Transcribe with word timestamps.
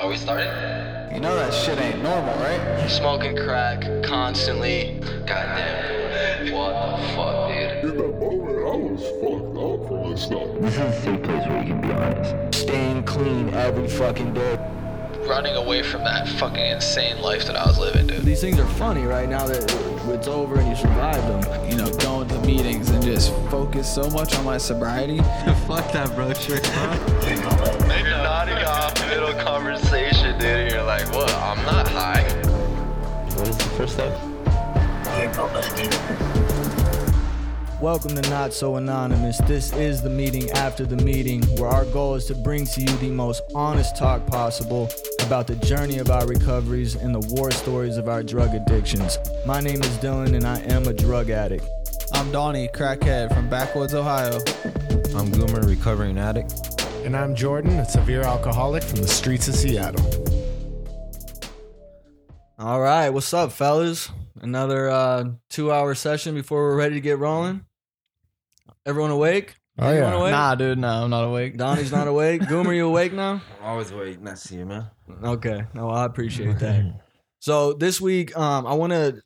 Are 0.00 0.08
we 0.08 0.16
starting? 0.16 0.46
You 1.14 1.20
know 1.20 1.36
that 1.36 1.52
shit 1.52 1.78
ain't 1.78 2.02
normal, 2.02 2.34
right? 2.36 2.88
Smoking 2.88 3.36
crack 3.36 3.82
constantly. 4.02 4.98
Goddamn. 5.26 6.54
What 6.54 6.96
the 6.96 7.06
fuck, 7.14 7.48
dude? 7.48 7.84
In 7.84 7.98
that 7.98 8.18
moment, 8.18 8.58
I 8.58 8.76
was 8.76 9.02
fucked 9.20 9.58
up 9.58 9.88
from 9.88 10.10
this 10.10 10.22
stuff. 10.22 10.48
This 10.62 10.74
is 10.74 10.80
a 10.80 11.02
safe 11.02 11.22
place 11.22 11.46
where 11.48 11.62
you 11.62 11.68
can 11.68 11.80
be 11.82 11.92
honest. 11.92 12.62
Staying 12.62 13.02
clean 13.02 13.50
every 13.50 13.88
fucking 13.88 14.32
day. 14.32 14.56
Running 15.28 15.56
away 15.56 15.82
from 15.82 16.02
that 16.04 16.26
fucking 16.26 16.64
insane 16.64 17.20
life 17.20 17.44
that 17.44 17.56
I 17.56 17.66
was 17.66 17.78
living, 17.78 18.06
dude. 18.06 18.22
These 18.22 18.40
things 18.40 18.58
are 18.58 18.66
funny 18.66 19.02
right 19.02 19.28
now 19.28 19.46
that 19.48 19.70
it's 20.08 20.28
over 20.28 20.58
and 20.58 20.68
you 20.68 20.76
survived 20.76 21.26
them. 21.28 21.70
you 21.70 21.76
know, 21.76 21.90
going 21.98 22.28
to 22.28 22.38
meetings 22.40 22.90
and 22.90 23.02
just 23.04 23.32
focus 23.50 23.92
so 23.92 24.08
much 24.10 24.34
on 24.36 24.44
my 24.44 24.58
sobriety. 24.58 25.18
Fuck 25.66 25.92
that 25.92 26.12
road 26.16 26.36
trip, 26.36 26.62
bro. 26.62 27.20
Then 27.20 28.04
you're 28.04 28.16
nodding 28.16 28.64
off 28.64 28.94
middle 29.08 29.32
conversation, 29.34 30.38
dude. 30.38 30.48
And 30.48 30.70
you're 30.70 30.84
like, 30.84 31.06
what? 31.12 31.32
I'm 31.34 31.64
not 31.64 31.88
high. 31.88 32.22
What 33.36 33.48
is 33.48 33.56
the 33.56 33.64
first 33.76 33.94
step? 33.94 34.30
Welcome 37.80 38.14
to 38.14 38.28
Not 38.28 38.52
So 38.52 38.76
Anonymous. 38.76 39.38
This 39.38 39.72
is 39.72 40.02
the 40.02 40.10
meeting 40.10 40.50
after 40.50 40.84
the 40.84 41.02
meeting, 41.02 41.40
where 41.56 41.70
our 41.70 41.86
goal 41.86 42.14
is 42.14 42.26
to 42.26 42.34
bring 42.34 42.66
to 42.66 42.80
you 42.82 42.94
the 42.98 43.08
most 43.08 43.42
honest 43.54 43.96
talk 43.96 44.26
possible 44.26 44.90
about 45.20 45.46
the 45.46 45.56
journey 45.56 45.96
of 45.96 46.10
our 46.10 46.26
recoveries 46.26 46.94
and 46.96 47.14
the 47.14 47.34
war 47.34 47.50
stories 47.50 47.96
of 47.96 48.06
our 48.06 48.22
drug 48.22 48.54
addictions. 48.54 49.16
My 49.46 49.60
name 49.60 49.80
is 49.80 49.96
Dylan, 49.96 50.36
and 50.36 50.46
I 50.46 50.58
am 50.60 50.88
a 50.88 50.92
drug 50.92 51.30
addict. 51.30 51.64
I'm 52.12 52.30
Donnie, 52.30 52.68
crackhead 52.68 53.34
from 53.34 53.48
Backwoods, 53.48 53.94
Ohio. 53.94 54.34
I'm 55.16 55.32
Goomer, 55.32 55.66
recovering 55.66 56.18
addict. 56.18 56.52
And 57.06 57.16
I'm 57.16 57.34
Jordan, 57.34 57.78
a 57.78 57.88
severe 57.88 58.20
alcoholic 58.20 58.82
from 58.82 59.00
the 59.00 59.08
streets 59.08 59.48
of 59.48 59.54
Seattle. 59.54 60.04
All 62.58 62.82
right, 62.82 63.08
what's 63.08 63.32
up, 63.32 63.52
fellas? 63.52 64.10
Another 64.42 64.90
uh, 64.90 65.30
two-hour 65.48 65.94
session 65.94 66.34
before 66.34 66.62
we're 66.64 66.76
ready 66.76 66.96
to 66.96 67.00
get 67.00 67.18
rolling. 67.18 67.64
Everyone 68.86 69.10
awake? 69.10 69.56
Oh, 69.78 69.86
Everyone 69.86 70.12
yeah. 70.12 70.18
awake? 70.18 70.30
Nah, 70.32 70.54
dude, 70.54 70.78
no, 70.78 70.88
I'm 70.88 71.10
not 71.10 71.24
awake. 71.24 71.56
Donnie's 71.56 71.92
not 71.92 72.08
awake. 72.08 72.40
Goomer, 72.42 72.74
you 72.74 72.86
awake 72.86 73.12
now? 73.12 73.42
I'm 73.60 73.66
always 73.66 73.92
waiting. 73.92 74.24
Nice 74.24 74.42
to 74.42 74.48
see 74.48 74.56
you, 74.56 74.66
man. 74.66 74.86
Okay. 75.22 75.64
No, 75.74 75.90
I 75.90 76.04
appreciate 76.04 76.58
that. 76.58 77.00
So 77.42 77.72
this 77.72 78.02
week, 78.02 78.36
um, 78.36 78.66
I 78.66 78.74
want 78.74 78.92
to 78.92 79.22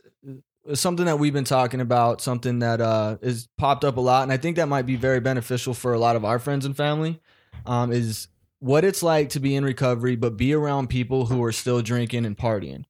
something 0.75 1.07
that 1.07 1.19
we've 1.19 1.33
been 1.33 1.43
talking 1.43 1.81
about, 1.81 2.21
something 2.21 2.61
that 2.61 2.81
uh 2.81 3.17
is 3.23 3.49
popped 3.59 3.85
up 3.85 3.97
a 3.97 4.01
lot, 4.01 4.23
and 4.23 4.31
I 4.31 4.37
think 4.37 4.55
that 4.55 4.69
might 4.69 4.87
be 4.87 4.95
very 4.95 5.19
beneficial 5.19 5.75
for 5.75 5.93
a 5.95 5.99
lot 5.99 6.15
of 6.15 6.25
our 6.25 6.39
friends 6.39 6.65
and 6.65 6.77
family. 6.77 7.21
Um, 7.67 7.91
is 7.91 8.29
what 8.61 8.85
it's 8.85 9.03
like 9.03 9.31
to 9.31 9.41
be 9.41 9.57
in 9.57 9.65
recovery, 9.65 10.15
but 10.15 10.37
be 10.37 10.55
around 10.55 10.89
people 10.91 11.27
who 11.27 11.43
are 11.43 11.51
still 11.51 11.83
drinking 11.83 12.25
and 12.25 12.37
partying. 12.37 12.85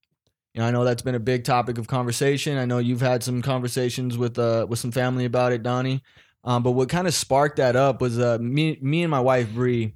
You 0.52 0.60
know, 0.60 0.66
I 0.66 0.70
know 0.70 0.84
that's 0.84 1.02
been 1.02 1.14
a 1.14 1.20
big 1.20 1.44
topic 1.44 1.78
of 1.78 1.86
conversation. 1.86 2.58
I 2.58 2.66
know 2.66 2.76
you've 2.76 3.00
had 3.00 3.22
some 3.22 3.40
conversations 3.40 4.18
with 4.18 4.38
uh 4.38 4.66
with 4.68 4.78
some 4.78 4.92
family 4.92 5.24
about 5.24 5.52
it, 5.52 5.62
Donnie. 5.62 6.02
Um, 6.44 6.62
but 6.62 6.72
what 6.72 6.88
kind 6.88 7.06
of 7.06 7.14
sparked 7.14 7.56
that 7.56 7.74
up 7.74 8.00
was 8.00 8.18
uh 8.18 8.38
me 8.40 8.78
me 8.80 9.02
and 9.02 9.10
my 9.10 9.20
wife 9.20 9.52
Bree 9.52 9.94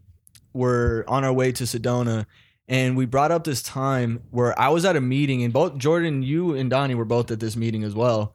were 0.52 1.04
on 1.06 1.24
our 1.24 1.32
way 1.32 1.52
to 1.52 1.64
Sedona 1.64 2.26
and 2.68 2.96
we 2.96 3.06
brought 3.06 3.32
up 3.32 3.44
this 3.44 3.62
time 3.62 4.22
where 4.30 4.58
I 4.60 4.68
was 4.68 4.84
at 4.84 4.94
a 4.94 5.00
meeting, 5.00 5.42
and 5.42 5.52
both 5.52 5.78
Jordan, 5.78 6.22
you 6.22 6.54
and 6.54 6.68
Donnie 6.68 6.94
were 6.94 7.06
both 7.06 7.30
at 7.30 7.40
this 7.40 7.56
meeting 7.56 7.82
as 7.82 7.94
well. 7.94 8.34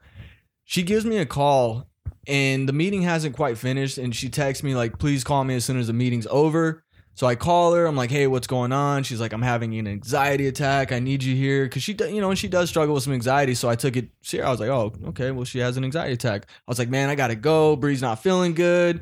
She 0.63 0.81
gives 0.81 1.05
me 1.05 1.17
a 1.17 1.25
call, 1.25 1.87
and 2.27 2.67
the 2.67 2.73
meeting 2.73 3.03
hasn't 3.03 3.35
quite 3.35 3.59
finished, 3.59 3.99
and 3.99 4.15
she 4.15 4.29
texts 4.29 4.63
me 4.63 4.75
like, 4.75 4.97
"Please 4.97 5.23
call 5.23 5.43
me 5.43 5.55
as 5.55 5.65
soon 5.65 5.77
as 5.77 5.87
the 5.87 5.93
meeting's 5.93 6.27
over." 6.31 6.83
So 7.15 7.27
I 7.27 7.35
call 7.35 7.73
her. 7.73 7.85
I'm 7.85 7.95
like, 7.95 8.09
"Hey, 8.09 8.27
what's 8.27 8.47
going 8.47 8.71
on?" 8.71 9.03
She's 9.03 9.21
like, 9.21 9.33
"I'm 9.33 9.41
having 9.41 9.73
an 9.75 9.87
anxiety 9.87 10.47
attack. 10.47 10.91
I 10.91 10.99
need 10.99 11.23
you 11.23 11.35
here," 11.35 11.65
because 11.65 11.83
she, 11.83 11.93
you 11.93 12.21
know, 12.21 12.29
and 12.29 12.39
she 12.39 12.47
does 12.47 12.69
struggle 12.69 12.95
with 12.95 13.03
some 13.03 13.13
anxiety. 13.13 13.53
So 13.53 13.69
I 13.69 13.75
took 13.75 13.95
it 13.95 14.09
serious. 14.21 14.47
I 14.47 14.51
was 14.51 14.59
like, 14.59 14.69
"Oh, 14.69 14.93
okay. 15.09 15.31
Well, 15.31 15.45
she 15.45 15.59
has 15.59 15.77
an 15.77 15.83
anxiety 15.83 16.13
attack." 16.13 16.47
I 16.49 16.71
was 16.71 16.79
like, 16.79 16.89
"Man, 16.89 17.09
I 17.09 17.15
gotta 17.15 17.35
go. 17.35 17.75
Bree's 17.75 18.01
not 18.01 18.23
feeling 18.23 18.53
good." 18.53 19.01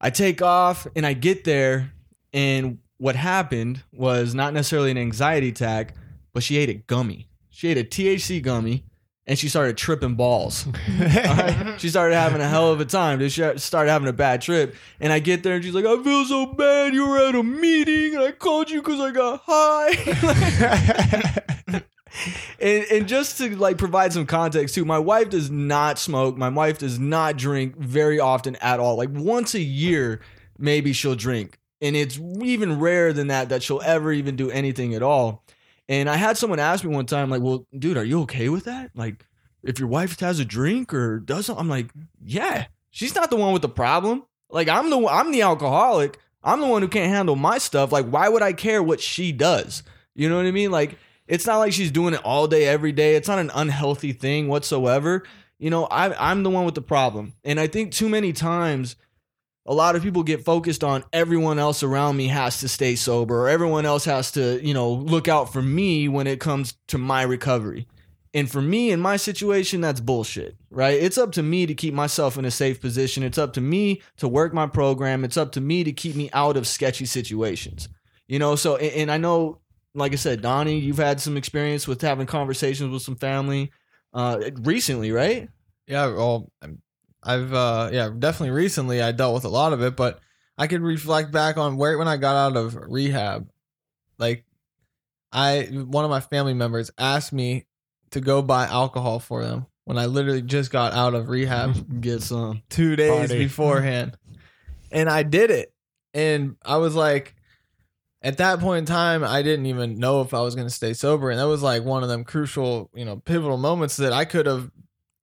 I 0.00 0.10
take 0.10 0.42
off, 0.42 0.86
and 0.96 1.04
I 1.06 1.12
get 1.14 1.44
there, 1.44 1.92
and 2.32 2.78
what 2.98 3.16
happened 3.16 3.82
was 3.92 4.34
not 4.34 4.54
necessarily 4.54 4.90
an 4.92 4.98
anxiety 4.98 5.48
attack, 5.48 5.94
but 6.32 6.42
she 6.42 6.56
ate 6.58 6.70
a 6.70 6.74
gummy. 6.74 7.28
She 7.50 7.68
ate 7.68 7.78
a 7.78 7.84
THC 7.84 8.40
gummy 8.40 8.84
and 9.26 9.38
she 9.38 9.48
started 9.48 9.76
tripping 9.76 10.14
balls. 10.14 10.66
All 10.66 10.72
right? 10.98 11.74
She 11.78 11.88
started 11.88 12.16
having 12.16 12.40
a 12.40 12.48
hell 12.48 12.72
of 12.72 12.80
a 12.80 12.84
time. 12.84 13.20
She 13.28 13.58
started 13.58 13.90
having 13.90 14.08
a 14.08 14.12
bad 14.12 14.42
trip. 14.42 14.74
And 15.00 15.12
I 15.12 15.20
get 15.20 15.42
there 15.42 15.54
and 15.54 15.64
she's 15.64 15.74
like, 15.74 15.84
I 15.84 16.02
feel 16.02 16.24
so 16.24 16.46
bad. 16.46 16.92
You 16.92 17.08
were 17.08 17.18
at 17.18 17.34
a 17.34 17.42
meeting 17.42 18.14
and 18.14 18.24
I 18.24 18.32
called 18.32 18.70
you 18.70 18.82
because 18.82 19.00
I 19.00 19.12
got 19.12 19.42
high. 19.46 19.90
and, 22.60 22.84
and 22.90 23.08
just 23.08 23.38
to 23.38 23.56
like 23.56 23.78
provide 23.78 24.12
some 24.12 24.26
context 24.26 24.74
too, 24.74 24.84
my 24.84 24.98
wife 24.98 25.30
does 25.30 25.50
not 25.50 25.98
smoke. 25.98 26.36
My 26.36 26.48
wife 26.48 26.78
does 26.78 26.98
not 26.98 27.36
drink 27.36 27.76
very 27.76 28.18
often 28.18 28.56
at 28.56 28.80
all. 28.80 28.96
Like 28.96 29.10
once 29.12 29.54
a 29.54 29.60
year, 29.60 30.20
maybe 30.58 30.92
she'll 30.92 31.14
drink 31.14 31.58
and 31.82 31.96
it's 31.96 32.18
even 32.40 32.78
rarer 32.78 33.12
than 33.12 33.26
that 33.26 33.48
that 33.50 33.62
she'll 33.62 33.82
ever 33.82 34.12
even 34.12 34.36
do 34.36 34.50
anything 34.50 34.94
at 34.94 35.02
all. 35.02 35.41
And 35.92 36.08
I 36.08 36.16
had 36.16 36.38
someone 36.38 36.58
ask 36.58 36.82
me 36.82 36.94
one 36.94 37.04
time, 37.04 37.28
like, 37.28 37.42
"Well, 37.42 37.66
dude, 37.78 37.98
are 37.98 38.04
you 38.04 38.22
okay 38.22 38.48
with 38.48 38.64
that? 38.64 38.92
Like, 38.94 39.26
if 39.62 39.78
your 39.78 39.88
wife 39.88 40.18
has 40.20 40.38
a 40.38 40.44
drink 40.44 40.94
or 40.94 41.20
does 41.20 41.44
something?" 41.44 41.60
I'm 41.60 41.68
like, 41.68 41.90
"Yeah, 42.24 42.64
she's 42.90 43.14
not 43.14 43.28
the 43.28 43.36
one 43.36 43.52
with 43.52 43.60
the 43.60 43.68
problem. 43.68 44.22
Like, 44.48 44.68
I'm 44.68 44.88
the 44.88 45.06
I'm 45.06 45.32
the 45.32 45.42
alcoholic. 45.42 46.18
I'm 46.42 46.62
the 46.62 46.66
one 46.66 46.80
who 46.80 46.88
can't 46.88 47.12
handle 47.12 47.36
my 47.36 47.58
stuff. 47.58 47.92
Like, 47.92 48.06
why 48.06 48.30
would 48.30 48.40
I 48.40 48.54
care 48.54 48.82
what 48.82 49.02
she 49.02 49.32
does? 49.32 49.82
You 50.14 50.30
know 50.30 50.38
what 50.38 50.46
I 50.46 50.50
mean? 50.50 50.70
Like, 50.70 50.96
it's 51.26 51.46
not 51.46 51.58
like 51.58 51.74
she's 51.74 51.90
doing 51.90 52.14
it 52.14 52.24
all 52.24 52.48
day, 52.48 52.64
every 52.64 52.92
day. 52.92 53.14
It's 53.14 53.28
not 53.28 53.38
an 53.38 53.50
unhealthy 53.54 54.14
thing 54.14 54.48
whatsoever. 54.48 55.24
You 55.58 55.68
know, 55.68 55.84
I, 55.84 56.30
I'm 56.30 56.42
the 56.42 56.48
one 56.48 56.64
with 56.64 56.74
the 56.74 56.80
problem, 56.80 57.34
and 57.44 57.60
I 57.60 57.66
think 57.66 57.92
too 57.92 58.08
many 58.08 58.32
times." 58.32 58.96
A 59.66 59.74
lot 59.74 59.94
of 59.96 60.02
people 60.02 60.22
get 60.22 60.44
focused 60.44 60.82
on 60.82 61.04
everyone 61.12 61.58
else 61.58 61.82
around 61.82 62.16
me 62.16 62.28
has 62.28 62.60
to 62.60 62.68
stay 62.68 62.96
sober 62.96 63.42
or 63.42 63.48
everyone 63.48 63.86
else 63.86 64.04
has 64.04 64.32
to 64.32 64.60
you 64.66 64.74
know 64.74 64.92
look 64.92 65.28
out 65.28 65.52
for 65.52 65.62
me 65.62 66.08
when 66.08 66.26
it 66.26 66.40
comes 66.40 66.74
to 66.88 66.98
my 66.98 67.22
recovery. 67.22 67.86
And 68.34 68.50
for 68.50 68.62
me 68.62 68.90
in 68.90 68.98
my 69.00 69.16
situation 69.16 69.80
that's 69.82 70.00
bullshit 70.00 70.56
right? 70.70 71.00
It's 71.00 71.18
up 71.18 71.32
to 71.32 71.42
me 71.42 71.66
to 71.66 71.74
keep 71.74 71.92
myself 71.94 72.38
in 72.38 72.44
a 72.46 72.50
safe 72.50 72.80
position. 72.80 73.22
It's 73.22 73.38
up 73.38 73.52
to 73.54 73.60
me 73.60 74.00
to 74.16 74.26
work 74.26 74.54
my 74.54 74.66
program. 74.66 75.22
It's 75.22 75.36
up 75.36 75.52
to 75.52 75.60
me 75.60 75.84
to 75.84 75.92
keep 75.92 76.16
me 76.16 76.30
out 76.32 76.56
of 76.56 76.66
sketchy 76.66 77.04
situations 77.06 77.88
you 78.28 78.38
know? 78.38 78.56
So 78.56 78.76
and, 78.76 79.10
i 79.10 79.18
know 79.18 79.58
like 79.94 80.12
i 80.12 80.16
said 80.16 80.40
donnie 80.40 80.78
you've 80.78 80.96
had 80.96 81.20
some 81.20 81.36
experience 81.36 81.86
with 81.86 82.00
having 82.00 82.26
conversations 82.26 82.90
with 82.90 83.02
some 83.02 83.16
family 83.16 83.70
uh 84.14 84.40
recently 84.62 85.12
right? 85.12 85.48
Yeah, 85.86 86.06
well, 86.06 86.50
I'm- 86.62 86.80
I've 87.22 87.52
uh 87.52 87.90
yeah, 87.92 88.10
definitely 88.16 88.50
recently 88.50 89.00
I 89.00 89.12
dealt 89.12 89.34
with 89.34 89.44
a 89.44 89.48
lot 89.48 89.72
of 89.72 89.82
it, 89.82 89.96
but 89.96 90.20
I 90.58 90.66
could 90.66 90.82
reflect 90.82 91.30
back 91.32 91.56
on 91.56 91.76
where 91.76 91.96
when 91.98 92.08
I 92.08 92.16
got 92.16 92.36
out 92.36 92.56
of 92.56 92.74
rehab. 92.74 93.48
Like 94.18 94.44
I 95.32 95.68
one 95.72 96.04
of 96.04 96.10
my 96.10 96.20
family 96.20 96.54
members 96.54 96.90
asked 96.98 97.32
me 97.32 97.66
to 98.10 98.20
go 98.20 98.42
buy 98.42 98.66
alcohol 98.66 99.18
for 99.18 99.44
them 99.44 99.66
when 99.84 99.98
I 99.98 100.06
literally 100.06 100.42
just 100.42 100.70
got 100.70 100.92
out 100.92 101.14
of 101.14 101.28
rehab 101.28 102.00
get 102.00 102.22
some 102.22 102.62
2 102.70 102.96
days 102.96 103.28
Party. 103.28 103.38
beforehand. 103.38 104.16
And 104.90 105.08
I 105.08 105.22
did 105.22 105.50
it. 105.50 105.72
And 106.12 106.56
I 106.64 106.76
was 106.76 106.94
like 106.94 107.34
at 108.20 108.36
that 108.38 108.60
point 108.60 108.78
in 108.80 108.84
time, 108.84 109.24
I 109.24 109.42
didn't 109.42 109.66
even 109.66 109.98
know 109.98 110.20
if 110.20 110.32
I 110.32 110.40
was 110.42 110.54
going 110.54 110.66
to 110.66 110.72
stay 110.72 110.92
sober. 110.92 111.30
And 111.30 111.40
that 111.40 111.48
was 111.48 111.62
like 111.62 111.84
one 111.84 112.02
of 112.02 112.08
them 112.08 112.22
crucial, 112.24 112.88
you 112.94 113.04
know, 113.04 113.16
pivotal 113.16 113.56
moments 113.56 113.96
that 113.96 114.12
I 114.12 114.24
could 114.24 114.46
have 114.46 114.70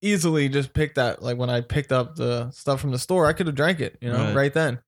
easily 0.01 0.49
just 0.49 0.73
picked 0.73 0.95
that. 0.95 1.21
Like 1.21 1.37
when 1.37 1.49
I 1.49 1.61
picked 1.61 1.91
up 1.91 2.15
the 2.15 2.51
stuff 2.51 2.79
from 2.81 2.91
the 2.91 2.99
store, 2.99 3.25
I 3.25 3.33
could 3.33 3.47
have 3.47 3.55
drank 3.55 3.79
it, 3.79 3.97
you 4.01 4.11
know, 4.11 4.17
Right. 4.25 4.35
right. 4.35 4.53
then. 4.53 4.79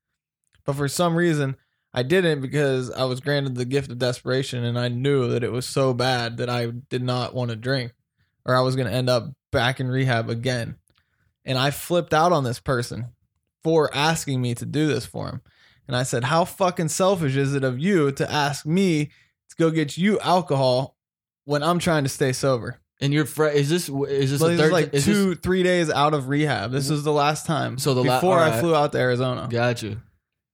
But 0.65 0.75
for 0.75 0.87
some 0.87 1.15
reason, 1.15 1.55
I 1.93 2.03
didn't 2.03 2.41
because 2.41 2.89
I 2.91 3.03
was 3.03 3.19
granted 3.19 3.55
the 3.55 3.65
gift 3.65 3.91
of 3.91 3.97
desperation 3.99 4.63
and 4.63 4.79
I 4.79 4.87
knew 4.87 5.27
that 5.29 5.43
it 5.43 5.51
was 5.51 5.65
so 5.65 5.93
bad 5.93 6.37
that 6.37 6.49
I 6.49 6.67
did 6.67 7.03
not 7.03 7.33
want 7.33 7.49
to 7.51 7.57
drink 7.57 7.93
or 8.45 8.55
I 8.55 8.61
was 8.61 8.75
going 8.75 8.87
to 8.87 8.93
end 8.93 9.09
up 9.09 9.29
back 9.51 9.79
in 9.79 9.89
rehab 9.89 10.29
again. 10.29 10.75
And 11.43 11.57
I 11.57 11.71
flipped 11.71 12.13
out 12.13 12.31
on 12.31 12.43
this 12.43 12.59
person 12.59 13.07
for 13.63 13.89
asking 13.93 14.41
me 14.41 14.55
to 14.55 14.65
do 14.65 14.87
this 14.87 15.05
for 15.05 15.27
him. 15.29 15.41
And 15.87 15.95
I 15.97 16.03
said, 16.03 16.23
How 16.23 16.45
fucking 16.45 16.87
selfish 16.89 17.35
is 17.35 17.53
it 17.55 17.63
of 17.63 17.79
you 17.79 18.11
to 18.13 18.31
ask 18.31 18.65
me 18.65 19.05
to 19.49 19.55
go 19.57 19.71
get 19.71 19.97
you 19.97 20.19
alcohol 20.19 20.95
when 21.45 21.63
I'm 21.63 21.79
trying 21.79 22.03
to 22.03 22.09
stay 22.09 22.31
sober? 22.31 22.80
And 23.01 23.11
you're 23.13 23.25
fr- 23.25 23.47
is 23.47 23.69
this 23.69 23.89
is 23.89 24.31
this 24.31 24.39
So 24.39 24.47
the 24.47 24.53
this 24.55 24.61
third 24.61 24.71
like 24.71 24.93
is 24.93 25.05
this- 25.05 25.15
two, 25.15 25.35
three 25.35 25.63
days 25.63 25.89
out 25.89 26.13
of 26.13 26.29
rehab. 26.29 26.71
This 26.71 26.89
is 26.89 27.03
the 27.03 27.11
last 27.11 27.45
time. 27.45 27.77
So 27.77 27.93
the 27.93 28.03
la- 28.03 28.17
before 28.17 28.37
I 28.39 28.45
alright. 28.45 28.59
flew 28.61 28.75
out 28.75 28.91
to 28.93 28.97
Arizona. 28.99 29.47
Got 29.49 29.81
you. 29.83 29.99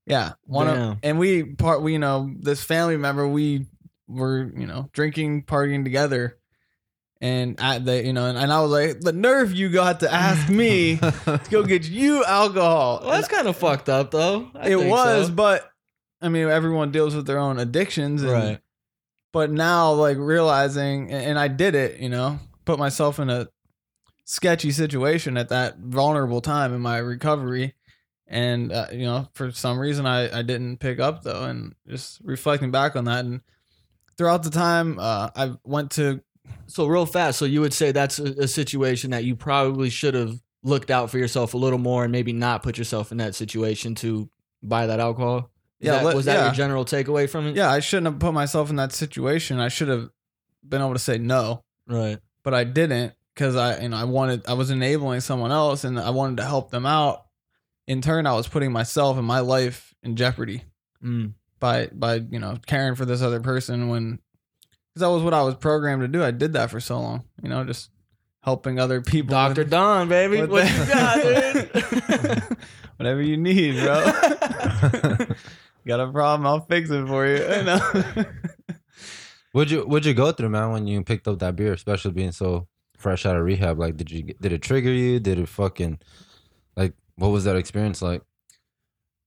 Yeah, 0.05 0.33
one 0.45 0.67
Damn. 0.67 0.91
of, 0.91 0.97
and 1.03 1.19
we 1.19 1.43
part. 1.43 1.81
We 1.81 1.91
you 1.93 1.99
know 1.99 2.33
this 2.39 2.63
family 2.63 2.95
member. 2.97 3.27
We 3.27 3.65
were 4.07 4.49
you 4.55 4.65
know 4.65 4.89
drinking, 4.93 5.43
partying 5.43 5.83
together, 5.83 6.37
and 7.19 7.59
at 7.59 7.83
the 7.83 8.05
you 8.05 8.13
know, 8.13 8.25
and, 8.29 8.37
and 8.37 8.53
I 8.53 8.61
was 8.61 8.71
like, 8.71 9.01
the 9.01 9.11
nerve 9.11 9.53
you 9.53 9.67
got 9.67 9.99
to 9.99 10.13
ask 10.13 10.47
me 10.49 10.95
to 10.95 11.41
go 11.49 11.63
get 11.63 11.83
you 11.89 12.23
alcohol. 12.23 13.01
Well, 13.01 13.11
that's 13.11 13.27
kind 13.27 13.49
of 13.49 13.57
fucked 13.57 13.89
up, 13.89 14.11
though. 14.11 14.49
I 14.55 14.69
it 14.69 14.77
think 14.77 14.89
was, 14.91 15.27
so. 15.27 15.33
but 15.33 15.69
I 16.21 16.29
mean, 16.29 16.47
everyone 16.47 16.91
deals 16.91 17.13
with 17.13 17.27
their 17.27 17.39
own 17.39 17.59
addictions, 17.59 18.23
and 18.23 18.31
right. 18.31 18.59
But 19.31 19.51
now 19.51 19.91
like 19.93 20.17
realizing 20.17 21.11
and 21.11 21.37
I 21.37 21.47
did 21.47 21.75
it, 21.75 21.99
you 21.99 22.09
know, 22.09 22.39
put 22.65 22.79
myself 22.79 23.19
in 23.19 23.29
a 23.29 23.47
sketchy 24.25 24.71
situation 24.71 25.37
at 25.37 25.49
that 25.49 25.77
vulnerable 25.79 26.41
time 26.41 26.73
in 26.73 26.81
my 26.81 26.97
recovery 26.97 27.75
and 28.27 28.73
uh, 28.73 28.87
you 28.91 29.05
know 29.05 29.25
for 29.33 29.51
some 29.51 29.79
reason 29.79 30.05
I, 30.05 30.39
I 30.39 30.41
didn't 30.41 30.77
pick 30.77 30.99
up 30.99 31.23
though 31.23 31.43
and 31.43 31.73
just 31.87 32.19
reflecting 32.25 32.69
back 32.71 32.97
on 32.97 33.05
that 33.05 33.23
and 33.23 33.39
throughout 34.17 34.43
the 34.43 34.49
time 34.49 34.99
uh, 34.99 35.29
i 35.33 35.53
went 35.63 35.91
to 35.91 36.21
So 36.67 36.85
real 36.85 37.05
fast. 37.05 37.39
So 37.39 37.45
you 37.45 37.61
would 37.61 37.73
say 37.73 37.91
that's 37.91 38.19
a, 38.19 38.43
a 38.43 38.47
situation 38.47 39.11
that 39.11 39.23
you 39.23 39.35
probably 39.35 39.89
should 39.89 40.13
have 40.13 40.39
looked 40.63 40.91
out 40.91 41.09
for 41.09 41.17
yourself 41.17 41.53
a 41.53 41.57
little 41.57 41.79
more 41.79 42.03
and 42.03 42.11
maybe 42.11 42.33
not 42.33 42.63
put 42.63 42.77
yourself 42.77 43.11
in 43.11 43.17
that 43.19 43.35
situation 43.35 43.95
to 43.95 44.29
buy 44.61 44.87
that 44.87 44.99
alcohol. 44.99 45.49
Is 45.79 45.85
Yeah, 45.87 45.91
that- 45.93 46.05
let- 46.05 46.15
was 46.15 46.25
that 46.25 46.33
yeah. 46.39 46.45
your 46.45 46.53
general 46.53 46.85
takeaway 46.85 47.29
from 47.29 47.47
it? 47.47 47.55
yeah 47.55 47.69
i 47.71 47.79
shouldn't 47.79 48.07
have 48.07 48.19
put 48.19 48.33
myself 48.33 48.69
in 48.69 48.75
that 48.77 48.91
situation 48.93 49.59
i 49.59 49.67
should 49.67 49.87
have 49.89 50.09
been 50.67 50.81
able 50.81 50.93
to 50.93 50.99
say 50.99 51.17
no 51.17 51.63
Right. 51.87 52.17
but 52.43 52.53
i 52.53 52.63
didn't 52.63 53.13
because 53.33 53.55
i 53.55 53.79
you 53.81 53.89
know 53.89 53.97
i 53.97 54.03
wanted 54.03 54.47
i 54.47 54.53
was 54.53 54.71
enabling 54.71 55.21
someone 55.21 55.51
else 55.51 55.83
and 55.83 55.99
i 55.99 56.09
wanted 56.09 56.37
to 56.37 56.43
help 56.45 56.71
them 56.71 56.85
out 56.85 57.25
in 57.87 58.01
turn 58.01 58.25
i 58.25 58.33
was 58.33 58.47
putting 58.47 58.71
myself 58.71 59.17
and 59.17 59.25
my 59.27 59.39
life 59.39 59.93
in 60.03 60.15
jeopardy 60.15 60.63
Mm. 61.03 61.33
by 61.59 61.87
by 61.93 62.15
you 62.15 62.39
know 62.39 62.57
caring 62.65 62.95
for 62.95 63.05
this 63.05 63.21
other 63.21 63.39
person 63.39 63.87
when 63.89 64.19
because 64.93 65.01
that 65.01 65.09
was 65.13 65.21
what 65.21 65.35
I 65.35 65.43
was 65.43 65.53
programmed 65.53 66.01
to 66.01 66.07
do. 66.07 66.23
I 66.23 66.31
did 66.31 66.53
that 66.53 66.71
for 66.71 66.79
so 66.79 66.99
long, 66.99 67.23
you 67.43 67.49
know, 67.49 67.63
just 67.63 67.91
helping 68.41 68.79
other 68.79 68.99
people. 68.99 69.29
Dr. 69.29 69.61
with 69.61 69.69
Don, 69.69 70.09
baby. 70.09 70.41
What 70.43 70.67
you 70.67 70.85
got, 70.87 71.21
dude? 71.21 72.57
whatever 72.97 73.21
you 73.21 73.37
need, 73.37 73.79
bro. 73.79 74.11
got 75.87 75.99
a 75.99 76.11
problem? 76.11 76.45
I'll 76.45 76.61
fix 76.61 76.89
it 76.89 77.07
for 77.07 77.25
you. 77.25 77.43
What'd 79.51 79.71
you 79.71 79.81
What'd 79.81 80.05
you 80.05 80.13
go 80.13 80.31
through, 80.31 80.49
man, 80.49 80.71
when 80.71 80.87
you 80.87 81.01
picked 81.03 81.27
up 81.27 81.39
that 81.39 81.55
beer, 81.55 81.73
especially 81.73 82.11
being 82.11 82.31
so 82.31 82.67
fresh 82.97 83.25
out 83.25 83.35
of 83.35 83.43
rehab? 83.43 83.79
Like, 83.79 83.97
did 83.97 84.11
you 84.11 84.23
did 84.39 84.53
it 84.53 84.61
trigger 84.61 84.91
you? 84.91 85.19
Did 85.19 85.39
it 85.39 85.49
fucking 85.49 85.99
like 86.75 86.93
what 87.15 87.29
was 87.29 87.45
that 87.45 87.55
experience 87.55 88.01
like? 88.01 88.21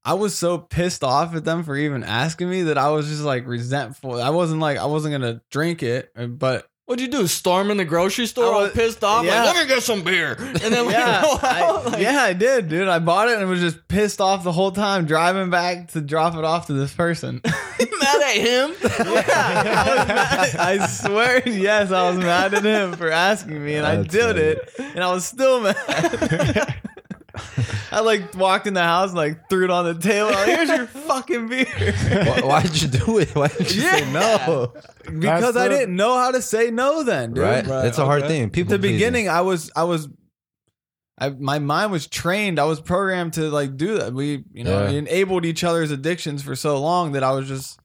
I 0.04 0.14
was 0.14 0.34
so 0.34 0.56
pissed 0.56 1.04
off 1.04 1.34
at 1.34 1.44
them 1.44 1.62
for 1.62 1.76
even 1.76 2.04
asking 2.04 2.48
me 2.48 2.62
that 2.62 2.78
I 2.78 2.88
was 2.90 3.08
just 3.08 3.22
like 3.22 3.46
resentful. 3.46 4.20
I 4.20 4.30
wasn't 4.30 4.60
like 4.60 4.78
I 4.78 4.86
wasn't 4.86 5.12
gonna 5.12 5.42
drink 5.50 5.82
it, 5.82 6.10
but 6.38 6.69
What'd 6.90 7.00
you 7.06 7.06
do? 7.20 7.28
Storm 7.28 7.70
in 7.70 7.76
the 7.76 7.84
grocery 7.84 8.26
store 8.26 8.46
I 8.46 8.48
all 8.48 8.62
was- 8.62 8.72
pissed 8.72 9.04
off? 9.04 9.24
yeah. 9.24 9.44
Like, 9.44 9.54
let 9.54 9.68
me 9.68 9.72
get 9.72 9.82
some 9.84 10.02
beer. 10.02 10.34
And 10.40 10.56
then 10.74 10.90
yeah, 10.90 11.22
go 11.22 11.38
I, 11.40 11.60
out, 11.62 11.84
like- 11.92 12.02
yeah, 12.02 12.20
I 12.20 12.32
did, 12.32 12.68
dude. 12.68 12.88
I 12.88 12.98
bought 12.98 13.28
it 13.28 13.38
and 13.38 13.48
was 13.48 13.60
just 13.60 13.86
pissed 13.86 14.20
off 14.20 14.42
the 14.42 14.50
whole 14.50 14.72
time 14.72 15.06
driving 15.06 15.50
back 15.50 15.92
to 15.92 16.00
drop 16.00 16.34
it 16.34 16.42
off 16.44 16.66
to 16.66 16.72
this 16.72 16.92
person. 16.92 17.42
mad 17.44 18.22
at 18.22 18.34
him. 18.34 18.74
Yeah, 18.82 19.22
I, 19.36 19.94
was 19.98 20.08
mad. 20.08 20.56
I 20.56 20.86
swear, 20.88 21.48
yes, 21.48 21.92
I 21.92 22.10
was 22.10 22.18
mad 22.18 22.54
at 22.54 22.64
him 22.64 22.94
for 22.94 23.08
asking 23.08 23.64
me, 23.64 23.76
and 23.76 23.86
I 23.86 24.02
did 24.02 24.22
funny. 24.22 24.40
it, 24.40 24.70
and 24.96 25.04
I 25.04 25.12
was 25.14 25.24
still 25.24 25.60
mad. 25.60 26.74
I 27.92 28.00
like 28.00 28.34
walked 28.34 28.66
in 28.66 28.74
the 28.74 28.82
house, 28.82 29.08
and, 29.10 29.16
like 29.16 29.48
threw 29.48 29.64
it 29.64 29.70
on 29.70 29.84
the 29.84 29.94
table. 29.94 30.30
Like, 30.30 30.46
Here's 30.46 30.68
your 30.68 30.86
fucking 31.08 31.48
beer. 31.48 31.66
Why, 31.66 32.40
why'd 32.42 32.74
you 32.80 32.88
do 32.88 33.18
it? 33.18 33.34
Why 33.34 33.48
did 33.48 33.74
you 33.74 33.80
say 33.82 34.10
no? 34.12 34.72
because 35.18 35.56
I 35.56 35.68
the- 35.68 35.76
didn't 35.76 35.96
know 35.96 36.16
how 36.16 36.30
to 36.30 36.40
say 36.42 36.70
no. 36.70 37.02
Then, 37.02 37.34
dude. 37.34 37.42
Right? 37.44 37.66
Right, 37.66 37.86
it's 37.86 37.98
a 37.98 38.04
hard 38.04 38.22
okay. 38.22 38.28
thing. 38.28 38.50
People 38.50 38.72
the 38.72 38.78
pleasing. 38.78 38.96
beginning, 38.96 39.28
I 39.28 39.40
was, 39.40 39.70
I 39.74 39.84
was. 39.84 40.08
I, 41.18 41.28
my 41.30 41.58
mind 41.58 41.92
was 41.92 42.06
trained. 42.06 42.58
I 42.58 42.64
was 42.64 42.80
programmed 42.80 43.34
to 43.34 43.50
like 43.50 43.76
do 43.76 43.98
that. 43.98 44.14
We, 44.14 44.42
you 44.54 44.64
know, 44.64 44.84
Yeah. 44.84 44.90
we 44.90 44.96
enabled 44.96 45.44
each 45.44 45.62
other's 45.64 45.90
addictions 45.90 46.42
for 46.42 46.56
so 46.56 46.80
long 46.80 47.12
that 47.12 47.22
I 47.22 47.32
was 47.32 47.46
just 47.46 47.78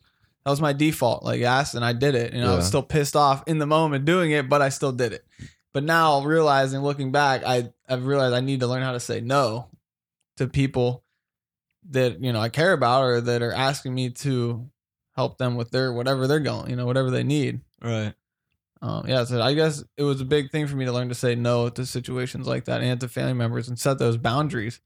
that 0.46 0.52
was 0.52 0.62
my 0.62 0.72
default. 0.72 1.24
Like 1.24 1.42
asked 1.42 1.76
and 1.76 1.84
I 1.84 1.92
did 1.92 2.16
it. 2.16 2.32
And 2.34 2.44
I 2.46 2.56
was 2.56 2.64
Yeah. 2.66 2.68
still 2.70 2.84
pissed 2.84 3.16
off 3.16 3.44
in 3.48 3.58
the 3.58 3.66
moment 3.66 4.06
doing 4.06 4.32
it, 4.32 4.48
but 4.48 4.62
I 4.62 4.70
still 4.70 4.94
did 4.94 5.12
it. 5.12 5.26
But 5.76 5.84
now 5.84 6.24
realizing, 6.24 6.80
looking 6.80 7.12
back, 7.12 7.44
I 7.46 7.74
I've 7.90 8.06
realized 8.06 8.34
I 8.34 8.40
need 8.40 8.62
to 8.62 8.68
learn 8.68 8.82
how 8.82 8.94
to 8.94 9.00
say 9.02 9.20
no 9.20 9.68
to 10.38 10.48
people 10.48 11.04
that 11.90 12.24
you 12.24 12.32
know 12.32 12.40
I 12.40 12.48
care 12.48 12.72
about 12.72 13.04
or 13.04 13.20
that 13.20 13.42
are 13.42 13.52
asking 13.52 13.94
me 13.94 14.12
to 14.12 14.70
help 15.18 15.38
them 15.38 15.58
with 15.58 15.72
their 15.72 15.92
whatever 15.92 16.28
they're 16.28 16.40
going, 16.40 16.70
you 16.70 16.78
know, 16.78 16.86
whatever 16.86 17.12
they 17.12 17.26
need. 17.26 17.60
Right. 17.82 18.14
Um, 18.82 19.06
yeah, 19.06 19.26
so 19.26 19.42
I 19.42 19.54
guess 19.54 19.84
it 19.98 20.04
was 20.04 20.22
a 20.22 20.26
big 20.26 20.50
thing 20.50 20.68
for 20.68 20.78
me 20.78 20.86
to 20.86 20.94
learn 20.94 21.10
to 21.10 21.16
say 21.16 21.36
no 21.36 21.68
to 21.68 21.86
situations 21.86 22.48
like 22.48 22.64
that 22.66 22.80
and 22.80 22.98
to 23.02 23.10
family 23.10 23.34
members 23.34 23.68
and 23.68 23.78
set 23.78 24.00
those 24.00 24.16
boundaries. 24.16 24.80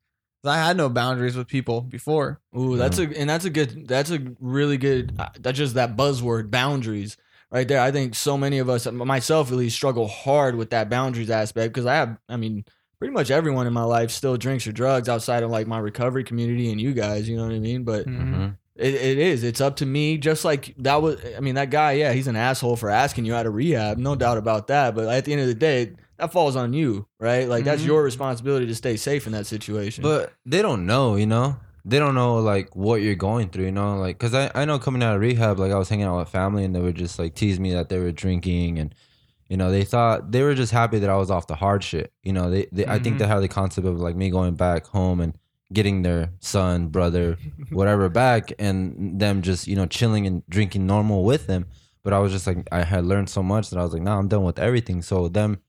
I 0.43 0.57
had 0.57 0.75
no 0.75 0.89
boundaries 0.89 1.35
with 1.37 1.47
people 1.47 1.81
before. 1.81 2.41
Ooh, 2.57 2.77
that's 2.77 2.97
a 2.97 3.03
and 3.03 3.29
that's 3.29 3.45
a 3.45 3.51
good 3.51 3.87
that's 3.87 4.09
a 4.09 4.19
really 4.39 4.77
good 4.77 5.13
uh, 5.19 5.29
that's 5.39 5.59
just 5.59 5.75
that 5.75 5.95
buzzword 5.95 6.49
boundaries 6.49 7.15
right 7.51 7.67
there. 7.67 7.81
I 7.81 7.91
think 7.91 8.15
so 8.15 8.37
many 8.37 8.59
of 8.59 8.69
us 8.69 8.89
myself 8.91 9.51
at 9.51 9.57
least 9.57 9.75
struggle 9.75 10.07
hard 10.07 10.55
with 10.55 10.69
that 10.71 10.89
boundaries 10.89 11.29
aspect 11.29 11.73
because 11.73 11.85
I 11.85 11.95
have 11.95 12.17
I 12.27 12.37
mean 12.37 12.65
pretty 12.99 13.13
much 13.13 13.31
everyone 13.31 13.65
in 13.67 13.73
my 13.73 13.83
life 13.83 14.11
still 14.11 14.35
drinks 14.37 14.67
or 14.67 14.71
drugs 14.71 15.07
outside 15.07 15.43
of 15.43 15.49
like 15.49 15.67
my 15.67 15.79
recovery 15.79 16.23
community 16.23 16.71
and 16.71 16.79
you 16.81 16.93
guys, 16.93 17.29
you 17.29 17.37
know 17.37 17.45
what 17.45 17.53
I 17.55 17.59
mean? 17.59 17.83
But 17.83 18.05
Mhm. 18.07 18.55
it, 18.75 18.93
it 18.93 19.17
is 19.17 19.43
it's 19.43 19.61
up 19.61 19.77
to 19.77 19.85
me 19.85 20.17
just 20.17 20.43
like 20.45 20.73
that 20.79 21.01
was 21.01 21.17
I 21.35 21.39
mean 21.39 21.55
that 21.55 21.69
guy, 21.69 21.93
yeah, 21.93 22.13
he's 22.13 22.27
an 22.27 22.35
asshole 22.35 22.75
for 22.75 22.89
asking 22.89 23.25
you 23.25 23.33
out 23.33 23.45
of 23.45 23.53
rehab, 23.53 23.97
no 23.97 24.15
doubt 24.15 24.37
about 24.37 24.67
that, 24.67 24.95
but 24.95 25.07
at 25.07 25.25
the 25.25 25.31
end 25.33 25.41
of 25.41 25.47
the 25.47 25.55
day 25.55 25.93
that 26.17 26.33
falls 26.33 26.57
on 26.57 26.73
you, 26.73 27.07
right? 27.19 27.47
Like 27.47 27.63
that's 27.63 27.81
Mhm. 27.81 27.87
your 27.87 28.03
responsibility 28.03 28.67
to 28.67 28.75
stay 28.75 28.97
safe 28.97 29.25
in 29.25 29.31
that 29.31 29.47
situation. 29.47 30.01
But 30.01 30.33
they 30.45 30.61
don't 30.61 30.85
know, 30.85 31.15
you 31.15 31.25
know. 31.25 31.55
They 31.85 31.99
don't 31.99 32.15
know 32.15 32.37
like 32.37 32.75
what 32.75 33.01
you're 33.01 33.15
going 33.15 33.49
through, 33.49 33.65
you 33.65 33.71
know. 33.71 33.97
Like, 33.97 34.17
cause 34.19 34.33
I 34.33 34.51
I 34.53 34.65
know 34.65 34.79
coming 34.79 35.03
out 35.03 35.15
of 35.15 35.21
rehab, 35.21 35.59
like 35.59 35.71
I 35.71 35.77
was 35.77 35.89
hanging 35.89 36.05
out 36.05 36.17
with 36.19 36.29
family, 36.29 36.63
and 36.63 36.75
they 36.75 36.79
would 36.79 36.95
just 36.95 37.19
like 37.19 37.35
tease 37.35 37.59
me 37.59 37.73
that 37.73 37.89
they 37.89 37.99
were 37.99 38.11
drinking, 38.11 38.79
and 38.79 38.93
you 39.47 39.57
know 39.57 39.71
they 39.71 39.83
thought 39.83 40.31
they 40.31 40.43
were 40.43 40.55
just 40.55 40.71
happy 40.71 40.99
that 40.99 41.09
I 41.09 41.17
was 41.17 41.31
off 41.31 41.47
the 41.47 41.55
hard 41.55 41.83
shit. 41.83 42.11
You 42.23 42.33
know, 42.33 42.49
they, 42.49 42.67
they 42.71 42.85
I 42.85 42.99
think 42.99 43.17
they 43.17 43.25
mm-hmm. 43.25 43.33
had 43.33 43.43
the 43.43 43.47
concept 43.47 43.87
of 43.87 43.99
like 43.99 44.15
me 44.15 44.29
going 44.29 44.55
back 44.55 44.87
home 44.87 45.21
and 45.21 45.37
getting 45.71 46.01
their 46.01 46.31
son, 46.39 46.87
brother, 46.87 47.37
whatever 47.69 48.09
back, 48.23 48.51
and 48.59 49.19
them 49.19 49.41
just 49.41 49.67
you 49.67 49.75
know 49.75 49.85
chilling 49.85 50.27
and 50.27 50.43
drinking 50.49 50.85
normal 50.85 51.23
with 51.23 51.47
them. 51.47 51.67
But 52.03 52.13
I 52.13 52.19
was 52.19 52.31
just 52.31 52.47
like 52.47 52.67
I 52.71 52.83
had 52.83 53.05
learned 53.05 53.29
so 53.29 53.43
much 53.43 53.69
that 53.69 53.79
I 53.79 53.83
was 53.83 53.93
like, 53.93 54.01
nah, 54.01 54.17
I'm 54.17 54.27
done 54.27 54.43
with 54.43 54.59
everything. 54.59 55.01
So 55.01 55.27
them. 55.27 55.59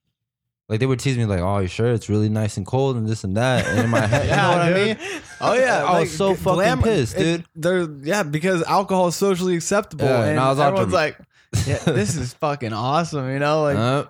Like 0.71 0.79
they 0.79 0.87
would 0.87 1.01
tease 1.01 1.19
me 1.19 1.25
like, 1.25 1.41
"Oh, 1.41 1.59
you 1.59 1.67
sure 1.67 1.93
it's 1.93 2.09
really 2.09 2.29
nice 2.29 2.57
and 2.57 2.65
cold 2.65 2.97
and 2.97 3.05
this 3.09 3.25
and 3.25 3.37
that." 3.37 3.67
And 3.67 3.81
in 3.81 3.91
my 3.91 4.07
head, 4.07 4.27
you 4.27 4.31
know 4.37 4.49
what 4.51 4.61
I 4.61 4.73
mean? 4.73 4.97
Oh 5.41 5.53
yeah, 5.55 5.85
I 5.85 5.99
was 6.01 6.17
so 6.17 6.37
fucking 6.37 6.83
pissed, 6.83 7.17
dude. 7.19 7.45
They're 7.57 7.91
yeah 7.91 8.23
because 8.23 8.63
alcohol 8.63 9.09
is 9.09 9.17
socially 9.17 9.57
acceptable, 9.57 10.05
Yeah, 10.07 10.21
and, 10.21 10.31
and 10.31 10.39
I 10.41 10.49
was 10.49 10.61
everyone's 10.61 10.93
like, 10.93 11.19
yeah, 11.67 11.79
this 11.85 12.15
is 12.15 12.35
fucking 12.35 12.73
awesome, 12.73 13.29
you 13.33 13.41
know. 13.41 13.63
Like, 13.63 13.77
Uh, 13.79 14.05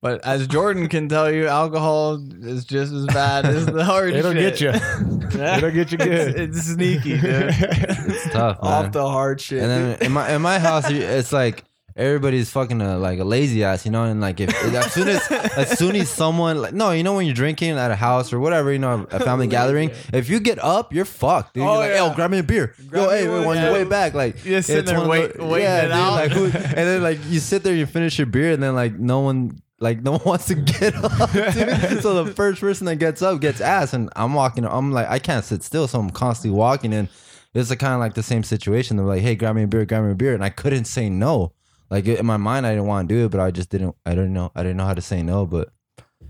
but 0.00 0.24
as 0.24 0.46
Jordan 0.46 0.88
can 0.88 1.10
tell 1.10 1.30
you, 1.30 1.46
alcohol 1.46 2.14
is 2.42 2.64
just 2.64 2.90
as 2.94 3.04
bad 3.06 3.44
as 3.44 3.66
the 3.66 3.84
hard. 3.84 4.14
It'll 4.14 4.32
shit. 4.32 4.58
get 4.58 4.60
you. 4.62 5.40
It'll 5.40 5.70
get 5.70 5.92
you 5.92 5.98
good. 5.98 6.08
It's, 6.40 6.56
it's 6.58 6.66
sneaky, 6.68 7.18
dude. 7.20 7.22
it's 7.50 8.30
tough, 8.30 8.62
man. 8.62 8.86
off 8.86 8.92
the 8.92 9.06
hard 9.06 9.42
shit. 9.42 9.62
and 9.62 9.70
then 9.70 9.98
in 10.00 10.10
my 10.12 10.32
in 10.34 10.40
my 10.40 10.58
house, 10.58 10.88
it's 10.90 11.34
like 11.34 11.64
everybody's 11.96 12.50
fucking 12.50 12.80
a, 12.80 12.98
like 12.98 13.18
a 13.18 13.24
lazy 13.24 13.64
ass, 13.64 13.84
you 13.84 13.90
know. 13.90 14.04
And 14.04 14.20
like 14.20 14.40
if 14.40 14.50
as 14.54 14.92
soon 14.92 15.08
as 15.08 15.30
as 15.30 15.78
soon 15.78 15.96
as 15.96 16.08
someone 16.10 16.60
like 16.60 16.74
no, 16.74 16.90
you 16.90 17.02
know 17.02 17.14
when 17.14 17.26
you're 17.26 17.34
drinking 17.34 17.70
at 17.78 17.90
a 17.90 17.96
house 17.96 18.32
or 18.32 18.40
whatever, 18.40 18.72
you 18.72 18.78
know, 18.78 19.06
a 19.10 19.20
family 19.20 19.46
gathering, 19.58 19.90
if 20.12 20.28
you 20.28 20.40
get 20.40 20.58
up, 20.58 20.92
you're 20.92 21.04
fucked, 21.04 21.54
dude. 21.54 21.62
Oh, 21.64 21.66
you're 21.66 21.76
like, 21.78 21.90
yeah. 21.90 22.08
yo, 22.08 22.14
grab 22.14 22.30
me 22.30 22.38
a 22.38 22.42
beer. 22.42 22.74
Grab 22.88 23.04
yo, 23.04 23.10
hey, 23.10 23.28
one, 23.28 23.56
on 23.58 23.62
your 23.62 23.72
way 23.72 23.84
back, 23.84 24.14
like 24.14 24.44
You're 24.44 24.62
sitting 24.62 24.84
there 24.84 25.06
wait- 25.06 25.36
the- 25.36 25.44
waiting 25.44 25.68
it 25.68 25.82
dude, 25.82 25.90
out. 25.92 26.12
Like, 26.12 26.32
who, 26.32 26.44
and 26.52 26.52
then 26.52 27.02
like 27.02 27.18
you 27.28 27.40
sit 27.40 27.62
there, 27.62 27.74
you 27.74 27.86
finish 27.86 28.18
your 28.18 28.26
beer, 28.26 28.52
and 28.52 28.62
then 28.62 28.74
like 28.74 28.98
no 28.98 29.20
one. 29.20 29.60
Like 29.80 30.00
no 30.00 30.12
one 30.12 30.20
wants 30.24 30.46
to 30.46 30.54
get 30.54 30.94
up, 30.94 31.32
dude. 31.32 32.02
so 32.02 32.22
the 32.22 32.32
first 32.36 32.60
person 32.60 32.86
that 32.86 32.96
gets 33.00 33.20
up 33.20 33.40
gets 33.40 33.60
ass, 33.60 33.92
and 33.94 34.10
I'm 34.14 34.32
walking. 34.32 34.64
I'm 34.64 34.92
like, 34.92 35.08
I 35.08 35.18
can't 35.18 35.44
sit 35.44 35.64
still, 35.64 35.88
so 35.88 35.98
I'm 35.98 36.10
constantly 36.10 36.56
walking, 36.56 36.94
and 36.94 37.08
it's 37.52 37.74
kind 37.74 37.92
of 37.92 37.98
like 37.98 38.14
the 38.14 38.22
same 38.22 38.44
situation. 38.44 38.96
They're 38.96 39.04
like, 39.04 39.22
"Hey, 39.22 39.34
grab 39.34 39.56
me 39.56 39.64
a 39.64 39.66
beer, 39.66 39.84
grab 39.84 40.04
me 40.04 40.12
a 40.12 40.14
beer," 40.14 40.34
and 40.34 40.44
I 40.44 40.50
couldn't 40.50 40.84
say 40.84 41.10
no. 41.10 41.52
Like 41.92 42.06
in 42.06 42.24
my 42.24 42.38
mind, 42.38 42.66
I 42.66 42.70
didn't 42.70 42.86
want 42.86 43.06
to 43.06 43.14
do 43.14 43.26
it, 43.26 43.30
but 43.30 43.38
I 43.38 43.50
just 43.50 43.68
didn't. 43.68 43.94
I 44.06 44.14
didn't 44.14 44.32
know. 44.32 44.50
I 44.54 44.62
didn't 44.62 44.78
know 44.78 44.86
how 44.86 44.94
to 44.94 45.02
say 45.02 45.22
no. 45.22 45.44
But 45.44 45.68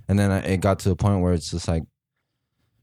and 0.09 0.19
then 0.19 0.33
I, 0.33 0.41
it 0.41 0.57
got 0.57 0.81
to 0.81 0.91
a 0.91 0.97
point 0.97 1.21
where 1.23 1.33
it's 1.33 1.53
just 1.53 1.69
like 1.69 1.85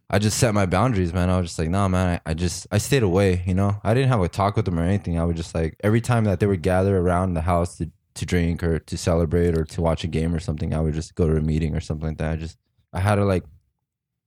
I 0.09 0.17
just 0.17 0.37
set 0.37 0.53
my 0.53 0.65
boundaries, 0.65 1.11
man. 1.11 1.29
I 1.29 1.41
was 1.41 1.47
just 1.47 1.59
like, 1.59 1.67
nah, 1.69 1.89
man. 1.89 2.21
I, 2.25 2.31
I 2.31 2.33
just 2.33 2.67
I 2.71 2.77
stayed 2.77 3.03
away. 3.03 3.43
You 3.45 3.53
know, 3.53 3.81
I 3.83 3.93
didn't 3.93 4.07
have 4.07 4.21
a 4.21 4.29
talk 4.29 4.55
with 4.55 4.63
them 4.63 4.79
or 4.79 4.83
anything. 4.83 5.19
I 5.19 5.25
would 5.25 5.35
just 5.35 5.53
like 5.53 5.75
every 5.83 5.99
time 5.99 6.23
that 6.23 6.39
they 6.39 6.47
would 6.47 6.61
gather 6.61 6.97
around 6.97 7.33
the 7.33 7.41
house 7.41 7.77
to 7.79 7.91
to 8.15 8.25
drink 8.25 8.63
or 8.63 8.79
to 8.79 8.97
celebrate 8.97 9.57
or 9.57 9.65
to 9.65 9.81
watch 9.81 10.05
a 10.05 10.07
game 10.07 10.33
or 10.33 10.39
something, 10.39 10.73
I 10.73 10.79
would 10.79 10.93
just 10.93 11.15
go 11.15 11.27
to 11.27 11.35
a 11.35 11.41
meeting 11.41 11.75
or 11.75 11.81
something 11.81 12.07
like 12.07 12.17
that. 12.19 12.31
I 12.31 12.35
just 12.37 12.57
I 12.93 13.01
had 13.01 13.15
to 13.15 13.25
like 13.25 13.43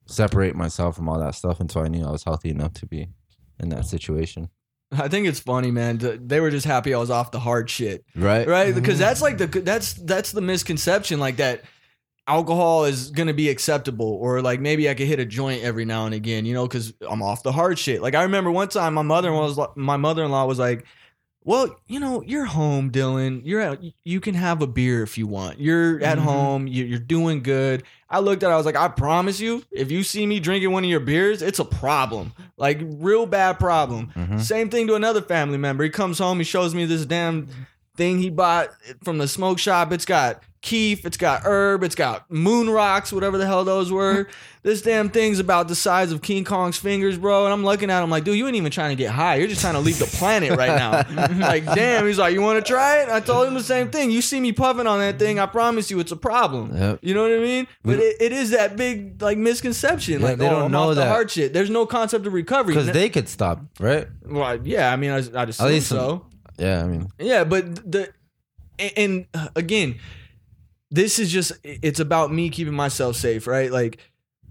separate 0.05 0.55
myself 0.55 0.95
from 0.95 1.09
all 1.09 1.19
that 1.21 1.37
stuff 1.37 1.59
until 1.59 1.81
I 1.81 1.89
knew 1.89 2.05
I 2.05 2.11
was 2.11 2.25
healthy 2.25 2.51
enough 2.51 2.75
to 2.75 2.87
be 2.87 3.09
in 3.59 3.71
that 3.71 3.87
situation. 3.87 4.51
I 4.93 5.09
think 5.09 5.27
it's 5.27 5.41
funny, 5.41 5.71
man. 5.71 5.99
They 6.27 6.41
were 6.41 6.51
just 6.51 6.67
happy 6.67 6.93
I 6.95 6.99
was 6.99 7.11
off 7.11 7.31
the 7.31 7.41
hard 7.41 7.71
shit, 7.71 8.05
Right. 8.15 8.47
right? 8.47 8.75
Because 8.75 8.99
that's 8.99 9.23
like 9.23 9.39
the 9.39 9.47
that's 9.47 9.95
that's 9.95 10.33
the 10.33 10.41
misconception, 10.41 11.19
like 11.21 11.37
that 11.37 11.63
alcohol 12.29 12.85
is 12.85 13.11
gonna 13.11 13.35
be 13.35 13.49
acceptable, 13.49 14.07
or 14.21 14.41
like 14.43 14.61
maybe 14.61 14.89
I 14.89 14.95
could 14.95 15.07
hit 15.09 15.19
a 15.19 15.25
joint 15.25 15.63
every 15.65 15.85
now 15.85 16.07
and 16.07 16.15
again, 16.15 16.47
you 16.47 16.55
know, 16.55 16.67
because 16.67 16.93
I'm 17.09 17.23
off 17.23 17.43
the 17.43 17.53
hard 17.53 17.79
shit. 17.79 18.01
Like 18.01 18.15
I 18.15 18.23
remember 18.23 18.51
one 18.51 18.69
time, 18.69 18.95
my 18.95 19.03
mother 19.03 19.33
was 19.33 19.59
my 19.77 19.97
mother 19.97 20.23
in 20.25 20.31
law 20.31 20.47
was 20.47 20.59
like, 20.59 20.85
Well, 21.45 21.75
you 21.89 21.99
know, 21.99 22.23
you're 22.25 22.45
home, 22.45 22.93
Dylan. 22.93 23.43
You're 23.45 23.61
at, 23.61 23.81
you 24.05 24.21
can 24.21 24.35
have 24.35 24.63
a 24.63 24.67
beer 24.69 25.03
if 25.03 25.19
you 25.19 25.27
want. 25.27 25.59
You're 25.59 26.01
at 26.01 26.19
Mhm. 26.19 26.23
home. 26.23 26.67
you- 26.69 26.85
You're 26.85 27.01
doing 27.01 27.43
good. 27.43 27.83
I 28.09 28.21
looked 28.21 28.45
at. 28.45 28.51
it, 28.51 28.53
I 28.53 28.57
was 28.57 28.65
like, 28.67 28.77
I 28.77 28.87
promise 28.87 29.41
you, 29.41 29.65
if 29.73 29.91
you 29.91 30.05
see 30.05 30.25
me 30.25 30.39
drinking 30.39 30.71
one 30.71 30.85
of 30.85 30.91
your 30.91 31.01
beers, 31.01 31.43
it's 31.43 31.59
a 31.59 31.65
problem. 31.65 32.33
Like 32.63 32.81
real 32.81 33.27
bad 33.27 33.59
problem. 33.59 34.13
Mhm. 34.17 34.41
Same 34.41 34.71
thing 34.71 34.87
to 34.87 34.95
another 34.95 35.21
family 35.21 35.59
member. 35.59 35.83
He 35.85 35.91
comes 35.91 36.19
home. 36.19 36.39
He 36.39 36.45
shows 36.45 36.75
me 36.77 36.85
this 36.87 37.05
damn 37.05 37.49
thing 37.97 38.21
he 38.21 38.31
bought 38.31 38.69
from 39.03 39.19
the 39.19 39.27
smoke 39.27 39.59
shop. 39.59 39.93
It's 39.93 40.05
got 40.07 40.43
keef. 40.63 41.05
It's 41.05 41.17
got 41.17 41.43
herb. 41.45 41.83
It's 41.83 41.95
got 41.95 42.31
moon 42.31 42.71
rocks. 42.71 43.13
Whatever 43.13 43.37
the 43.37 43.47
hell 43.47 43.65
those 43.65 43.93
were. 43.93 44.29
this 44.63 44.81
damn 44.81 45.11
thing's 45.11 45.41
about 45.41 45.69
the 45.69 45.75
size 45.75 46.13
of 46.13 46.23
King 46.23 46.45
Kong's 46.45 46.79
fingers, 46.79 47.19
bro. 47.19 47.45
And 47.45 47.53
I'm 47.53 47.65
looking 47.65 47.91
at 47.91 48.03
him 48.03 48.11
like, 48.11 48.25
dude, 48.25 48.39
you 48.39 48.47
ain't 48.47 48.57
even 48.57 48.71
trying 48.71 48.91
to 48.91 48.97
get 48.97 49.11
high. 49.11 49.37
You're 49.37 49.49
just 49.49 49.61
trying 49.61 49.75
to 49.75 49.81
leave 49.81 49.99
the 49.99 50.07
planet 50.07 50.57
right 50.57 50.69
now. 50.69 51.37
like, 51.39 51.65
damn. 51.67 52.07
He's 52.07 52.19
like, 52.19 52.33
you 52.33 52.41
want 52.41 52.65
to 52.65 52.69
try 52.69 53.03
it? 53.03 53.09
I 53.09 53.21
told 53.21 53.49
him 53.49 53.55
the 53.55 53.63
same 53.63 53.91
thing. 53.91 54.11
You 54.11 54.23
see 54.23 54.41
me 54.41 54.53
puffing 54.53 54.87
on 54.87 55.01
that 55.01 55.19
thing, 55.19 55.39
I 55.39 55.47
promise 55.47 55.91
you, 55.91 55.99
it's 56.01 56.13
a 56.13 56.17
problem. 56.17 56.75
Yep. 56.77 57.01
You 57.03 57.15
know 57.15 57.23
what 57.23 57.33
I 57.33 57.41
mean? 57.41 57.67
But 57.83 57.99
it, 57.99 58.17
it 58.21 58.33
is 58.33 58.51
that 58.51 58.77
big 58.77 59.21
like 59.21 59.37
misconception. 59.37 60.21
Yeah, 60.21 60.29
like, 60.29 60.39
they 60.39 60.47
oh, 60.47 60.51
don't 60.51 60.63
I'm 60.63 60.71
know 60.73 60.91
off 60.91 60.95
the 60.95 61.03
that. 61.03 61.09
hard 61.09 61.31
shit. 61.31 61.53
There's 61.53 61.71
no 61.71 61.85
concept 61.85 62.27
of 62.27 62.33
recovery. 62.33 62.75
Because 62.75 62.93
they 62.93 63.09
could 63.09 63.29
stop, 63.29 63.61
right? 63.81 64.07
well, 64.25 64.65
yeah. 64.65 64.93
I 64.93 64.97
mean, 64.97 65.11
I, 65.11 65.19
I'd 65.35 65.49
assume 65.49 65.67
least 65.67 65.89
some- 65.89 65.99
so. 65.99 66.27
Yeah, 66.59 66.85
I 66.85 66.87
mean, 66.87 67.09
Yeah, 67.19 67.45
but 67.45 67.91
the 67.91 68.13
and, 68.79 68.93
and 68.97 69.27
uh, 69.35 69.49
again, 69.57 69.97
this 70.93 71.19
is 71.19 71.33
just 71.33 71.53
it's 71.65 71.99
about 72.01 72.33
me 72.33 72.51
keeping 72.51 72.75
myself 72.75 73.17
safe, 73.17 73.47
right? 73.47 73.73
Like 73.73 73.99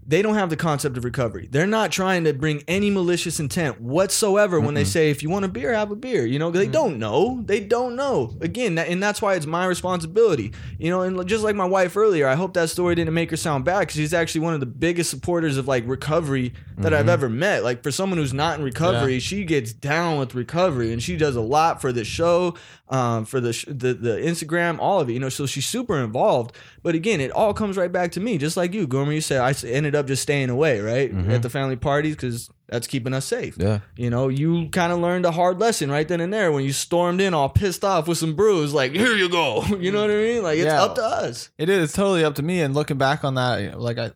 they 0.04 0.20
don't 0.20 0.34
have 0.34 0.50
the 0.50 0.56
concept 0.56 0.96
of 0.96 1.04
recovery. 1.04 1.46
They're 1.48 1.64
not 1.64 1.92
trying 1.92 2.24
to 2.24 2.32
bring 2.32 2.64
any 2.66 2.90
malicious 2.90 3.38
intent 3.38 3.80
whatsoever 3.80 4.58
when 4.60 4.74
they 4.74 4.82
say 4.82 5.10
if 5.10 5.22
you 5.22 5.30
want 5.30 5.44
a 5.44 5.48
beer, 5.48 5.72
have 5.72 5.92
a 5.92 5.96
beer. 5.96 6.26
You 6.26 6.40
know, 6.40 6.50
they 6.50 6.66
don't 6.66 6.98
know. 6.98 7.40
They 7.44 7.60
don't 7.60 7.94
know. 7.94 8.36
Again, 8.40 8.74
that, 8.74 8.88
and 8.88 9.00
that's 9.00 9.22
why 9.22 9.36
it's 9.36 9.46
my 9.46 9.64
responsibility. 9.64 10.52
You 10.76 10.90
know, 10.90 11.02
and 11.02 11.24
just 11.28 11.44
like 11.44 11.54
my 11.54 11.64
wife 11.66 11.96
earlier, 11.96 12.26
I 12.26 12.34
hope 12.34 12.52
that 12.54 12.68
story 12.68 12.96
didn't 12.96 13.14
make 13.14 13.30
her 13.30 13.36
sound 13.36 13.64
bad 13.64 13.78
because 13.80 13.94
she's 13.94 14.12
actually 14.12 14.40
one 14.40 14.54
of 14.54 14.60
the 14.60 14.66
biggest 14.66 15.08
supporters 15.08 15.56
of 15.56 15.68
like 15.68 15.84
recovery 15.86 16.52
that 16.78 16.92
I've 16.92 17.06
Mhm. 17.06 17.10
ever 17.10 17.28
met. 17.28 17.62
Like 17.62 17.84
for 17.84 17.92
someone 17.92 18.18
who's 18.18 18.34
not 18.34 18.58
in 18.58 18.64
recovery, 18.64 19.20
she 19.20 19.44
gets 19.44 19.72
down 19.72 20.18
with 20.18 20.34
recovery 20.34 20.92
and 20.92 21.00
she 21.00 21.16
does 21.16 21.36
a 21.36 21.40
lot 21.40 21.80
for 21.80 21.92
the 21.92 22.02
show, 22.02 22.54
um, 22.92 23.24
for 23.24 23.40
the, 23.40 23.52
sh- 23.52 23.64
the 23.68 23.94
the 23.94 24.16
Instagram, 24.18 24.78
all 24.78 25.00
of 25.00 25.08
it. 25.08 25.14
You 25.14 25.18
know, 25.18 25.28
so 25.30 25.46
she's 25.46 25.66
super 25.66 25.98
involved. 25.98 26.54
But 26.82 26.94
again, 26.94 27.20
it 27.20 27.30
all 27.32 27.54
comes 27.54 27.76
right 27.76 27.90
back 27.90 28.12
to 28.12 28.20
me, 28.20 28.36
just 28.38 28.56
like 28.56 28.74
you, 28.74 28.86
Goomer. 28.86 29.14
You 29.14 29.20
said 29.22 29.40
I 29.40 29.54
ended 29.66 29.94
up 29.94 30.06
just 30.06 30.22
staying 30.22 30.50
away, 30.50 30.78
right, 30.80 31.12
Mhm. 31.12 31.30
at 31.30 31.42
the 31.42 31.48
family 31.50 31.76
parties 31.76 32.14
because 32.16 32.50
that's 32.68 32.86
keeping 32.86 33.12
us 33.14 33.24
safe. 33.24 33.56
yeah. 33.58 33.80
You 33.96 34.10
know, 34.10 34.28
you 34.28 34.68
kind 34.70 34.92
of 34.92 34.98
learned 34.98 35.24
a 35.26 35.30
hard 35.30 35.58
lesson 35.58 35.90
right 35.90 36.06
then 36.06 36.20
and 36.20 36.32
there 36.32 36.52
when 36.52 36.64
you 36.64 36.72
stormed 36.72 37.20
in 37.20 37.34
all 37.34 37.48
pissed 37.48 37.84
off 37.84 38.06
with 38.08 38.18
some 38.18 38.34
brews. 38.34 38.72
Like, 38.74 38.92
here 38.92 39.14
you 39.14 39.28
go. 39.28 39.62
You 39.80 39.90
know 39.92 40.00
what 40.02 40.10
I 40.10 40.14
mean? 40.14 40.42
Like, 40.42 40.56
it's 40.58 40.66
Yeah. 40.66 40.82
up 40.82 40.94
to 40.96 41.02
us. 41.02 41.50
It 41.58 41.68
is 41.68 41.84
it's 41.84 41.92
totally 41.94 42.24
up 42.24 42.34
to 42.36 42.42
me. 42.42 42.60
And 42.62 42.74
looking 42.74 42.98
back 42.98 43.24
on 43.24 43.34
that, 43.34 43.78
like 43.80 43.98
I, 43.98 44.12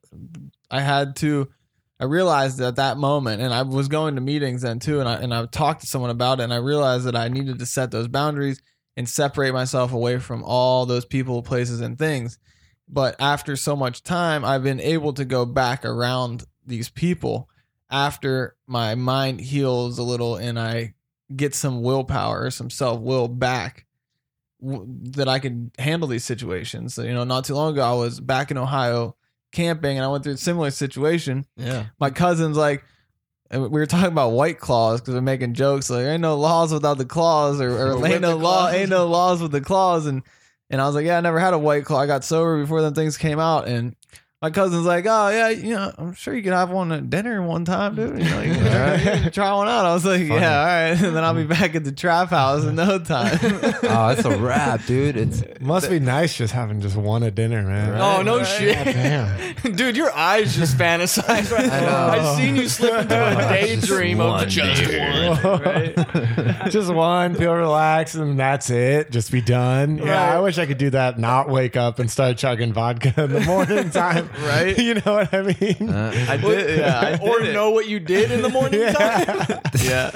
I 0.71 0.81
had 0.81 1.17
to, 1.17 1.49
I 1.99 2.05
realized 2.05 2.61
at 2.61 2.77
that 2.77 2.99
moment, 2.99 3.41
and 3.41 3.55
I 3.55 3.63
was 3.63 3.89
going 3.89 4.17
to 4.17 4.21
meetings 4.21 4.63
then 4.63 4.79
too, 4.79 5.01
and 5.01 5.09
I 5.09 5.15
and 5.17 5.33
I 5.33 5.47
talked 5.47 5.81
to 5.81 5.87
someone 5.87 6.11
about 6.11 6.41
it, 6.41 6.45
and 6.45 6.53
I 6.53 6.59
realized 6.59 7.05
that 7.07 7.17
I 7.17 7.29
needed 7.29 7.59
to 7.59 7.67
set 7.67 7.91
those 7.91 8.09
boundaries 8.09 8.61
and 8.97 9.09
separate 9.09 9.53
myself 9.53 9.93
away 9.93 10.19
from 10.19 10.43
all 10.45 10.87
those 10.87 11.05
people, 11.05 11.43
places, 11.43 11.81
and 11.81 11.99
things. 11.99 12.39
But 12.89 13.17
after 13.21 13.57
so 13.57 13.77
much 13.77 14.03
time, 14.03 14.45
I've 14.45 14.63
been 14.63 14.81
able 14.81 15.13
to 15.15 15.25
go 15.25 15.45
back 15.45 15.85
around 15.85 16.45
these 16.65 16.89
people 16.89 17.49
after 17.91 18.57
my 18.67 18.95
mind 18.95 19.41
heals 19.41 19.99
a 19.99 20.03
little 20.03 20.37
and 20.37 20.59
I 20.59 20.95
get 21.35 21.55
some 21.55 21.83
willpower 21.83 22.51
some 22.51 22.71
self 22.71 23.01
will 23.01 23.29
back 23.29 23.87
that 24.61 25.29
I 25.29 25.39
can 25.39 25.71
handle 25.79 26.09
these 26.09 26.25
situations. 26.25 26.95
So, 26.95 27.03
you 27.03 27.13
know, 27.13 27.25
not 27.25 27.45
too 27.45 27.55
long 27.55 27.73
ago, 27.73 27.83
I 27.83 27.95
was 27.95 28.21
back 28.21 28.51
in 28.51 28.59
Ohio 28.59 29.17
camping 29.53 29.97
and 29.97 30.05
I 30.05 30.09
went 30.09 30.25
through 30.25 30.35
a 30.35 30.39
similar 30.39 30.71
situation. 30.71 31.47
Yeah. 31.57 31.87
My 31.99 32.11
cousin's 32.11 32.57
like, 32.57 32.85
we 33.51 33.59
were 33.59 33.87
talking 33.87 34.09
about 34.13 34.33
white 34.33 34.59
claws 34.59 35.01
because 35.01 35.15
we're 35.15 35.21
making 35.21 35.55
jokes 35.55 35.89
like 35.89 36.05
ain't 36.05 36.21
no 36.23 36.37
laws 36.37 36.73
without 36.73 36.99
the 36.99 37.05
claws 37.05 37.61
or, 37.61 37.71
or 37.71 37.93
Or 37.99 38.07
ain't 38.07 38.21
no 38.21 38.37
law 38.37 38.69
ain't 38.69 38.91
no 38.91 39.07
laws 39.07 39.41
with 39.41 39.53
the 39.53 39.61
claws 39.61 40.07
and 40.07 40.23
and 40.69 40.81
I 40.81 40.87
was 40.87 40.97
like 40.97 41.07
yeah 41.07 41.19
I 41.19 41.21
never 41.21 41.39
had 41.39 41.55
a 41.55 41.59
white 41.59 41.85
claw 41.85 42.01
I 42.01 42.07
got 42.07 42.25
sober 42.25 42.61
before 42.61 42.83
them 42.83 42.95
things 42.95 43.17
came 43.17 43.39
out 43.39 43.69
and 43.69 43.95
my 44.47 44.51
cousin's 44.51 44.87
like 44.87 45.07
oh 45.09 45.29
yeah 45.31 45.49
you 45.49 45.75
know 45.75 45.93
I'm 45.99 46.15
sure 46.15 46.33
you 46.33 46.43
could 46.43 46.53
have 46.53 46.71
one 46.71 46.93
at 46.93 47.11
dinner 47.11 47.43
one 47.43 47.65
time 47.65 47.97
dude 47.97 48.19
you 48.19 48.25
know 48.31 48.43
you 48.43 48.55
can, 48.55 48.99
you 49.01 49.23
can 49.23 49.33
try 49.33 49.53
one 49.55 49.67
out 49.67 49.85
I 49.85 49.93
was 49.93 50.05
like 50.05 50.21
yeah 50.21 50.35
all 50.35 50.41
right 50.67 51.03
and 51.03 51.17
then 51.17 51.25
I'll 51.25 51.35
be 51.35 51.45
back 51.45 51.75
at 51.75 51.83
the 51.83 51.91
trap 51.91 52.29
house 52.31 52.65
in 52.65 52.77
no 52.77 52.99
time 53.01 53.39
Oh, 53.83 54.09
it's 54.09 54.25
a 54.25 54.37
wrap, 54.37 54.85
dude. 54.87 55.17
It's 55.17 55.43
Must 55.61 55.89
be 55.89 55.99
nice 55.99 56.37
just 56.37 56.53
having 56.53 56.81
just 56.81 56.97
one 56.97 57.23
at 57.23 57.35
dinner, 57.35 57.63
man. 57.63 58.01
Oh, 58.01 58.23
no 58.23 58.39
God 58.39 58.45
shit. 58.45 58.85
damn. 58.85 59.73
Dude, 59.77 59.97
your 59.97 60.13
eyes 60.13 60.55
just 60.57 60.77
fantasize 60.77 61.51
right 61.51 61.71
I 61.71 61.81
know. 61.81 61.97
I've 61.97 62.37
seen 62.37 62.57
you 62.57 62.69
slip 62.69 63.03
into 63.03 63.39
a 63.39 63.49
daydream 63.49 64.21
of 64.21 64.31
one 64.31 64.49
just 64.49 64.85
beer. 64.85 65.31
one. 65.43 65.63
Right? 65.63 66.71
just 66.71 66.93
one, 66.93 67.35
feel 67.35 67.55
relaxed, 67.55 68.15
and 68.17 68.39
that's 68.39 68.71
it. 68.71 69.11
Just 69.11 69.33
be 69.33 69.41
done. 69.41 69.99
Yeah, 69.99 70.37
I 70.37 70.41
wish 70.41 70.59
I 70.59 70.67
could 70.67 70.79
do 70.79 70.91
that. 70.91 71.19
Not 71.19 71.49
wake 71.49 71.77
up 71.77 71.99
and 71.99 72.11
start 72.11 72.37
chugging 72.37 72.73
vodka 72.73 73.15
in 73.23 73.33
the 73.33 73.41
morning 73.41 73.91
time. 73.91 74.29
Right. 74.39 74.77
You 74.87 74.95
know 74.95 75.15
what 75.15 75.33
I 75.35 75.43
mean? 75.43 75.89
uh, 75.91 76.27
I 76.29 76.37
did 76.37 76.79
yeah 76.79 77.01
I 77.01 77.19
or 77.27 77.41
it. 77.43 77.53
know 77.53 77.71
what 77.71 77.89
you 77.89 77.99
did 78.01 78.31
in 78.31 78.43
the 78.43 78.49
morning 78.49 78.81
time. 78.93 79.61
yeah 79.83 80.11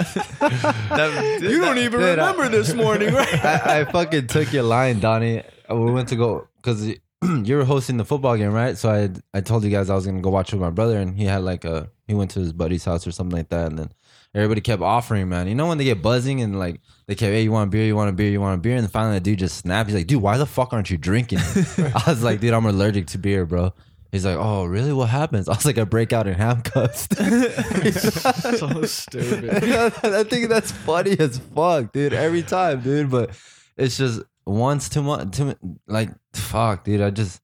That- 0.54 1.38
You 1.42 1.60
don't 1.60 1.78
even 1.78 2.00
Dude, 2.00 2.18
I- 2.18 2.30
remember 2.30 2.48
this 2.48 2.74
morning, 2.74 3.12
right? 3.14 3.44
I, 3.44 3.80
I 3.80 3.84
fucking 3.84 4.26
took 4.28 4.52
your 4.52 4.62
line, 4.64 5.00
Donnie. 5.00 5.42
Uh, 5.70 5.76
We 5.76 5.90
went 5.92 6.08
to 6.08 6.16
go 6.16 6.48
because 6.56 6.86
you 7.22 7.56
were 7.56 7.64
hosting 7.64 7.96
the 7.96 8.04
football 8.04 8.36
game, 8.36 8.52
right? 8.52 8.76
So 8.76 8.90
I 8.90 9.10
I 9.36 9.40
told 9.40 9.64
you 9.64 9.70
guys 9.70 9.90
I 9.90 9.94
was 9.94 10.06
gonna 10.06 10.20
go 10.20 10.30
watch 10.30 10.52
with 10.52 10.60
my 10.60 10.70
brother, 10.70 10.98
and 10.98 11.16
he 11.16 11.24
had 11.24 11.42
like 11.42 11.64
a 11.64 11.90
he 12.06 12.14
went 12.14 12.30
to 12.32 12.40
his 12.40 12.52
buddy's 12.52 12.84
house 12.84 13.06
or 13.06 13.12
something 13.12 13.36
like 13.36 13.48
that, 13.50 13.66
and 13.68 13.78
then 13.78 13.90
everybody 14.34 14.60
kept 14.60 14.82
offering, 14.82 15.28
man. 15.28 15.46
You 15.48 15.54
know 15.54 15.66
when 15.68 15.78
they 15.78 15.84
get 15.84 16.02
buzzing 16.02 16.40
and 16.42 16.58
like 16.58 16.80
they 17.06 17.14
kept, 17.14 17.32
hey, 17.32 17.42
you 17.42 17.52
want 17.52 17.68
a 17.68 17.70
beer? 17.70 17.84
You 17.84 17.94
want 17.96 18.10
a 18.10 18.12
beer? 18.12 18.30
You 18.30 18.40
want 18.40 18.58
a 18.58 18.60
beer? 18.62 18.74
And 18.76 18.84
then 18.84 18.90
finally 18.90 19.14
the 19.16 19.20
dude 19.20 19.38
just 19.40 19.56
snapped. 19.58 19.88
He's 19.90 19.96
like, 19.96 20.06
dude, 20.06 20.22
why 20.22 20.38
the 20.38 20.46
fuck 20.46 20.72
aren't 20.72 20.90
you 20.90 20.96
drinking? 20.98 21.38
I 21.40 22.02
was 22.06 22.22
like, 22.22 22.40
dude, 22.40 22.54
I'm 22.54 22.66
allergic 22.66 23.06
to 23.08 23.18
beer, 23.18 23.44
bro. 23.46 23.72
He's 24.12 24.26
like, 24.26 24.36
oh, 24.36 24.64
really? 24.64 24.92
What 24.92 25.08
happens? 25.08 25.48
I 25.48 25.52
was 25.54 25.64
like, 25.64 25.78
I 25.78 25.84
break 25.84 26.12
out 26.12 26.26
in 26.26 26.34
handcuffs. 26.34 27.08
so 28.58 28.82
stupid. 28.82 29.50
I 30.04 30.24
think 30.24 30.48
that's 30.48 30.72
funny 30.72 31.16
as 31.18 31.38
fuck, 31.38 31.92
dude. 31.92 32.12
Every 32.12 32.42
time, 32.42 32.80
dude. 32.80 33.10
But 33.10 33.30
it's 33.76 33.96
just 33.96 34.22
once 34.46 34.88
too 34.88 35.02
much. 35.02 35.36
Too 35.36 35.44
mu- 35.46 35.76
like 35.86 36.10
fuck, 36.32 36.84
dude. 36.84 37.00
I 37.00 37.10
just 37.10 37.40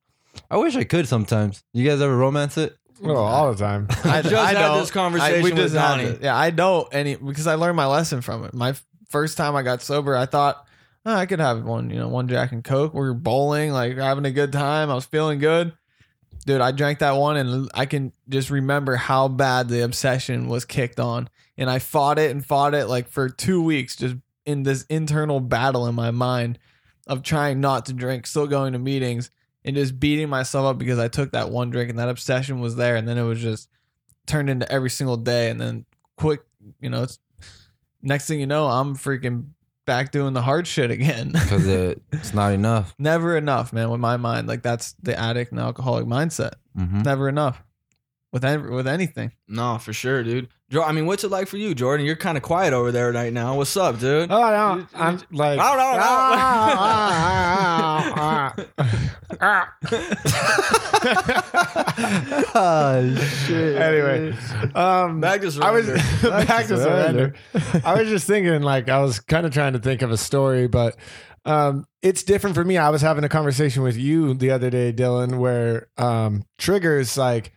I 0.51 0.57
wish 0.57 0.77
I 0.77 0.85
could 0.85 1.09
sometimes. 1.09 1.63
You 1.73 1.89
guys 1.89 2.01
ever 2.01 2.17
romance 2.17 2.59
it? 2.59 2.77
Oh, 3.03 3.15
all 3.15 3.53
the 3.53 3.59
time. 3.59 3.87
I 4.05 4.23
just 4.23 4.35
had 4.35 4.55
don't. 4.55 4.79
this 4.79 4.91
conversation 4.91 5.43
we 5.43 5.51
with 5.53 5.59
just 5.59 5.75
had 5.75 5.97
Donnie. 5.97 6.05
it. 6.05 6.23
Yeah, 6.23 6.37
I 6.37 6.51
don't 6.51 6.93
any 6.93 7.15
because 7.17 7.47
I 7.47 7.55
learned 7.55 7.77
my 7.77 7.87
lesson 7.87 8.23
from 8.23 8.45
it. 8.45 8.55
My 8.55 8.75
first 9.09 9.37
time 9.37 9.55
I 9.55 9.63
got 9.63 9.83
sober, 9.83 10.17
I 10.17 10.27
thought 10.27 10.67
oh, 11.05 11.15
I 11.15 11.27
could 11.27 11.39
have 11.41 11.65
one, 11.65 11.91
you 11.91 11.99
know, 11.99 12.09
one 12.09 12.29
Jack 12.29 12.53
and 12.53 12.65
Coke. 12.65 12.93
We 12.93 13.01
were 13.01 13.15
bowling, 13.15 13.71
like 13.71 13.97
having 13.97 14.25
a 14.25 14.31
good 14.31 14.53
time. 14.53 14.91
I 14.91 14.95
was 14.95 15.07
feeling 15.07 15.39
good. 15.39 15.73
Dude, 16.47 16.61
I 16.61 16.71
drank 16.71 17.01
that 17.01 17.17
one 17.17 17.37
and 17.37 17.69
I 17.75 17.87
can 17.87 18.13
just 18.29 18.51
remember 18.51 18.95
how 18.95 19.27
bad 19.27 19.69
the 19.69 19.85
obsession 19.85 20.47
was 20.49 20.65
kicked 20.65 21.01
on. 21.01 21.29
And 21.59 21.69
I 21.69 21.81
fought 21.81 22.21
it 22.21 22.31
and 22.31 22.45
fought 22.45 22.73
it 22.73 22.87
like 22.87 23.09
for 23.09 23.29
two 23.29 23.61
weeks, 23.61 23.97
just 23.97 24.17
in 24.45 24.63
this 24.63 24.85
internal 24.85 25.41
battle 25.41 25.89
in 25.89 25.97
my 25.97 26.13
mind 26.13 26.61
of 27.09 27.23
trying 27.23 27.61
not 27.61 27.87
to 27.87 27.93
drink, 27.93 28.27
still 28.27 28.47
going 28.47 28.75
to 28.75 28.79
meetings 28.79 29.31
and 29.65 29.75
just 29.75 29.99
beating 29.99 30.29
myself 30.29 30.67
up 30.67 30.79
because 30.79 31.01
I 31.01 31.09
took 31.09 31.33
that 31.33 31.51
one 31.51 31.71
drink 31.71 31.91
and 31.91 31.99
that 31.99 32.09
obsession 32.09 32.61
was 32.61 32.77
there. 32.77 32.95
And 32.95 33.09
then 33.09 33.19
it 33.19 33.25
was 33.25 33.41
just 33.41 33.69
turned 34.27 34.49
into 34.49 34.71
every 34.71 34.91
single 34.91 35.17
day. 35.17 35.51
And 35.51 35.61
then 35.61 35.85
quick, 36.17 36.43
you 36.81 36.91
know, 36.91 37.03
it's 37.03 37.19
next 38.03 38.29
thing 38.29 38.39
you 38.39 38.47
know, 38.47 38.69
I'm 38.69 38.95
freaking 38.95 39.49
back 39.87 40.11
doing 40.11 40.35
the 40.35 40.43
hard 40.43 40.67
shit 40.67 40.91
again. 40.91 41.31
Because 41.33 41.67
it, 41.67 42.03
it's 42.13 42.35
not 42.35 42.53
enough. 42.53 42.95
Never 42.99 43.37
enough, 43.37 43.73
man. 43.73 43.89
With 43.91 44.01
my 44.01 44.17
mind, 44.17 44.49
like 44.49 44.63
that's 44.63 44.93
the 45.03 45.19
addict 45.19 45.53
and 45.53 45.61
alcoholic 45.61 46.05
mindset. 46.07 46.55
hmm 46.75 47.03
Never 47.03 47.29
enough 47.29 47.63
with 48.33 48.45
any, 48.45 48.63
with 48.63 48.87
anything. 48.87 49.33
No, 49.49 49.79
for 49.79 49.93
sure, 49.93 50.23
dude. 50.23 50.49
Jo- 50.69 50.83
I 50.83 50.91
mean, 50.91 51.07
what's 51.07 51.23
it 51.23 51.31
like 51.31 51.47
for 51.47 51.59
you, 51.59 51.77
Jordan? 51.77 52.05
You're 52.05 52.17
kind 52.17 52.37
of 52.37 52.43
quiet 52.43 52.73
over 52.73 52.91
there 52.91 53.13
right 53.13 53.33
now. 53.33 53.57
What's 53.57 53.77
up, 53.77 54.01
dude? 54.01 54.33
Oh 54.33 54.37
no, 54.37 54.85
I'm 54.95 55.21
like. 55.31 55.59
No, 55.59 55.65
no, 55.65 55.93
no. 55.93 55.99
Ah, 56.03 56.83
ah, 59.41 59.41
ah, 59.41 59.77
oh 62.55 63.17
shit. 63.47 63.77
anyway, 63.81 64.33
um, 64.75 65.21
Back 65.21 65.43
to 65.43 65.57
I 65.63 65.71
was 65.71 65.87
surrender. 65.87 65.97
back 66.47 66.67
to 66.67 66.77
surrender. 66.77 67.35
I 67.85 67.95
was 68.01 68.09
just 68.09 68.27
thinking, 68.27 68.61
like, 68.63 68.89
I 68.89 68.99
was 69.01 69.21
kind 69.21 69.47
of 69.47 69.53
trying 69.53 69.75
to 69.75 69.79
think 69.79 70.03
of 70.03 70.11
a 70.11 70.17
story, 70.17 70.67
but 70.67 70.97
um, 71.45 71.85
it's 72.03 72.25
different 72.25 72.57
for 72.57 72.65
me. 72.65 72.77
I 72.77 72.89
was 72.91 73.03
having 73.03 73.23
a 73.23 73.29
conversation 73.29 73.85
with 73.85 73.97
you 73.97 74.35
the 74.35 74.51
other 74.51 74.69
day, 74.71 74.93
Dylan, 74.93 75.39
where 75.39 75.87
um, 75.97 76.43
triggers, 76.59 77.17
like, 77.17 77.53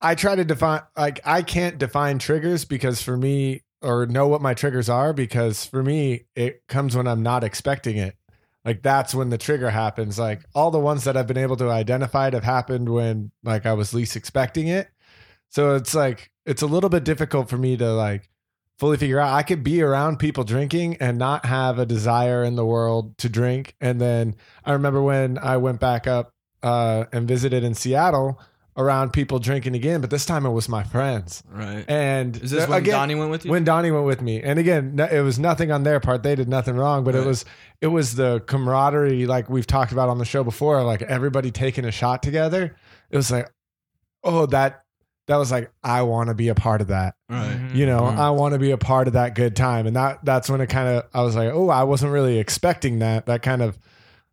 I 0.00 0.14
try 0.14 0.34
to 0.34 0.44
define, 0.44 0.82
like, 0.96 1.20
I 1.24 1.42
can't 1.42 1.78
define 1.78 2.18
triggers 2.18 2.64
because 2.64 3.00
for 3.02 3.16
me, 3.16 3.62
or 3.82 4.06
know 4.06 4.26
what 4.26 4.42
my 4.42 4.54
triggers 4.54 4.88
are 4.88 5.12
because 5.12 5.64
for 5.64 5.82
me 5.82 6.24
it 6.34 6.62
comes 6.66 6.96
when 6.96 7.06
I'm 7.06 7.22
not 7.22 7.44
expecting 7.44 7.96
it. 7.96 8.16
Like 8.64 8.82
that's 8.82 9.14
when 9.14 9.30
the 9.30 9.38
trigger 9.38 9.70
happens. 9.70 10.18
Like 10.18 10.42
all 10.54 10.70
the 10.70 10.80
ones 10.80 11.04
that 11.04 11.16
I've 11.16 11.28
been 11.28 11.36
able 11.36 11.56
to 11.56 11.70
identify 11.70 12.30
have 12.30 12.42
happened 12.42 12.88
when 12.88 13.30
like 13.44 13.64
I 13.64 13.74
was 13.74 13.94
least 13.94 14.16
expecting 14.16 14.66
it. 14.66 14.88
So 15.50 15.76
it's 15.76 15.94
like 15.94 16.32
it's 16.44 16.62
a 16.62 16.66
little 16.66 16.90
bit 16.90 17.04
difficult 17.04 17.48
for 17.48 17.56
me 17.56 17.76
to 17.76 17.92
like 17.92 18.28
fully 18.78 18.96
figure 18.96 19.20
out. 19.20 19.32
I 19.32 19.44
could 19.44 19.62
be 19.62 19.82
around 19.82 20.18
people 20.18 20.42
drinking 20.42 20.96
and 20.96 21.16
not 21.16 21.46
have 21.46 21.78
a 21.78 21.86
desire 21.86 22.42
in 22.42 22.56
the 22.56 22.66
world 22.66 23.16
to 23.18 23.28
drink. 23.28 23.76
And 23.80 24.00
then 24.00 24.34
I 24.64 24.72
remember 24.72 25.00
when 25.00 25.38
I 25.38 25.58
went 25.58 25.78
back 25.78 26.08
up 26.08 26.32
uh, 26.62 27.04
and 27.12 27.28
visited 27.28 27.62
in 27.62 27.74
Seattle 27.74 28.40
around 28.78 29.12
people 29.12 29.38
drinking 29.38 29.74
again, 29.74 30.00
but 30.02 30.10
this 30.10 30.26
time 30.26 30.44
it 30.44 30.50
was 30.50 30.68
my 30.68 30.82
friends. 30.84 31.42
Right. 31.50 31.84
And 31.88 32.36
Is 32.36 32.50
this 32.50 32.68
when 32.68 32.78
again, 32.78 32.92
Donnie 32.92 33.14
went 33.14 33.30
with 33.30 33.44
you? 33.46 33.50
when 33.50 33.64
Donnie 33.64 33.90
went 33.90 34.04
with 34.04 34.20
me. 34.20 34.42
And 34.42 34.58
again, 34.58 34.96
no- 34.96 35.06
it 35.06 35.20
was 35.22 35.38
nothing 35.38 35.72
on 35.72 35.82
their 35.82 35.98
part. 35.98 36.22
They 36.22 36.34
did 36.34 36.48
nothing 36.48 36.76
wrong, 36.76 37.02
but 37.02 37.14
Right. 37.14 37.22
it 37.22 37.26
was 37.26 37.44
it 37.80 37.86
was 37.88 38.16
the 38.16 38.40
camaraderie 38.46 39.26
like 39.26 39.48
we've 39.48 39.66
talked 39.66 39.92
about 39.92 40.08
on 40.10 40.18
the 40.18 40.24
show 40.26 40.44
before, 40.44 40.82
like 40.82 41.00
everybody 41.02 41.50
taking 41.50 41.84
a 41.86 41.90
shot 41.90 42.22
together. 42.22 42.76
It 43.10 43.16
was 43.16 43.30
like, 43.30 43.50
oh, 44.22 44.46
that 44.46 44.82
that 45.26 45.36
was 45.36 45.50
like 45.50 45.72
I 45.82 46.02
want 46.02 46.28
to 46.28 46.34
be 46.34 46.48
a 46.48 46.54
part 46.54 46.80
of 46.82 46.88
that. 46.88 47.14
right. 47.30 47.70
You 47.72 47.86
know, 47.86 48.00
Mhm. 48.02 48.16
I 48.18 48.30
want 48.30 48.52
to 48.52 48.58
be 48.58 48.70
a 48.72 48.78
part 48.78 49.06
of 49.08 49.14
that 49.14 49.34
good 49.34 49.56
time. 49.56 49.86
And 49.86 49.96
that 49.96 50.18
that's 50.22 50.50
when 50.50 50.60
it 50.60 50.68
kind 50.68 50.88
of 50.88 51.04
I 51.14 51.22
was 51.22 51.34
like, 51.34 51.50
oh, 51.52 51.70
I 51.70 51.84
wasn't 51.84 52.12
really 52.12 52.38
expecting 52.38 52.98
that. 52.98 53.24
That 53.26 53.40
kind 53.42 53.62
of 53.62 53.78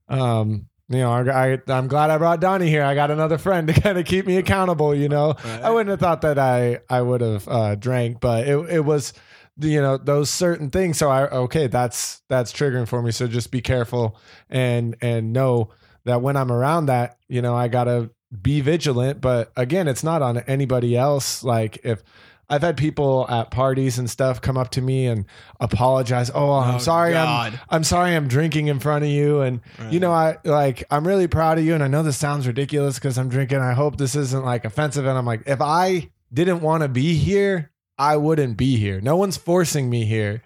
um 0.09 0.67
you 0.89 0.97
know, 0.99 1.11
I, 1.11 1.53
I, 1.53 1.61
I'm 1.67 1.87
glad 1.87 2.09
I 2.09 2.17
brought 2.17 2.39
Donnie 2.39 2.69
here. 2.69 2.83
I 2.83 2.93
got 2.95 3.11
another 3.11 3.37
friend 3.37 3.67
to 3.73 3.79
kind 3.79 3.97
of 3.97 4.05
keep 4.05 4.25
me 4.25 4.37
accountable. 4.37 4.93
You 4.93 5.09
know, 5.09 5.35
I 5.43 5.69
wouldn't 5.69 5.89
have 5.89 5.99
thought 5.99 6.21
that 6.21 6.37
I 6.37 6.79
I 6.89 7.01
would 7.01 7.21
have 7.21 7.47
uh, 7.47 7.75
drank, 7.75 8.19
but 8.19 8.47
it 8.47 8.57
it 8.69 8.81
was 8.81 9.13
you 9.59 9.81
know 9.81 9.97
those 9.97 10.29
certain 10.29 10.69
things. 10.69 10.97
So 10.97 11.09
I 11.09 11.29
okay, 11.29 11.67
that's 11.67 12.21
that's 12.29 12.51
triggering 12.51 12.87
for 12.87 13.01
me. 13.01 13.11
So 13.11 13.27
just 13.27 13.51
be 13.51 13.61
careful 13.61 14.17
and 14.49 14.95
and 15.01 15.33
know 15.33 15.69
that 16.05 16.21
when 16.21 16.35
I'm 16.35 16.51
around 16.51 16.87
that, 16.87 17.17
you 17.27 17.41
know, 17.41 17.55
I 17.55 17.67
gotta 17.67 18.09
be 18.41 18.61
vigilant. 18.61 19.21
But 19.21 19.51
again, 19.55 19.87
it's 19.87 20.03
not 20.03 20.21
on 20.21 20.39
anybody 20.39 20.97
else. 20.97 21.43
Like 21.43 21.79
if 21.83 22.03
I've 22.49 22.61
had 22.61 22.77
people 22.77 23.25
at 23.29 23.51
parties 23.51 23.97
and 23.97 24.09
stuff 24.09 24.41
come 24.41 24.57
up 24.57 24.69
to 24.71 24.81
me 24.81 25.07
and 25.07 25.25
apologize. 25.59 26.29
Oh, 26.33 26.51
I'm 26.51 26.75
Oh, 26.75 26.77
sorry. 26.79 27.15
I'm 27.15 27.59
I'm 27.69 27.83
sorry. 27.83 28.15
I'm 28.15 28.27
drinking 28.27 28.67
in 28.67 28.79
front 28.79 29.03
of 29.03 29.09
you, 29.09 29.41
and 29.41 29.61
you 29.89 29.99
know, 29.99 30.11
I 30.11 30.37
like 30.43 30.83
I'm 30.91 31.07
really 31.07 31.27
proud 31.27 31.57
of 31.57 31.65
you. 31.65 31.73
And 31.73 31.83
I 31.83 31.87
know 31.87 32.03
this 32.03 32.17
sounds 32.17 32.45
ridiculous 32.47 32.95
because 32.95 33.17
I'm 33.17 33.29
drinking. 33.29 33.59
I 33.59 33.73
hope 33.73 33.97
this 33.97 34.15
isn't 34.15 34.43
like 34.45 34.65
offensive. 34.65 35.05
And 35.05 35.17
I'm 35.17 35.25
like, 35.25 35.43
if 35.47 35.61
I 35.61 36.09
didn't 36.33 36.61
want 36.61 36.83
to 36.83 36.89
be 36.89 37.15
here, 37.15 37.71
I 37.97 38.17
wouldn't 38.17 38.57
be 38.57 38.75
here. 38.77 38.99
No 39.01 39.15
one's 39.15 39.37
forcing 39.37 39.89
me 39.89 40.05
here. 40.05 40.43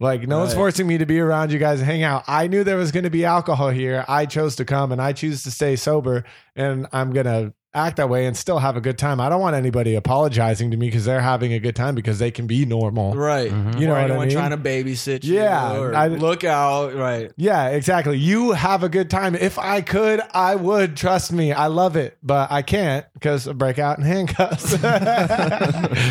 Like 0.00 0.28
no 0.28 0.38
one's 0.38 0.54
forcing 0.54 0.86
me 0.86 0.98
to 0.98 1.06
be 1.06 1.18
around 1.18 1.50
you 1.50 1.58
guys 1.58 1.80
and 1.80 1.86
hang 1.88 2.04
out. 2.04 2.22
I 2.28 2.46
knew 2.46 2.62
there 2.62 2.76
was 2.76 2.92
going 2.92 3.02
to 3.02 3.10
be 3.10 3.24
alcohol 3.24 3.70
here. 3.70 4.04
I 4.06 4.26
chose 4.26 4.54
to 4.56 4.64
come 4.64 4.92
and 4.92 5.02
I 5.02 5.12
choose 5.12 5.42
to 5.42 5.50
stay 5.50 5.74
sober 5.74 6.24
and 6.54 6.86
I'm 6.92 7.12
going 7.12 7.26
to 7.26 7.52
act 7.74 7.98
that 7.98 8.08
way 8.08 8.26
and 8.26 8.36
still 8.36 8.58
have 8.58 8.76
a 8.76 8.80
good 8.80 8.96
time. 8.98 9.20
I 9.20 9.28
don't 9.28 9.40
want 9.40 9.54
anybody 9.54 9.94
apologizing 9.94 10.70
to 10.70 10.76
me 10.76 10.86
because 10.88 11.04
they're 11.04 11.20
having 11.20 11.52
a 11.52 11.58
good 11.60 11.76
time 11.76 11.94
because 11.94 12.18
they 12.18 12.30
can 12.30 12.46
be 12.46 12.64
normal. 12.64 13.14
Right. 13.14 13.50
Mm-hmm. 13.52 13.78
You 13.78 13.86
know 13.86 13.92
or 13.92 13.96
what 13.96 14.00
I 14.00 14.04
anyone 14.06 14.28
mean? 14.28 14.36
trying 14.36 14.50
to 14.50 14.56
babysit 14.56 15.22
you. 15.24 15.34
Yeah, 15.34 15.76
Or 15.76 15.94
I- 15.94 16.08
look 16.08 16.44
out. 16.44 16.94
Right. 16.94 17.30
Yeah, 17.36 17.68
exactly. 17.68 18.18
You 18.18 18.52
have 18.52 18.82
a 18.82 18.88
good 18.88 19.10
time. 19.10 19.34
If 19.34 19.58
I 19.58 19.82
could, 19.82 20.20
I 20.32 20.54
would. 20.54 20.96
Trust 20.96 21.30
me, 21.32 21.52
I 21.52 21.66
love 21.66 21.96
it, 21.96 22.16
but 22.22 22.50
I 22.50 22.62
can't 22.62 23.04
because 23.14 23.46
of 23.46 23.58
breakout 23.58 23.98
and 23.98 24.06
handcuffs. 24.06 24.72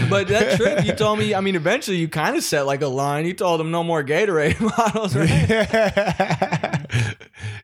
But 0.09 0.27
that 0.29 0.57
trip, 0.57 0.85
you 0.85 0.93
told 0.95 1.19
me, 1.19 1.33
I 1.33 1.41
mean, 1.41 1.55
eventually 1.55 1.97
you 1.97 2.07
kind 2.07 2.35
of 2.37 2.43
set 2.43 2.65
like 2.65 2.81
a 2.81 2.87
line. 2.87 3.25
You 3.25 3.33
told 3.33 3.59
them 3.59 3.71
no 3.71 3.83
more 3.83 4.03
Gatorade 4.03 4.59
bottles, 4.77 5.15
right? 5.15 5.27
yeah, 5.49 6.56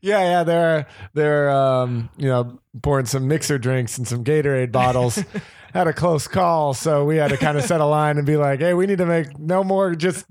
yeah, 0.04 0.20
yeah, 0.20 0.44
they're 0.44 0.88
they're 1.14 1.50
um, 1.50 2.10
you 2.18 2.28
know 2.28 2.60
pouring 2.82 3.06
some 3.06 3.30
mixer 3.30 3.58
drinks 3.58 3.98
and 3.98 4.06
some 4.06 4.24
Gatorade 4.24 4.72
bottles. 4.72 5.24
had 5.74 5.88
a 5.88 5.94
close 5.94 6.28
call, 6.28 6.74
so 6.74 7.06
we 7.06 7.16
had 7.16 7.30
to 7.30 7.38
kind 7.38 7.58
of 7.58 7.64
set 7.64 7.80
a 7.80 7.86
line 7.86 8.18
and 8.18 8.28
be 8.28 8.36
like, 8.36 8.60
"Hey, 8.60 8.74
we 8.74 8.86
need 8.86 8.98
to 8.98 9.06
make 9.06 9.40
no 9.40 9.64
more 9.64 9.96
just 9.96 10.26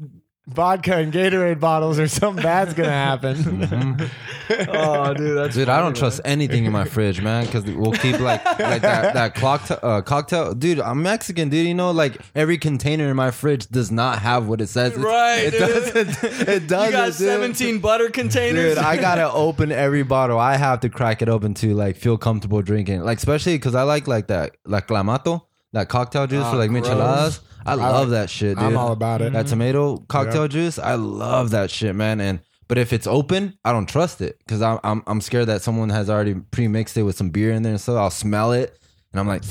vodka 0.48 0.96
and 0.96 1.12
Gatorade 1.12 1.60
bottles, 1.60 1.98
or 1.98 2.08
something 2.08 2.42
bad's 2.42 2.74
gonna 2.74 2.90
happen." 2.90 4.10
oh, 4.68 5.14
dude, 5.14 5.36
that's 5.38 5.54
Dude, 5.54 5.68
I 5.68 5.80
don't 5.80 5.96
trust 5.96 6.20
anything 6.24 6.64
in 6.64 6.72
my 6.72 6.84
fridge, 6.84 7.20
man, 7.20 7.44
because 7.46 7.64
we'll 7.64 7.92
keep 7.92 8.18
like 8.20 8.44
like 8.58 8.82
that 8.82 9.14
that 9.14 9.34
cocktail. 9.34 9.78
Uh, 9.82 10.02
cocktail, 10.02 10.54
dude. 10.54 10.80
I'm 10.80 11.02
Mexican, 11.02 11.48
dude. 11.48 11.66
You 11.66 11.74
know, 11.74 11.90
like 11.90 12.18
every 12.34 12.58
container 12.58 13.08
in 13.10 13.16
my 13.16 13.30
fridge 13.30 13.66
does 13.68 13.90
not 13.90 14.18
have 14.20 14.46
what 14.48 14.60
it 14.60 14.68
says. 14.68 14.92
It's- 14.92 15.04
Right, 15.04 15.38
It 15.44 15.50
dude. 15.52 15.60
doesn't. 15.60 16.22
It 16.52 16.66
doesn't. 16.68 16.86
You 16.86 16.92
got 16.92 17.06
dude. 17.06 17.14
17 17.14 17.78
butter 17.78 18.10
containers. 18.10 18.74
Dude, 18.74 18.78
I 18.84 18.96
gotta 18.96 19.30
open 19.32 19.70
every 19.72 20.02
bottle. 20.02 20.38
I 20.38 20.56
have 20.56 20.80
to 20.80 20.88
crack 20.88 21.22
it 21.22 21.28
open 21.28 21.54
to 21.54 21.74
like 21.74 21.96
feel 21.96 22.18
comfortable 22.18 22.62
drinking. 22.62 23.02
Like 23.02 23.18
especially 23.18 23.54
because 23.54 23.74
I 23.74 23.82
like 23.82 24.06
like 24.08 24.26
that 24.28 24.56
like 24.66 24.88
clamato, 24.88 25.42
that 25.72 25.88
cocktail 25.88 26.26
juice 26.26 26.44
Oh, 26.46 26.50
for 26.52 26.56
like 26.56 26.70
gross. 26.70 26.88
micheladas. 26.88 27.40
I 27.66 27.74
love 27.74 28.10
that 28.10 28.30
shit, 28.30 28.56
dude. 28.56 28.64
I'm 28.64 28.76
all 28.76 28.92
about 28.92 29.22
it. 29.22 29.32
that 29.32 29.46
tomato 29.46 29.96
mm-hmm. 29.96 30.04
cocktail 30.06 30.48
juice. 30.48 30.78
I 30.78 30.94
love 30.94 31.50
that 31.50 31.70
shit, 31.70 31.94
man. 31.94 32.20
And 32.20 32.40
but 32.68 32.78
if 32.78 32.92
it's 32.92 33.06
open, 33.06 33.58
I 33.64 33.72
don't 33.72 33.88
trust 33.88 34.20
it 34.20 34.38
because 34.38 34.62
I'm, 34.62 34.78
I'm 34.84 35.02
I'm 35.06 35.20
scared 35.20 35.46
that 35.48 35.62
someone 35.62 35.90
has 35.90 36.08
already 36.08 36.34
pre 36.34 36.68
mixed 36.68 36.96
it 36.96 37.02
with 37.02 37.16
some 37.16 37.30
beer 37.30 37.52
in 37.52 37.62
there, 37.62 37.72
and 37.72 37.80
stuff. 37.80 37.96
I'll 37.96 38.10
smell 38.10 38.52
it, 38.52 38.78
and 39.12 39.20
I'm 39.20 39.28
like, 39.28 39.42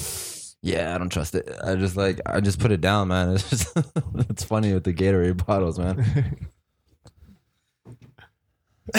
yeah, 0.62 0.96
I 0.96 0.98
don't 0.98 1.12
trust 1.12 1.36
it. 1.36 1.50
I 1.64 1.76
just 1.76 1.98
like 1.98 2.22
I 2.26 2.40
just 2.40 2.60
put 2.60 2.72
it 2.72 2.82
down, 2.82 3.10
man. 3.10 3.30
It's 3.36 3.50
just 3.50 3.78
it's 4.30 4.44
funny 4.44 4.74
with 4.74 4.84
the 4.84 4.94
Gatorade 4.94 5.46
bottles, 5.46 5.80
man. 5.80 6.48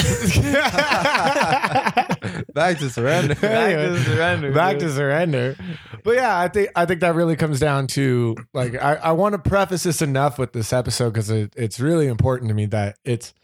Back 2.54 2.78
to 2.78 2.88
surrender. 2.90 3.34
Back 3.34 3.74
to 3.76 4.04
surrender, 4.04 4.52
Back 4.52 4.78
dude. 4.78 4.88
to 4.88 4.94
surrender. 4.94 5.56
But 6.04 6.14
yeah, 6.16 6.38
I 6.38 6.48
think 6.48 6.70
I 6.76 6.86
think 6.86 7.00
that 7.00 7.14
really 7.14 7.36
comes 7.36 7.58
down 7.60 7.88
to 7.88 8.36
like 8.54 8.74
I, 8.74 8.94
I 8.94 9.12
want 9.12 9.32
to 9.34 9.38
preface 9.38 9.82
this 9.82 10.00
enough 10.02 10.38
with 10.38 10.52
this 10.52 10.72
episode 10.72 11.10
because 11.10 11.30
it, 11.30 11.52
it's 11.56 11.80
really 11.80 12.06
important 12.06 12.48
to 12.48 12.54
me 12.54 12.66
that 12.66 12.96
it's 13.04 13.34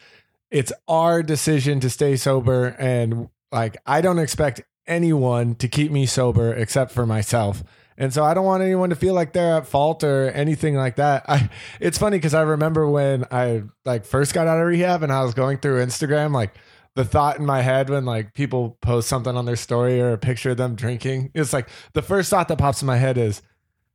it's 0.50 0.72
our 0.86 1.22
decision 1.22 1.80
to 1.80 1.90
stay 1.90 2.16
sober 2.16 2.76
and 2.78 3.28
like 3.52 3.76
I 3.84 4.00
don't 4.00 4.18
expect 4.18 4.62
anyone 4.86 5.54
to 5.56 5.68
keep 5.68 5.90
me 5.92 6.06
sober 6.06 6.54
except 6.54 6.92
for 6.92 7.04
myself. 7.04 7.62
And 7.98 8.14
so 8.14 8.24
I 8.24 8.32
don't 8.32 8.44
want 8.44 8.62
anyone 8.62 8.90
to 8.90 8.96
feel 8.96 9.12
like 9.12 9.32
they're 9.32 9.56
at 9.56 9.66
fault 9.66 10.04
or 10.04 10.30
anything 10.30 10.76
like 10.76 10.96
that. 10.96 11.24
I 11.28 11.50
it's 11.80 11.98
funny 11.98 12.16
because 12.16 12.32
I 12.32 12.42
remember 12.42 12.88
when 12.88 13.26
I 13.30 13.64
like 13.84 14.06
first 14.06 14.32
got 14.32 14.46
out 14.46 14.60
of 14.60 14.66
rehab 14.66 15.02
and 15.02 15.12
I 15.12 15.24
was 15.24 15.34
going 15.34 15.58
through 15.58 15.84
Instagram, 15.84 16.32
like 16.32 16.54
the 16.94 17.04
thought 17.04 17.38
in 17.38 17.44
my 17.44 17.60
head 17.60 17.90
when 17.90 18.04
like 18.04 18.34
people 18.34 18.78
post 18.80 19.08
something 19.08 19.36
on 19.36 19.44
their 19.44 19.56
story 19.56 20.00
or 20.00 20.12
a 20.12 20.18
picture 20.18 20.50
of 20.50 20.56
them 20.56 20.76
drinking, 20.76 21.32
it's 21.34 21.52
like 21.52 21.68
the 21.92 22.02
first 22.02 22.30
thought 22.30 22.48
that 22.48 22.58
pops 22.58 22.82
in 22.82 22.86
my 22.86 22.96
head 22.96 23.18
is, 23.18 23.42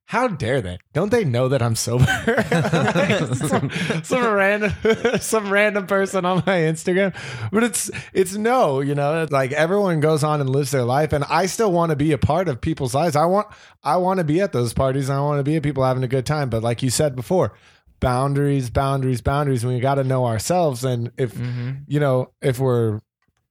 how 0.05 0.27
dare 0.27 0.61
they? 0.61 0.77
Don't 0.91 1.11
they 1.11 1.23
know 1.23 1.47
that 1.47 1.61
I'm 1.61 1.75
sober? 1.75 2.05
some, 3.47 3.71
some 4.03 4.33
random 4.33 4.73
some 5.19 5.51
random 5.51 5.87
person 5.87 6.25
on 6.25 6.43
my 6.45 6.57
Instagram. 6.57 7.15
But 7.51 7.63
it's 7.63 7.89
it's 8.13 8.35
no, 8.35 8.81
you 8.81 8.95
know, 8.95 9.25
like 9.31 9.53
everyone 9.53 10.01
goes 10.01 10.23
on 10.23 10.41
and 10.41 10.49
lives 10.49 10.71
their 10.71 10.83
life 10.83 11.13
and 11.13 11.23
I 11.23 11.45
still 11.45 11.71
want 11.71 11.91
to 11.91 11.95
be 11.95 12.11
a 12.11 12.17
part 12.17 12.47
of 12.47 12.61
people's 12.61 12.93
lives. 12.93 13.15
I 13.15 13.25
want 13.25 13.47
I 13.83 13.97
want 13.97 14.19
to 14.19 14.23
be 14.23 14.41
at 14.41 14.51
those 14.51 14.73
parties 14.73 15.09
and 15.09 15.17
I 15.17 15.21
want 15.21 15.39
to 15.39 15.43
be 15.43 15.55
at 15.55 15.63
people 15.63 15.83
having 15.83 16.03
a 16.03 16.07
good 16.07 16.25
time. 16.25 16.49
But 16.49 16.63
like 16.63 16.83
you 16.83 16.89
said 16.89 17.15
before, 17.15 17.53
boundaries, 17.99 18.69
boundaries, 18.69 19.21
boundaries. 19.21 19.65
We 19.65 19.79
got 19.79 19.95
to 19.95 20.03
know 20.03 20.25
ourselves 20.25 20.83
and 20.83 21.11
if 21.17 21.33
mm-hmm. 21.33 21.71
you 21.87 21.99
know, 21.99 22.31
if 22.41 22.59
we're 22.59 22.99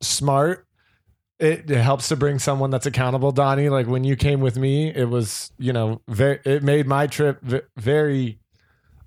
smart 0.00 0.66
it, 1.42 1.70
it 1.70 1.78
helps 1.82 2.08
to 2.08 2.16
bring 2.16 2.38
someone 2.38 2.70
that's 2.70 2.86
accountable 2.86 3.32
donnie 3.32 3.68
like 3.68 3.86
when 3.86 4.04
you 4.04 4.16
came 4.16 4.40
with 4.40 4.56
me 4.56 4.88
it 4.88 5.08
was 5.08 5.50
you 5.58 5.72
know 5.72 6.00
very 6.08 6.38
it 6.44 6.62
made 6.62 6.86
my 6.86 7.06
trip 7.06 7.40
v- 7.42 7.60
very 7.76 8.38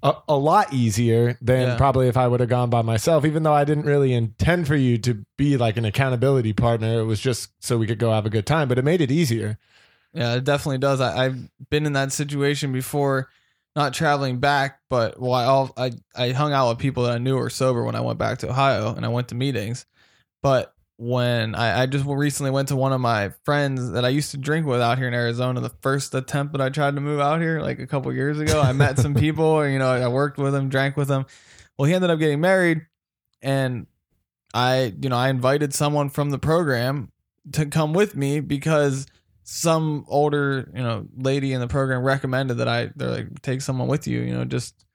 a, 0.04 0.14
a 0.28 0.36
lot 0.38 0.72
easier 0.74 1.38
than 1.42 1.70
Yeah. 1.70 1.78
probably 1.78 2.08
if 2.08 2.18
i 2.18 2.28
would 2.28 2.40
have 2.42 2.50
gone 2.50 2.70
by 2.70 2.82
myself 2.82 3.26
even 3.26 3.44
though 3.44 3.54
i 3.54 3.64
didn't 3.64 3.86
really 3.86 4.14
intend 4.14 4.68
for 4.68 4.76
you 4.76 4.98
to 5.00 5.26
be 5.38 5.58
like 5.58 5.78
an 5.78 5.86
accountability 5.86 6.54
partner 6.54 7.00
it 7.00 7.06
was 7.06 7.20
just 7.20 7.52
so 7.60 7.78
we 7.78 7.88
could 7.88 8.00
go 8.00 8.12
have 8.12 8.26
a 8.26 8.30
good 8.30 8.46
time 8.46 8.68
but 8.68 8.78
it 8.78 8.84
made 8.86 9.02
it 9.02 9.12
easier 9.12 9.58
Yeah, 10.14 10.36
it 10.36 10.44
definitely 10.46 10.78
does. 10.78 11.02
I, 11.02 11.26
I've 11.26 11.38
been 11.70 11.86
in 11.86 11.92
that 11.94 12.14
situation 12.14 12.72
before, 12.72 13.28
not 13.76 13.94
traveling 13.94 14.40
back, 14.40 14.80
but 14.90 15.20
while 15.20 15.74
I 15.76 15.92
I 16.16 16.30
hung 16.32 16.54
out 16.54 16.70
with 16.70 16.78
people 16.80 17.04
that 17.04 17.16
I 17.16 17.18
knew 17.18 17.36
were 17.36 17.50
sober 17.50 17.84
when 17.84 17.96
I 17.96 18.00
went 18.02 18.18
back 18.20 18.38
to 18.40 18.50
Ohio 18.50 18.96
and 18.96 19.06
I 19.06 19.10
went 19.10 19.28
to 19.30 19.36
meetings. 19.36 19.86
But 20.42 20.74
when 20.98 21.56
I, 21.56 21.82
I 21.82 21.86
just 21.88 22.06
recently 22.06 22.52
went 22.52 22.70
to 22.70 22.76
one 22.76 22.94
of 22.94 23.02
my 23.02 23.32
friends 23.44 23.92
that 23.92 24.06
I 24.06 24.10
used 24.10 24.32
to 24.32 24.38
drink 24.38 24.66
with 24.66 24.82
out 24.82 24.98
here 24.98 25.08
in 25.08 25.14
Arizona, 25.14 25.60
the 25.60 25.74
first 25.82 26.16
attempt 26.16 26.54
that 26.54 26.62
I 26.62 26.70
tried 26.70 26.96
to 26.96 27.02
move 27.02 27.20
out 27.20 27.42
here 27.42 27.60
like 27.60 27.80
a 27.80 27.88
couple 27.88 28.14
years 28.14 28.40
ago, 28.40 28.62
I 28.62 28.72
met 28.72 28.98
some 28.98 29.14
people, 29.16 29.68
you 29.68 29.78
know, 29.78 29.90
I 29.90 30.08
worked 30.08 30.38
with 30.38 30.56
him, 30.56 30.70
drank 30.70 30.96
with 30.96 31.10
him. 31.10 31.26
Well, 31.78 31.88
he 31.88 31.94
ended 31.94 32.10
up 32.10 32.20
getting 32.20 32.40
married, 32.40 32.86
and 33.42 33.88
I, 34.54 34.94
you 35.02 35.10
know, 35.10 35.18
I 35.18 35.30
invited 35.30 35.74
someone 35.74 36.10
from 36.10 36.30
the 36.30 36.40
program 36.40 37.12
to 37.52 37.66
come 37.66 37.92
with 37.94 38.16
me 38.16 38.40
because 38.40 39.06
some 39.44 40.06
older, 40.08 40.72
you 40.74 40.82
know, 40.82 41.08
lady 41.18 41.52
in 41.52 41.60
the 41.60 41.68
program 41.68 42.04
recommended 42.04 42.56
that 42.56 42.68
I 42.68 42.90
they're 42.96 43.10
like 43.10 43.42
take 43.42 43.62
someone 43.62 43.90
with 43.90 44.08
you, 44.08 44.22
you 44.22 44.34
know, 44.34 44.46
just 44.46 44.86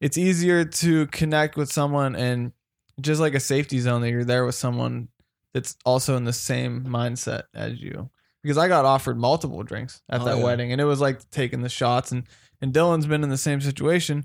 it's 0.00 0.18
easier 0.18 0.64
to 0.64 1.06
connect 1.08 1.56
with 1.56 1.70
someone 1.70 2.16
and 2.16 2.52
just 3.00 3.20
like 3.20 3.34
a 3.34 3.40
safety 3.40 3.78
zone 3.78 4.00
that 4.00 4.10
you're 4.10 4.24
there 4.24 4.44
with 4.44 4.54
someone 4.54 5.08
that's 5.56 5.74
also 5.86 6.16
in 6.18 6.24
the 6.24 6.32
same 6.34 6.84
mindset 6.84 7.44
as 7.54 7.80
you. 7.80 8.10
Because 8.42 8.58
I 8.58 8.68
got 8.68 8.84
offered 8.84 9.18
multiple 9.18 9.62
drinks 9.62 10.02
at 10.10 10.20
Oh, 10.20 10.24
that 10.26 10.36
yeah. 10.36 10.44
wedding, 10.44 10.70
and 10.70 10.80
it 10.80 10.84
was 10.84 11.00
like 11.00 11.28
taking 11.30 11.62
the 11.62 11.70
shots, 11.70 12.12
and 12.12 12.24
and 12.60 12.74
Dylan's 12.74 13.06
been 13.06 13.24
in 13.24 13.30
the 13.30 13.38
same 13.38 13.60
situation. 13.62 14.24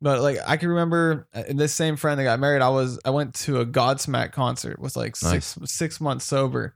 But 0.00 0.20
like 0.22 0.38
I 0.46 0.56
can 0.56 0.68
remember 0.68 1.28
uh, 1.34 1.42
this 1.50 1.74
same 1.74 1.96
friend 1.96 2.18
that 2.18 2.24
got 2.24 2.38
married. 2.40 2.62
I 2.62 2.68
was 2.70 2.98
I 3.04 3.10
went 3.10 3.34
to 3.46 3.58
a 3.60 3.66
Godsmack 3.66 4.30
concert 4.32 4.78
with 4.78 4.96
like 4.96 5.16
six 5.16 5.58
six 5.64 6.00
months 6.00 6.24
sober, 6.24 6.74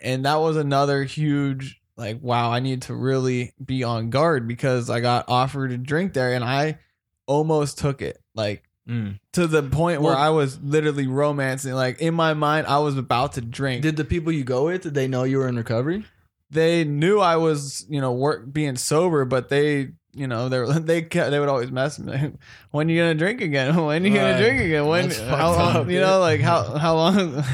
and 0.00 0.24
that 0.24 0.36
was 0.40 0.56
another 0.56 1.04
huge 1.04 1.80
like 1.96 2.18
wow. 2.20 2.50
I 2.50 2.58
need 2.60 2.82
to 2.82 2.94
really 2.94 3.54
be 3.64 3.84
on 3.84 4.10
guard 4.10 4.46
because 4.48 4.90
I 4.90 5.00
got 5.00 5.26
offered 5.28 5.70
a 5.72 5.78
drink 5.78 6.12
there, 6.12 6.34
and 6.34 6.44
I 6.44 6.78
almost 7.26 7.78
took 7.78 8.02
it 8.02 8.18
like 8.34 8.67
Mm. 8.88 9.18
to 9.34 9.46
the 9.46 9.62
point 9.62 10.00
where 10.00 10.14
Well- 10.14 10.22
I 10.22 10.30
was 10.30 10.58
literally 10.62 11.06
romancing. 11.06 11.74
Like 11.74 12.00
in 12.00 12.14
my 12.14 12.32
mind, 12.34 12.66
I 12.66 12.78
was 12.78 12.96
about 12.96 13.34
to 13.34 13.40
drink. 13.42 13.82
Did 13.82 13.96
the 13.96 14.04
people 14.04 14.32
you 14.32 14.44
go 14.44 14.64
with, 14.66 14.82
did 14.82 14.94
they 14.94 15.06
know 15.08 15.24
you 15.24 15.38
were 15.38 15.48
in 15.48 15.56
recovery? 15.56 16.04
they 16.50 16.82
knew 16.82 17.20
I 17.20 17.36
was, 17.36 17.84
you 17.90 18.00
know, 18.00 18.10
work 18.12 18.50
being 18.50 18.76
sober, 18.76 19.26
but 19.26 19.50
they, 19.50 19.90
you 20.14 20.26
know, 20.26 20.48
they 20.48 20.78
they 20.80 21.02
kept, 21.02 21.30
they 21.30 21.38
would 21.38 21.50
always 21.50 21.70
mess 21.70 21.98
me. 21.98 22.32
When 22.70 22.88
you 22.88 22.98
gonna 22.98 23.14
drink 23.14 23.42
again? 23.42 23.76
When 23.84 24.02
you 24.06 24.12
Right. 24.12 24.18
gonna 24.32 24.38
drink 24.38 24.62
again? 24.62 24.86
When 24.86 25.10
how 25.10 25.52
long? 25.52 25.76
up, 25.76 25.90
you 25.90 26.00
know, 26.00 26.20
like 26.20 26.40
how 26.40 26.78
how 26.78 26.94
long? 26.94 27.44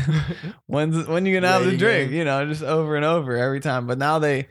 when's 0.66 1.06
when 1.08 1.26
you 1.26 1.34
gonna 1.34 1.48
have 1.52 1.64
the 1.64 1.76
drink? 1.76 2.12
You 2.12 2.24
know, 2.24 2.46
just 2.46 2.62
over 2.62 2.94
and 2.96 3.04
over 3.04 3.36
every 3.36 3.58
time. 3.60 3.88
But 3.88 3.98
now 3.98 4.20
they, 4.20 4.46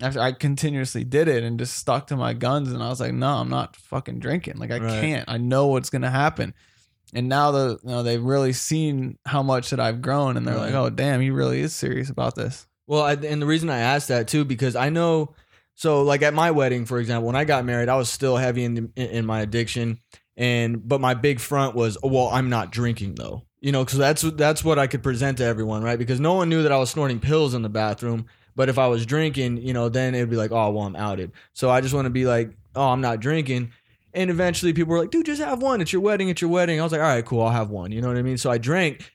after 0.00 0.20
I 0.20 0.32
continuously 0.32 1.04
did 1.04 1.28
it 1.28 1.42
and 1.44 1.58
just 1.58 1.76
stuck 1.76 2.08
to 2.08 2.16
my 2.16 2.32
guns, 2.34 2.72
and 2.72 2.82
I 2.82 2.88
was 2.88 3.00
like, 3.00 3.12
no, 3.12 3.28
I'm 3.28 3.48
not 3.48 3.76
fucking 3.76 4.18
drinking. 4.18 4.56
Like 4.56 4.70
I 4.70 4.78
Right. 4.78 5.00
can't. 5.00 5.24
I 5.28 5.38
know 5.38 5.68
what's 5.68 5.90
gonna 5.90 6.10
happen. 6.10 6.54
And 7.12 7.28
now 7.28 7.52
the 7.52 7.78
you 7.82 7.90
know 7.90 8.02
they've 8.02 8.22
really 8.22 8.52
seen 8.52 9.18
how 9.24 9.42
much 9.42 9.70
that 9.70 9.78
I've 9.80 10.02
grown, 10.02 10.36
and 10.36 10.46
they're 10.46 10.56
like, 10.56 10.74
"Oh, 10.74 10.90
damn, 10.90 11.20
he 11.20 11.30
really 11.30 11.60
is 11.60 11.74
serious 11.74 12.10
about 12.10 12.34
this." 12.34 12.66
Well, 12.86 13.02
I, 13.02 13.12
and 13.12 13.40
the 13.40 13.46
reason 13.46 13.70
I 13.70 13.78
asked 13.78 14.08
that 14.08 14.28
too 14.28 14.44
because 14.44 14.74
I 14.76 14.88
know. 14.88 15.34
So, 15.76 16.02
like 16.02 16.22
at 16.22 16.34
my 16.34 16.50
wedding, 16.52 16.84
for 16.86 16.98
example, 17.00 17.26
when 17.26 17.34
I 17.36 17.44
got 17.44 17.64
married, 17.64 17.88
I 17.88 17.96
was 17.96 18.08
still 18.08 18.36
heavy 18.36 18.64
in 18.64 18.92
in, 18.96 19.06
in 19.08 19.26
my 19.26 19.40
addiction, 19.40 19.98
and 20.36 20.86
but 20.86 21.00
my 21.00 21.14
big 21.14 21.40
front 21.40 21.74
was, 21.74 21.96
oh, 22.02 22.08
well, 22.08 22.28
I'm 22.28 22.48
not 22.48 22.70
drinking 22.72 23.14
though, 23.16 23.42
you 23.60 23.72
know, 23.72 23.84
because 23.84 23.98
that's 23.98 24.22
that's 24.22 24.64
what 24.64 24.78
I 24.78 24.86
could 24.86 25.02
present 25.02 25.38
to 25.38 25.44
everyone, 25.44 25.82
right? 25.82 25.98
Because 25.98 26.20
no 26.20 26.34
one 26.34 26.48
knew 26.48 26.62
that 26.62 26.72
I 26.72 26.78
was 26.78 26.90
snorting 26.90 27.18
pills 27.20 27.54
in 27.54 27.62
the 27.62 27.68
bathroom, 27.68 28.26
but 28.56 28.68
if 28.68 28.78
I 28.78 28.86
was 28.86 29.06
drinking, 29.06 29.58
you 29.58 29.72
know, 29.72 29.88
then 29.88 30.14
it'd 30.14 30.30
be 30.30 30.36
like, 30.36 30.52
oh, 30.52 30.70
well, 30.70 30.86
I'm 30.86 30.96
outed. 30.96 31.32
So 31.52 31.70
I 31.70 31.80
just 31.80 31.94
want 31.94 32.06
to 32.06 32.10
be 32.10 32.24
like, 32.24 32.50
oh, 32.74 32.88
I'm 32.88 33.00
not 33.00 33.20
drinking. 33.20 33.72
And 34.12 34.30
eventually 34.30 34.72
people 34.72 34.92
were 34.92 35.00
like, 35.00 35.10
dude, 35.10 35.26
just 35.26 35.42
have 35.42 35.60
one. 35.60 35.80
It's 35.80 35.92
your 35.92 36.02
wedding. 36.02 36.28
It's 36.28 36.40
your 36.40 36.50
wedding. 36.50 36.78
I 36.78 36.82
was 36.84 36.92
like, 36.92 37.00
all 37.00 37.06
right, 37.08 37.24
cool. 37.24 37.42
I'll 37.42 37.50
have 37.50 37.70
one. 37.70 37.90
You 37.90 38.00
know 38.00 38.08
what 38.08 38.16
I 38.16 38.22
mean? 38.22 38.38
So 38.38 38.50
I 38.50 38.58
drank. 38.58 39.12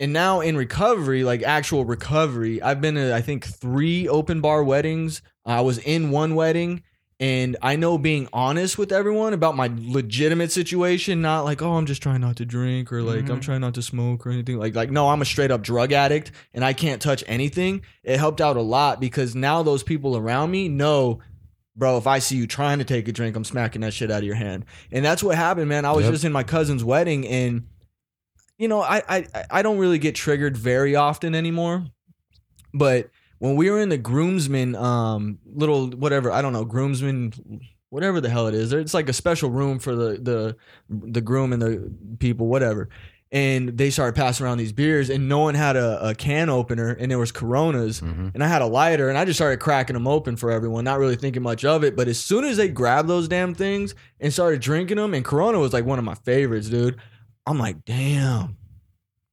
And 0.00 0.12
now 0.12 0.40
in 0.40 0.56
recovery, 0.56 1.24
like 1.24 1.42
actual 1.42 1.84
recovery, 1.84 2.60
I've 2.62 2.80
been 2.80 2.94
to, 2.96 3.14
I 3.14 3.20
think, 3.20 3.44
three 3.44 4.08
open 4.08 4.40
bar 4.40 4.62
weddings. 4.62 5.22
I 5.44 5.60
was 5.60 5.78
in 5.78 6.10
one 6.10 6.34
wedding. 6.34 6.82
And 7.20 7.56
I 7.60 7.74
know 7.74 7.98
being 7.98 8.28
honest 8.32 8.78
with 8.78 8.92
everyone 8.92 9.32
about 9.32 9.56
my 9.56 9.70
legitimate 9.76 10.52
situation, 10.52 11.20
not 11.20 11.44
like, 11.44 11.60
oh, 11.60 11.72
I'm 11.74 11.86
just 11.86 12.00
trying 12.00 12.20
not 12.20 12.36
to 12.36 12.44
drink 12.44 12.92
or 12.92 13.02
like 13.02 13.28
I'm 13.28 13.38
Mhm. 13.40 13.42
trying 13.42 13.60
not 13.60 13.74
to 13.74 13.82
smoke 13.82 14.24
or 14.24 14.30
anything. 14.30 14.56
Like, 14.56 14.76
like, 14.76 14.92
no, 14.92 15.08
I'm 15.08 15.20
a 15.20 15.24
straight 15.24 15.50
up 15.50 15.60
drug 15.62 15.92
addict 15.92 16.30
and 16.54 16.64
I 16.64 16.72
can't 16.74 17.02
touch 17.02 17.24
anything. 17.26 17.82
It 18.04 18.18
helped 18.18 18.40
out 18.40 18.56
a 18.56 18.60
lot 18.62 19.00
because 19.00 19.34
now 19.34 19.64
those 19.64 19.82
people 19.82 20.16
around 20.16 20.50
me 20.52 20.68
know 20.68 21.20
bro, 21.76 21.96
if 21.96 22.08
I 22.08 22.18
see 22.18 22.34
you 22.36 22.48
trying 22.48 22.78
to 22.78 22.84
take 22.84 23.06
a 23.06 23.12
drink, 23.12 23.36
I'm 23.36 23.44
smacking 23.44 23.82
that 23.82 23.94
shit 23.94 24.10
out 24.10 24.18
of 24.18 24.24
your 24.24 24.34
hand. 24.34 24.64
And 24.90 25.04
that's 25.04 25.22
what 25.22 25.36
happened, 25.36 25.68
man. 25.68 25.84
I 25.84 25.92
was 25.92 26.06
Yep. 26.06 26.12
just 26.14 26.24
in 26.24 26.32
my 26.32 26.42
cousin's 26.42 26.82
wedding 26.82 27.24
and 27.26 27.66
you 28.58 28.66
know, 28.66 28.80
I, 28.80 29.00
I 29.08 29.26
I 29.50 29.62
don't 29.62 29.78
really 29.78 29.98
get 30.00 30.16
triggered 30.16 30.56
very 30.56 30.96
often 30.96 31.36
anymore. 31.36 31.86
But 32.74 33.10
when 33.38 33.56
we 33.56 33.70
were 33.70 33.80
in 33.80 33.88
the 33.88 33.98
groomsmen 33.98 34.74
um 34.76 35.38
little 35.46 35.88
whatever, 35.90 36.30
I 36.30 36.42
don't 36.42 36.52
know, 36.52 36.64
groomsmen 36.64 37.32
whatever 37.90 38.20
the 38.20 38.28
hell 38.28 38.46
it 38.48 38.54
is. 38.54 38.72
It's 38.72 38.94
like 38.94 39.08
a 39.08 39.12
special 39.14 39.50
room 39.50 39.78
for 39.78 39.94
the 39.94 40.18
the 40.20 40.56
the 40.88 41.20
groom 41.20 41.52
and 41.52 41.62
the 41.62 41.92
people 42.18 42.46
whatever. 42.48 42.88
And 43.30 43.76
they 43.76 43.90
started 43.90 44.14
passing 44.16 44.46
around 44.46 44.56
these 44.56 44.72
beers 44.72 45.10
and 45.10 45.28
no 45.28 45.40
one 45.40 45.54
had 45.54 45.76
a, 45.76 46.08
a 46.08 46.14
can 46.14 46.48
opener 46.48 46.92
and 46.98 47.10
there 47.10 47.18
was 47.18 47.30
coronas 47.30 48.00
Mhm. 48.00 48.30
and 48.32 48.42
I 48.42 48.48
had 48.48 48.62
a 48.62 48.66
lighter 48.66 49.10
and 49.10 49.18
I 49.18 49.26
just 49.26 49.36
started 49.36 49.60
cracking 49.60 49.92
them 49.92 50.08
open 50.08 50.36
for 50.36 50.50
everyone, 50.50 50.84
not 50.84 50.98
really 50.98 51.14
thinking 51.16 51.42
much 51.42 51.62
of 51.62 51.84
it. 51.84 51.94
But 51.94 52.08
as 52.08 52.18
soon 52.18 52.44
as 52.44 52.56
they 52.56 52.68
grabbed 52.68 53.06
those 53.06 53.28
damn 53.28 53.52
things 53.54 53.94
and 54.18 54.32
started 54.32 54.60
drinking 54.62 54.96
them, 54.96 55.12
and 55.12 55.22
Corona 55.26 55.58
was 55.58 55.74
like 55.74 55.84
one 55.84 55.98
of 55.98 56.06
my 56.06 56.14
favorites, 56.14 56.70
dude. 56.70 56.96
I'm 57.46 57.58
like, 57.58 57.84
damn, 57.84 58.56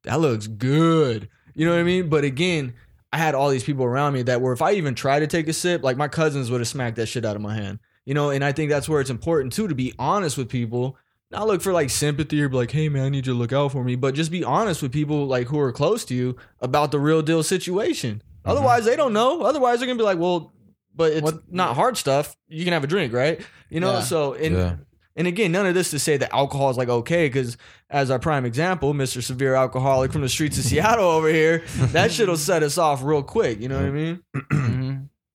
that 0.03 0.19
looks 0.19 0.47
good. 0.47 1.29
You 1.53 1.65
know 1.65 1.71
what 1.71 1.79
I 1.79 1.83
mean? 1.83 2.09
But 2.09 2.25
again, 2.25 2.73
I 3.15 3.17
had 3.17 3.33
all 3.33 3.49
these 3.49 3.63
people 3.63 3.85
around 3.85 4.11
me 4.11 4.23
that 4.23 4.41
were, 4.41 4.51
if 4.51 4.61
I 4.61 4.73
even 4.73 4.93
tried 4.93 5.21
to 5.21 5.27
take 5.27 5.47
a 5.47 5.53
sip, 5.53 5.83
like 5.83 5.95
my 5.95 6.09
cousins 6.09 6.51
would 6.51 6.59
have 6.59 6.67
smacked 6.67 6.97
that 6.97 7.05
shit 7.05 7.23
out 7.23 7.37
of 7.37 7.41
my 7.41 7.55
hand. 7.55 7.79
You 8.03 8.13
know, 8.13 8.29
and 8.29 8.43
I 8.43 8.51
think 8.51 8.69
that's 8.69 8.89
where 8.89 8.99
it's 8.99 9.09
important 9.09 9.53
too 9.53 9.69
to 9.69 9.73
be 9.73 9.93
honest 9.97 10.37
with 10.37 10.49
people. 10.49 10.97
Not 11.31 11.47
look 11.47 11.61
for 11.61 11.71
like 11.71 11.89
sympathy 11.89 12.41
or 12.43 12.49
be 12.49 12.57
like, 12.57 12.71
hey 12.71 12.89
man, 12.89 13.05
I 13.05 13.09
need 13.09 13.25
you 13.25 13.31
to 13.31 13.39
look 13.39 13.53
out 13.53 13.71
for 13.71 13.85
me, 13.85 13.95
but 13.95 14.15
just 14.15 14.31
be 14.31 14.43
honest 14.43 14.81
with 14.81 14.91
people 14.91 15.27
like 15.27 15.47
who 15.47 15.57
are 15.59 15.71
close 15.71 16.03
to 16.05 16.13
you 16.13 16.35
about 16.59 16.91
the 16.91 16.99
real 16.99 17.21
deal 17.21 17.41
situation. 17.41 18.15
Mm-hmm. 18.15 18.51
Otherwise, 18.51 18.83
they 18.83 18.97
don't 18.97 19.13
know. 19.13 19.43
Otherwise, 19.43 19.79
they're 19.79 19.87
gonna 19.87 19.97
be 19.97 20.03
like, 20.03 20.19
well, 20.19 20.51
but 20.93 21.13
it's 21.13 21.21
What- 21.23 21.49
not 21.49 21.75
hard 21.77 21.95
stuff. 21.95 22.35
You 22.49 22.65
can 22.65 22.73
have 22.73 22.83
a 22.83 22.87
drink, 22.87 23.13
right? 23.13 23.39
You 23.69 23.79
know. 23.79 23.93
Yeah. 23.93 24.01
So 24.01 24.33
and 24.33 24.55
Yeah. 24.57 24.75
And 25.15 25.27
again, 25.27 25.51
none 25.51 25.65
of 25.65 25.73
this 25.73 25.91
to 25.91 25.99
say 25.99 26.17
that 26.17 26.33
alcohol 26.33 26.69
is 26.69 26.77
like 26.77 26.89
okay, 26.89 27.27
because 27.27 27.57
as 27.89 28.11
our 28.11 28.19
prime 28.19 28.45
example, 28.45 28.93
Mr. 28.93 29.23
Severe 29.23 29.55
Alcoholic 29.55 30.11
from 30.11 30.21
the 30.21 30.29
streets 30.29 30.57
of 30.57 30.63
Seattle 30.65 31.05
over 31.05 31.29
here, 31.29 31.63
that 31.91 32.11
shit'll 32.11 32.37
set 32.37 32.63
us 32.63 32.77
off 32.77 33.03
real 33.03 33.23
quick. 33.23 33.59
You 33.61 33.69
know 33.69 33.77
what 33.77 33.85
I 33.85 33.91
mean? 33.91 34.19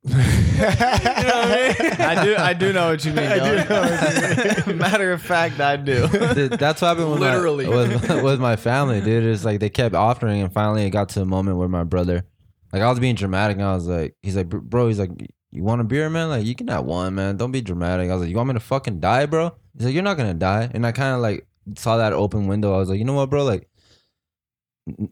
You 0.04 0.12
know 0.12 0.14
what 0.14 1.46
I 1.46 1.74
mean? 1.78 2.00
I 2.00 2.24
do. 2.24 2.36
I 2.36 2.52
do 2.54 2.72
know 2.72 2.90
what 2.90 3.04
you 3.04 3.12
mean. 3.12 3.26
I 3.26 3.38
do 3.38 3.68
know 3.68 3.80
what 3.82 4.56
you 4.66 4.66
mean. 4.66 4.78
Matter 4.78 5.12
of 5.12 5.22
fact, 5.22 5.60
I 5.60 5.76
do. 5.76 6.08
Dude, 6.08 6.52
that's 6.52 6.82
what 6.82 6.88
happened 6.88 7.10
with 7.10 7.20
Literally. 7.20 7.66
my, 7.66 7.76
with, 7.76 8.22
with 8.22 8.40
my 8.40 8.56
family, 8.56 9.00
dude. 9.00 9.24
It's 9.24 9.44
like 9.44 9.60
they 9.60 9.70
kept 9.70 9.94
offering, 9.94 10.42
and 10.42 10.52
finally 10.52 10.84
it 10.84 10.90
got 10.90 11.10
to 11.10 11.22
a 11.22 11.26
moment 11.26 11.58
where 11.58 11.68
my 11.68 11.84
brother, 11.84 12.24
like 12.72 12.82
I 12.82 12.88
was 12.90 12.98
being 13.00 13.14
dramatic, 13.14 13.56
and 13.56 13.66
I 13.66 13.74
was 13.74 13.86
like, 13.86 14.14
he's 14.22 14.36
like, 14.36 14.48
bro, 14.48 14.88
he's 14.88 14.98
like, 14.98 15.10
you 15.52 15.62
want 15.64 15.80
a 15.80 15.84
beer, 15.84 16.08
man? 16.08 16.28
Like 16.28 16.46
you 16.46 16.54
can 16.54 16.68
have 16.68 16.84
one, 16.84 17.14
man. 17.14 17.36
Don't 17.36 17.52
be 17.52 17.60
dramatic. 17.60 18.10
I 18.10 18.14
was 18.14 18.22
like, 18.22 18.30
you 18.30 18.36
want 18.36 18.48
me 18.48 18.54
to 18.54 18.60
fucking 18.60 19.00
die, 19.00 19.26
bro? 19.26 19.54
He's 19.76 19.86
like, 19.86 19.94
you're 19.94 20.02
not 20.02 20.16
gonna 20.16 20.34
die. 20.34 20.70
And 20.72 20.86
I 20.86 20.92
kind 20.92 21.14
of 21.14 21.20
like 21.20 21.46
saw 21.76 21.96
that 21.98 22.12
open 22.12 22.46
window. 22.46 22.74
I 22.74 22.78
was 22.78 22.88
like, 22.88 22.98
you 22.98 23.04
know 23.04 23.14
what, 23.14 23.30
bro? 23.30 23.44
Like, 23.44 23.68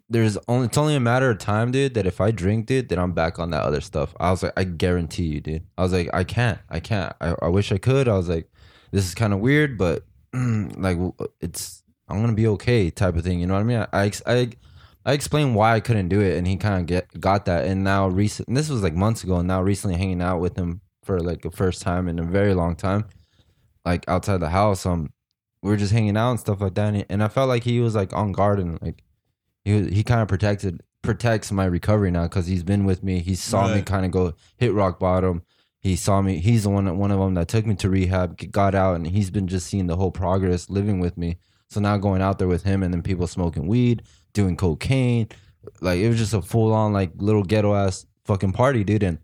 there's 0.08 0.38
only 0.48 0.66
it's 0.66 0.78
only 0.78 0.94
a 0.94 1.00
matter 1.00 1.30
of 1.30 1.38
time, 1.38 1.70
dude. 1.70 1.94
That 1.94 2.06
if 2.06 2.20
I 2.20 2.30
drink, 2.30 2.66
dude, 2.66 2.88
then 2.88 2.98
I'm 2.98 3.12
back 3.12 3.38
on 3.38 3.50
that 3.50 3.62
other 3.62 3.80
stuff. 3.80 4.14
I 4.18 4.30
was 4.30 4.42
like, 4.42 4.52
I 4.56 4.64
guarantee 4.64 5.26
you, 5.26 5.40
dude. 5.40 5.66
I 5.76 5.82
was 5.82 5.92
like, 5.92 6.10
I 6.12 6.24
can't, 6.24 6.58
I 6.68 6.80
can't. 6.80 7.14
I, 7.20 7.34
I 7.42 7.48
wish 7.48 7.72
I 7.72 7.78
could. 7.78 8.08
I 8.08 8.16
was 8.16 8.28
like, 8.28 8.50
this 8.90 9.06
is 9.06 9.14
kind 9.14 9.32
of 9.32 9.40
weird, 9.40 9.78
but 9.78 10.04
like 10.32 10.98
it's 11.40 11.82
I'm 12.08 12.20
gonna 12.20 12.32
be 12.32 12.46
okay, 12.48 12.90
type 12.90 13.16
of 13.16 13.24
thing. 13.24 13.40
You 13.40 13.46
know 13.46 13.54
what 13.54 13.60
I 13.60 13.64
mean? 13.64 13.86
I 13.92 14.12
I 14.26 14.50
I, 15.04 15.12
explained 15.12 15.54
why 15.54 15.74
I 15.74 15.80
couldn't 15.80 16.08
do 16.08 16.20
it, 16.20 16.36
and 16.36 16.46
he 16.46 16.56
kind 16.56 16.80
of 16.80 16.86
get 16.86 17.20
got 17.20 17.44
that. 17.46 17.64
And 17.64 17.84
now 17.84 18.08
recent, 18.08 18.48
and 18.48 18.56
this 18.56 18.68
was 18.68 18.82
like 18.82 18.94
months 18.94 19.24
ago, 19.24 19.36
and 19.36 19.48
now 19.48 19.62
recently 19.62 19.96
hanging 19.96 20.22
out 20.22 20.40
with 20.40 20.56
him 20.56 20.80
for 21.04 21.20
like 21.20 21.42
the 21.42 21.50
first 21.50 21.82
time 21.82 22.08
in 22.08 22.18
a 22.18 22.24
very 22.24 22.54
long 22.54 22.76
time, 22.76 23.06
like 23.88 24.04
outside 24.08 24.38
the 24.38 24.50
house. 24.50 24.86
Um, 24.86 25.12
we 25.62 25.70
were 25.70 25.76
just 25.76 25.92
hanging 25.92 26.16
out 26.16 26.30
and 26.30 26.40
stuff 26.40 26.60
like 26.60 26.74
that, 26.74 27.06
and, 27.08 27.22
I 27.22 27.28
felt 27.28 27.48
like 27.48 27.64
he 27.64 27.80
was 27.80 27.94
like 27.94 28.12
on 28.12 28.32
guard 28.32 28.60
and 28.60 28.80
like 28.80 29.02
he 29.64 29.88
he 29.90 30.04
kind 30.04 30.20
of 30.20 30.28
protected 30.28 30.82
protects 31.02 31.50
my 31.50 31.64
recovery 31.64 32.10
now 32.10 32.24
because 32.24 32.46
he's 32.46 32.62
been 32.62 32.84
with 32.84 33.02
me. 33.02 33.20
He 33.20 33.34
saw 33.34 33.72
me 33.74 33.82
kind 33.82 34.04
of 34.04 34.10
go 34.12 34.34
hit 34.56 34.72
rock 34.72 34.98
bottom. 34.98 35.42
He 35.80 35.96
saw 35.96 36.20
me. 36.22 36.38
He's 36.38 36.64
the 36.64 36.70
one 36.70 36.98
one 36.98 37.10
of 37.10 37.18
them 37.18 37.34
that 37.34 37.48
took 37.48 37.66
me 37.66 37.74
to 37.76 37.90
rehab, 37.90 38.36
got 38.52 38.74
out, 38.74 38.96
and 38.96 39.06
he's 39.06 39.30
been 39.30 39.48
just 39.48 39.66
seeing 39.66 39.86
the 39.86 39.96
whole 39.96 40.12
progress 40.12 40.70
living 40.70 41.00
with 41.00 41.16
me. 41.16 41.38
So 41.70 41.80
now 41.80 41.96
going 41.98 42.22
out 42.22 42.38
there 42.38 42.48
with 42.48 42.62
him 42.62 42.82
and 42.82 42.92
then 42.92 43.02
people 43.02 43.26
smoking 43.26 43.66
weed, 43.66 44.02
doing 44.32 44.56
cocaine, 44.56 45.28
like 45.80 45.98
it 45.98 46.08
was 46.08 46.18
just 46.18 46.34
a 46.34 46.42
full 46.42 46.72
on 46.72 46.92
like 46.92 47.12
little 47.16 47.42
ghetto 47.42 47.74
ass 47.74 48.06
fucking 48.24 48.52
party, 48.52 48.84
dude. 48.84 49.02
And 49.02 49.18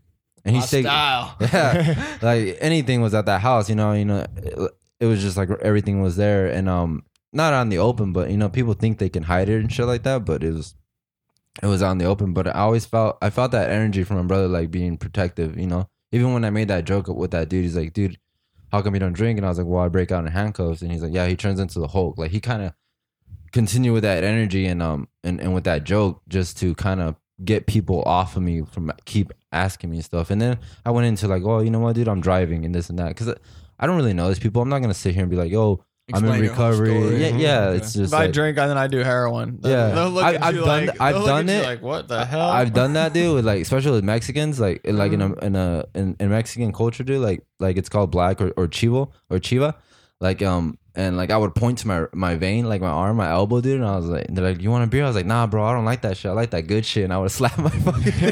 and 0.44 0.54
he 0.54 0.60
My 0.60 0.66
said, 0.66 0.84
style. 0.84 1.36
yeah, 1.40 2.18
like 2.20 2.58
anything 2.60 3.00
was 3.00 3.14
at 3.14 3.26
that 3.26 3.40
house, 3.40 3.68
you 3.68 3.74
know. 3.74 3.92
You 3.92 4.04
know, 4.04 4.26
it, 4.36 4.70
it 5.00 5.06
was 5.06 5.22
just 5.22 5.36
like 5.36 5.50
everything 5.62 6.02
was 6.02 6.16
there, 6.16 6.46
and 6.46 6.68
um, 6.68 7.04
not 7.32 7.52
on 7.52 7.68
the 7.68 7.78
open, 7.78 8.12
but 8.12 8.30
you 8.30 8.36
know, 8.36 8.48
people 8.48 8.74
think 8.74 8.98
they 8.98 9.08
can 9.08 9.24
hide 9.24 9.48
it 9.48 9.60
and 9.60 9.72
shit 9.72 9.86
like 9.86 10.02
that, 10.02 10.24
but 10.24 10.44
it 10.44 10.52
was, 10.52 10.74
it 11.62 11.66
was 11.66 11.82
on 11.82 11.98
the 11.98 12.04
open. 12.04 12.32
But 12.34 12.48
I 12.48 12.60
always 12.60 12.84
felt, 12.84 13.18
I 13.22 13.30
felt 13.30 13.52
that 13.52 13.70
energy 13.70 14.04
from 14.04 14.18
my 14.18 14.22
brother, 14.22 14.48
like 14.48 14.70
being 14.70 14.96
protective, 14.96 15.58
you 15.58 15.66
know. 15.66 15.88
Even 16.12 16.32
when 16.32 16.44
I 16.44 16.50
made 16.50 16.68
that 16.68 16.84
joke 16.84 17.08
with 17.08 17.32
that 17.32 17.48
dude, 17.48 17.64
he's 17.64 17.76
like, 17.76 17.92
dude, 17.92 18.18
how 18.70 18.82
come 18.82 18.94
you 18.94 19.00
don't 19.00 19.14
drink? 19.14 19.36
And 19.38 19.46
I 19.46 19.48
was 19.48 19.58
like, 19.58 19.66
well, 19.66 19.82
I 19.82 19.88
break 19.88 20.12
out 20.12 20.24
in 20.24 20.30
handcuffs, 20.30 20.82
and 20.82 20.92
he's 20.92 21.02
like, 21.02 21.12
yeah, 21.14 21.26
he 21.26 21.36
turns 21.36 21.58
into 21.58 21.80
the 21.80 21.88
Hulk. 21.88 22.18
Like 22.18 22.30
he 22.30 22.40
kind 22.40 22.62
of 22.62 22.72
continue 23.52 23.92
with 23.92 24.02
that 24.02 24.24
energy 24.24 24.66
and 24.66 24.82
um 24.82 25.06
and, 25.22 25.40
and 25.40 25.54
with 25.54 25.62
that 25.62 25.84
joke 25.84 26.20
just 26.28 26.58
to 26.58 26.74
kind 26.74 27.00
of 27.00 27.14
get 27.42 27.66
people 27.66 28.02
off 28.06 28.36
of 28.36 28.42
me 28.42 28.62
from 28.62 28.92
keep 29.06 29.32
asking 29.52 29.90
me 29.90 30.00
stuff. 30.02 30.30
And 30.30 30.40
then 30.40 30.58
I 30.84 30.90
went 30.90 31.06
into 31.06 31.26
like, 31.26 31.42
oh, 31.44 31.60
you 31.60 31.70
know 31.70 31.80
what, 31.80 31.94
dude, 31.96 32.08
I'm 32.08 32.20
driving 32.20 32.64
and 32.64 32.74
this 32.74 32.90
and 32.90 32.98
that 32.98 33.08
because 33.08 33.34
I 33.78 33.86
don't 33.86 33.96
really 33.96 34.14
know 34.14 34.28
these 34.28 34.38
people. 34.38 34.62
I'm 34.62 34.68
not 34.68 34.80
gonna 34.80 34.94
sit 34.94 35.14
here 35.14 35.22
and 35.22 35.30
be 35.30 35.36
like, 35.36 35.50
yo, 35.50 35.84
I'm 36.12 36.22
in 36.22 36.24
Explain 36.30 36.44
your 36.44 36.52
whole 36.52 36.66
recovery. 36.70 36.90
story. 36.90 37.16
Yeah, 37.22 37.28
yeah. 37.36 37.70
It's 37.70 37.94
just 37.94 38.12
If 38.12 38.18
I 38.20 38.26
drink 38.28 38.58
and 38.58 38.70
then 38.70 38.76
I 38.76 38.86
do 38.88 38.98
heroin. 38.98 39.58
Yeah. 39.64 39.88
they'll 39.88 40.10
look 40.10 40.22
I- 40.24 40.34
at 40.34 40.42
I've 40.44 40.54
you 40.54 40.60
done- 40.60 40.86
like- 40.86 41.00
I've 41.00 41.16
look 41.16 41.26
done 41.26 41.48
at 41.48 41.62
it. 41.62 41.66
Like 41.66 41.82
what 41.82 42.08
the 42.08 42.24
hell? 42.26 42.50
I've 42.50 42.72
done 42.74 42.92
that, 42.92 43.14
dude. 43.14 43.34
With 43.34 43.46
like, 43.46 43.62
especially 43.62 43.92
with 43.92 44.04
Mexicans, 44.04 44.60
like 44.60 44.82
like 44.84 45.12
in 45.12 45.20
Mm-hmm. 45.20 45.42
a 45.42 45.46
in 45.46 45.56
a 45.56 45.84
in, 45.94 46.16
in 46.20 46.28
Mexican 46.28 46.72
culture, 46.72 47.04
dude. 47.04 47.22
Like 47.22 47.42
like 47.58 47.76
it's 47.78 47.88
called 47.88 48.10
black 48.10 48.40
or, 48.40 48.50
or 48.50 48.68
chivo 48.68 49.10
or 49.30 49.38
chiva, 49.38 49.74
like 50.20 50.42
um 50.42 50.78
and 50.96 51.16
like 51.16 51.30
I 51.30 51.36
would 51.36 51.54
point 51.54 51.78
to 51.78 51.88
my 51.88 52.06
my 52.12 52.36
vein, 52.36 52.68
like 52.68 52.80
my 52.80 52.88
arm, 52.88 53.16
my 53.16 53.28
elbow, 53.28 53.60
dude, 53.60 53.80
and 53.80 53.84
I 53.84 53.96
was 53.96 54.06
like, 54.06 54.26
they're 54.28 54.44
like, 54.44 54.60
you 54.60 54.70
want 54.70 54.84
a 54.84 54.86
beer? 54.86 55.02
I 55.02 55.08
was 55.08 55.16
like, 55.16 55.26
nah, 55.26 55.46
bro, 55.48 55.64
I 55.64 55.72
don't 55.72 55.84
like 55.84 56.02
that 56.02 56.16
shit. 56.16 56.30
I 56.30 56.34
like 56.34 56.50
that 56.50 56.62
good 56.62 56.86
shit, 56.86 57.04
and 57.04 57.12
I 57.12 57.18
would 57.18 57.30
slap 57.32 57.58
my 57.58 57.70
fucking, 57.70 58.12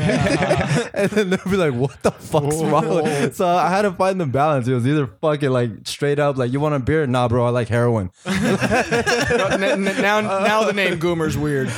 and 0.95 1.11
then 1.11 1.31
they'd 1.31 1.45
be 1.45 1.57
like, 1.57 1.75
what 1.75 2.01
the 2.03 2.13
fuck's 2.13 2.63
wrong? 2.63 3.03
with-" 3.03 3.35
So 3.35 3.49
I 3.49 3.69
had 3.69 3.83
to 3.83 3.93
find 3.93 4.21
the 4.21 4.27
balance. 4.27 4.69
It 4.69 4.75
was 4.75 4.87
either 4.87 5.09
fucking 5.09 5.51
like 5.51 5.71
straight 5.85 6.21
up, 6.21 6.37
like 6.37 6.53
you 6.53 6.61
want 6.61 6.77
a 6.77 6.79
beer? 6.79 7.07
Nah, 7.07 7.29
bro, 7.29 7.47
I 7.47 7.51
like 7.51 7.69
heroin. 7.69 8.11
Now, 10.03 10.21
now 10.21 10.65
the 10.65 10.73
name 10.73 10.99
Goomer's 10.99 11.37
weird. 11.37 11.69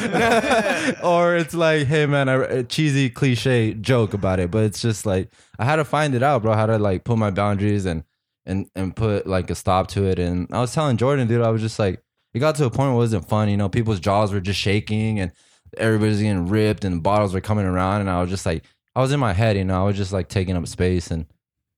or 1.03 1.37
it's 1.37 1.55
like, 1.55 1.87
hey 1.87 2.07
man, 2.07 2.29
a, 2.29 2.41
a 2.41 2.61
uh, 2.61 2.63
cheesy 2.63 3.11
cliche 3.11 3.75
joke 3.75 4.15
about 4.15 4.41
it, 4.41 4.51
but 4.51 4.65
it's 4.65 4.81
just 4.81 5.07
like 5.07 5.31
I 5.59 5.65
had 5.65 5.77
to 5.77 5.85
find 5.85 6.15
it 6.15 6.23
out, 6.23 6.43
bro. 6.43 6.55
How 6.55 6.67
to 6.67 6.79
like 6.79 7.05
put 7.05 7.19
my 7.19 7.31
boundaries 7.31 7.87
and 7.87 8.05
and 8.47 8.69
and 8.75 8.95
put 8.95 9.27
like 9.27 9.51
a 9.51 9.55
stop 9.55 9.89
to 9.89 10.05
it. 10.05 10.19
And 10.19 10.49
I 10.53 10.61
was 10.61 10.73
telling 10.73 10.97
Jordan, 10.97 11.29
dude, 11.29 11.43
I 11.43 11.51
was 11.51 11.63
just 11.63 11.79
like, 11.79 12.03
it 12.33 12.39
got 12.39 12.55
to 12.57 12.67
a 12.67 12.71
point 12.71 12.89
where 12.89 12.95
it 12.95 12.97
wasn't 12.97 13.29
fun. 13.29 13.49
You 13.49 13.57
know, 13.57 13.69
people's 13.69 14.01
jaws 14.01 14.33
were 14.33 14.41
just 14.41 14.61
shaking 14.61 15.21
and 15.21 15.33
everybody's 15.77 16.21
getting 16.21 16.47
ripped 16.47 16.85
and 16.85 17.03
bottles 17.03 17.35
were 17.35 17.41
coming 17.41 17.67
around, 17.67 18.01
and 18.01 18.11
I 18.11 18.21
was 18.21 18.31
just 18.31 18.47
like, 18.47 18.65
I 18.95 19.01
was 19.01 19.13
in 19.13 19.21
my 19.21 19.33
head, 19.33 19.57
you 19.57 19.65
know, 19.65 19.81
I 19.81 19.87
was 19.87 19.97
just 19.97 20.13
like 20.13 20.29
taking 20.29 20.57
up 20.57 20.67
space 20.67 21.11
and. 21.11 21.27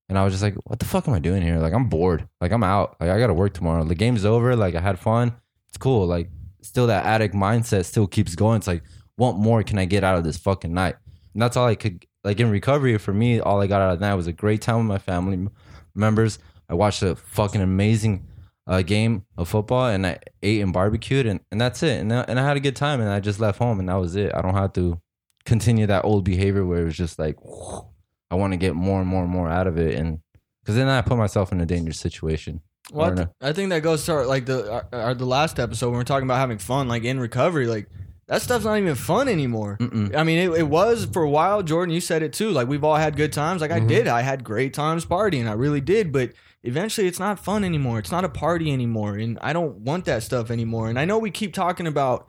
And 0.09 0.17
I 0.17 0.23
was 0.23 0.33
just 0.33 0.43
like, 0.45 0.55
what 0.67 0.79
the 0.79 0.85
fuck 0.85 1.09
am 1.09 1.15
I 1.15 1.19
doing 1.19 1.43
here? 1.43 1.59
Like, 1.59 1.73
I'm 1.73 1.89
bored. 1.89 2.29
Like, 2.41 2.53
I'm 2.53 2.63
out. 2.63 2.95
Like, 3.01 3.11
I 3.11 3.19
got 3.19 3.27
to 3.27 3.35
work 3.35 3.55
tomorrow. 3.55 3.83
The 3.83 3.97
game's 3.97 4.25
over. 4.25 4.55
Like, 4.55 4.77
I 4.77 4.81
had 4.81 5.01
fun. 5.01 5.35
It's 5.69 5.79
cool. 5.79 6.07
Like, 6.07 6.31
still 6.63 6.87
that 6.87 7.07
addict 7.07 7.35
mindset 7.35 7.87
still 7.87 8.07
keeps 8.07 8.37
going. 8.37 8.59
It's 8.59 8.69
like, 8.69 8.85
what 9.17 9.35
more 9.35 9.65
can 9.65 9.79
I 9.79 9.85
get 9.85 10.05
out 10.05 10.17
of 10.17 10.23
this 10.23 10.37
fucking 10.37 10.73
night? 10.73 10.95
And 11.35 11.43
that's 11.43 11.57
all 11.57 11.67
I 11.67 11.75
could 11.75 12.07
like 12.23 12.39
in 12.39 12.51
recovery 12.51 12.97
for 12.99 13.13
me. 13.13 13.41
All 13.41 13.61
I 13.61 13.67
got 13.67 13.83
out 13.83 13.95
of 13.95 13.99
that 13.99 14.15
was 14.15 14.29
a 14.29 14.33
great 14.33 14.63
time 14.63 14.79
with 14.79 14.87
my 14.87 14.99
family 14.99 15.49
members. 15.97 16.39
I 16.69 16.75
watched 16.75 17.03
a 17.03 17.17
fucking 17.17 17.61
amazing 17.61 18.27
uh, 18.67 18.83
game 18.83 19.25
of 19.37 19.49
football, 19.49 19.87
and 19.89 20.07
I 20.07 20.19
ate 20.43 20.61
and 20.61 20.73
barbecued, 20.73 21.27
and, 21.27 21.41
and 21.53 21.61
that's 21.61 21.83
it. 21.83 22.01
And 22.01 22.13
I, 22.13 22.25
and 22.29 22.41
I 22.41 22.45
had 22.45 22.57
a 22.57 22.61
good 22.61 22.77
time, 22.77 23.01
and 23.01 23.09
I 23.09 23.21
just 23.21 23.39
left 23.41 23.59
home, 23.59 23.79
and 23.79 23.89
that 23.89 23.95
was 23.95 24.17
it. 24.17 24.33
I 24.35 24.43
don't 24.43 24.55
have 24.55 24.73
to 24.75 25.01
continue 25.45 25.87
that 25.87 26.05
old 26.05 26.25
behavior 26.25 26.65
where 26.67 26.83
it 26.83 26.85
was 26.87 26.97
just 26.97 27.19
like 27.19 27.37
I 28.31 28.35
want 28.35 28.53
to 28.53 28.57
get 28.57 28.75
more 28.75 29.01
and 29.01 29.09
more 29.09 29.23
and 29.23 29.31
more 29.31 29.49
out 29.49 29.67
of 29.67 29.79
it, 29.79 29.95
and 29.95 30.19
because 30.63 30.75
then 30.77 30.89
I 30.89 31.01
put 31.03 31.17
myself 31.17 31.53
in 31.53 31.61
a 31.61 31.67
dangerous 31.67 32.01
situation. 32.01 32.61
Well, 32.93 33.07
I, 33.09 33.13
I 33.13 33.15
th- 33.15 33.29
I 33.41 33.53
think 33.53 33.71
that 33.71 33.83
goes 33.83 34.05
to 34.07 34.13
our, 34.13 34.27
like 34.27 34.47
the 34.47 34.73
our, 34.73 34.87
our, 34.93 35.15
the 35.15 35.27
last 35.27 35.61
episode 35.61 35.91
when 35.91 35.99
we 35.99 36.01
are 36.01 36.05
talking 36.05 36.27
about 36.27 36.39
having 36.39 36.59
fun, 36.59 36.89
like 36.89 37.05
in 37.05 37.21
recovery. 37.21 37.67
Like 37.69 37.89
that 38.27 38.43
stuff's 38.43 38.65
not 38.65 38.77
even 38.79 38.97
fun 38.97 39.29
anymore. 39.29 39.77
Mm-mm. 39.81 40.15
I 40.17 40.25
mean, 40.25 40.39
it, 40.39 40.59
it 40.59 40.63
was 40.69 41.05
for 41.13 41.23
a 41.23 41.31
while. 41.31 41.63
Jordan, 41.63 41.95
you 41.95 42.01
said 42.01 42.23
it 42.25 42.33
too. 42.33 42.51
Like 42.51 42.67
we've 42.67 42.83
all 42.83 42.97
had 42.97 43.17
good 43.17 43.33
times. 43.33 43.61
Like 43.61 43.71
I 43.71 43.79
Mm-hmm. 43.79 43.89
did. 43.89 44.09
I 44.09 44.23
had 44.23 44.43
great 44.43 44.75
times 44.75 45.05
partying. 45.07 45.49
I 45.49 45.53
really 45.53 45.81
did. 45.81 46.11
But 46.13 46.33
eventually, 46.67 47.07
it's 47.07 47.19
not 47.21 47.39
fun 47.39 47.65
anymore. 47.65 47.99
It's 47.99 48.11
not 48.13 48.25
a 48.25 48.29
party 48.29 48.73
anymore, 48.73 49.17
and 49.17 49.39
I 49.41 49.53
don't 49.53 49.79
want 49.79 50.05
that 50.07 50.23
stuff 50.23 50.51
anymore. 50.51 50.89
And 50.89 50.99
I 50.99 51.05
know 51.05 51.19
we 51.19 51.31
keep 51.31 51.55
talking 51.55 51.87
about, 51.87 52.27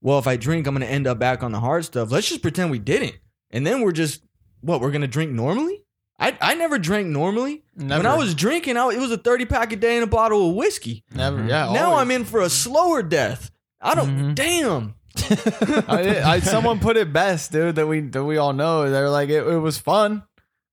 well, 0.00 0.18
if 0.18 0.26
I 0.26 0.36
drink, 0.36 0.66
I'm 0.66 0.74
gonna 0.74 0.86
end 0.86 1.06
up 1.06 1.18
back 1.18 1.42
on 1.42 1.52
the 1.52 1.60
hard 1.60 1.84
stuff. 1.84 2.10
Let's 2.10 2.28
just 2.28 2.42
pretend 2.42 2.70
we 2.70 2.78
didn't, 2.78 3.16
and 3.50 3.66
then 3.66 3.80
we're 3.82 3.92
just 3.92 4.22
what 4.60 4.80
we're 4.80 4.90
gonna 4.90 5.06
drink 5.06 5.32
normally. 5.32 5.84
I, 6.20 6.36
I 6.40 6.54
never 6.54 6.78
drank 6.80 7.06
normally. 7.06 7.62
When 7.74 8.04
I 8.04 8.16
was 8.16 8.34
drinking, 8.34 8.76
I, 8.76 8.88
it 8.88 8.98
was 8.98 9.12
a 9.12 9.16
30 9.18 9.46
pack 9.46 9.72
a 9.72 9.76
day 9.76 9.94
and 9.96 10.02
a 10.02 10.08
bottle 10.08 10.48
of 10.50 10.56
whiskey. 10.56 11.04
Never. 11.14 11.38
Yeah. 11.44 11.72
Now 11.72 11.90
always. 11.92 12.00
I'm 12.02 12.10
in 12.10 12.24
for 12.24 12.40
a 12.40 12.50
slower 12.50 13.04
death. 13.04 13.52
I 13.80 13.94
don't. 13.94 14.34
Mhm. 14.34 14.34
Damn. 14.34 14.94
I, 15.88 16.22
I, 16.24 16.40
someone 16.40 16.80
put 16.80 16.96
it 16.96 17.12
best, 17.12 17.52
dude. 17.52 17.76
That 17.76 17.86
we 17.86 18.00
that 18.00 18.24
we 18.24 18.36
all 18.36 18.52
know. 18.52 18.90
They're 18.90 19.10
like 19.10 19.28
it, 19.28 19.46
it 19.46 19.58
was 19.58 19.78
fun. 19.78 20.24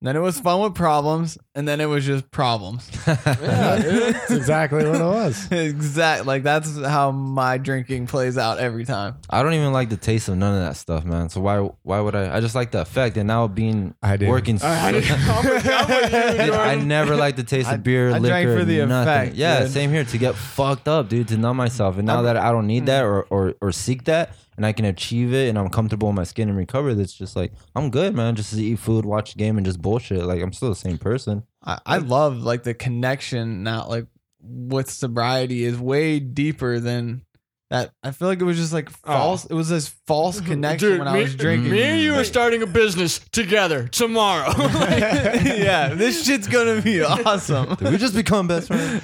Then 0.02 0.15
it 0.15 0.20
was 0.20 0.39
fun 0.39 0.62
with 0.62 0.76
problems, 0.76 1.38
and 1.56 1.68
then 1.68 1.80
it 1.82 1.86
was 1.86 2.06
just 2.06 2.30
problems. 2.32 2.89
Yeah, 3.08 3.80
dude. 3.82 4.13
That's 4.15 4.32
exactly 4.32 4.86
what 4.86 5.00
it 5.00 5.04
was. 5.04 5.52
exactly. 5.52 6.26
Like 6.28 6.44
that's 6.44 6.78
how 6.84 7.12
my 7.12 7.58
drinking 7.58 8.08
plays 8.08 8.38
out 8.38 8.58
every 8.60 8.84
time. 8.86 9.15
I 9.30 9.41
don't 9.44 9.54
even 9.54 9.72
like 9.74 9.89
the 9.89 9.98
taste 9.98 10.28
of 10.28 10.38
none 10.38 10.54
of 10.56 10.62
that 10.68 10.76
stuff, 10.76 11.06
man. 11.06 11.30
So 11.30 11.41
why 11.41 11.60
why 11.84 12.00
would 12.00 12.15
I? 12.15 12.36
I 12.38 12.39
just 12.41 12.56
like 12.56 12.72
the 12.72 12.82
effect, 12.82 13.18
and 13.18 13.28
now 13.28 13.48
being 13.48 13.94
I 14.02 14.18
do. 14.18 14.28
working. 14.28 14.60
I, 14.62 14.91
didn't- 14.91 15.12
I'm 15.12 15.30
I'm 15.30 15.46
with 15.46 15.65
you, 15.65 15.72
Dude, 15.72 16.39
I 16.39 16.48
Jordan. 16.48 16.88
never 16.88 17.15
liked 17.15 17.38
the 17.38 17.44
taste 17.44 17.70
of 17.72 17.84
beer, 17.84 18.10
I 18.10 18.18
liquor, 18.20 18.28
drank 18.28 18.60
for 18.60 18.65
the 18.65 18.86
nothing. 18.86 19.13
effect, 19.13 19.36
Yeah, 19.36 19.62
dude. 19.62 19.72
same 19.72 19.91
here. 19.91 20.04
To 20.06 20.18
get 20.18 20.36
fucked 20.36 20.88
up, 20.88 21.10
dude, 21.10 21.28
to 21.30 21.38
numb 21.38 21.58
myself. 21.58 21.98
And 21.98 22.06
now 22.06 22.15
I'm- 22.18 22.26
that 22.26 22.38
I 22.38 22.52
don't 22.52 22.68
need 22.68 22.80
hmm. 22.82 22.86
that 22.88 23.04
or, 23.04 23.24
or 23.30 23.56
or 23.62 23.72
seek 23.72 24.06
that, 24.06 24.36
and 24.58 24.65
I 24.65 24.72
can 24.74 24.86
achieve 24.86 25.34
it, 25.34 25.50
and 25.50 25.58
I'm 25.58 25.70
comfortable 25.70 26.10
in 26.10 26.15
my 26.15 26.24
skin 26.26 26.50
and 26.50 26.58
recover, 26.58 26.94
that's 26.96 27.13
just 27.13 27.36
like 27.36 27.54
I'm 27.76 27.89
good, 27.91 28.15
man. 28.15 28.36
Just 28.36 28.54
to 28.54 28.62
eat 28.63 28.80
food, 28.80 29.06
watch 29.06 29.34
the 29.34 29.39
game, 29.39 29.58
and 29.58 29.65
just 29.65 29.82
bullshit. 29.82 30.24
Like 30.24 30.41
I'm 30.41 30.54
still 30.54 30.70
the 30.70 30.76
same 30.76 30.98
person. 30.98 31.44
I, 31.65 31.80
I 31.86 31.97
love 31.97 32.43
like 32.43 32.63
the 32.63 32.73
connection 32.73 33.63
now, 33.63 33.88
like 33.88 34.08
with 34.41 34.89
sobriety 34.89 35.63
is 35.63 35.78
way 35.78 36.19
deeper 36.19 36.80
than 36.80 37.25
that. 37.69 37.91
I 38.04 38.12
feel 38.12 38.28
like 38.28 38.39
it 38.39 38.43
was 38.43 38.58
just 38.58 38.73
like 38.73 38.89
ah. 39.06 39.17
false. 39.17 39.45
It 39.45 39.54
was 39.54 39.69
this 39.69 39.88
false 40.08 40.39
connection 40.45 40.89
Dude, 40.89 40.99
when 40.99 41.13
me, 41.13 41.19
I 41.19 41.23
was 41.23 41.36
drinking. 41.36 41.71
Me 41.71 41.82
and 41.82 42.01
you 42.01 42.13
are 42.15 42.23
starting 42.23 42.62
a 42.62 42.67
business 42.67 43.19
together 43.32 43.88
tomorrow. 43.88 44.51
yeah, 44.58 45.93
this 45.93 46.25
shit's 46.25 46.47
gonna 46.47 46.82
be 46.82 47.01
awesome. 47.01 47.75
Did 47.75 47.91
we 47.91 47.97
just 47.97 48.15
become 48.15 48.47
best 48.47 48.67
friends? 48.67 49.04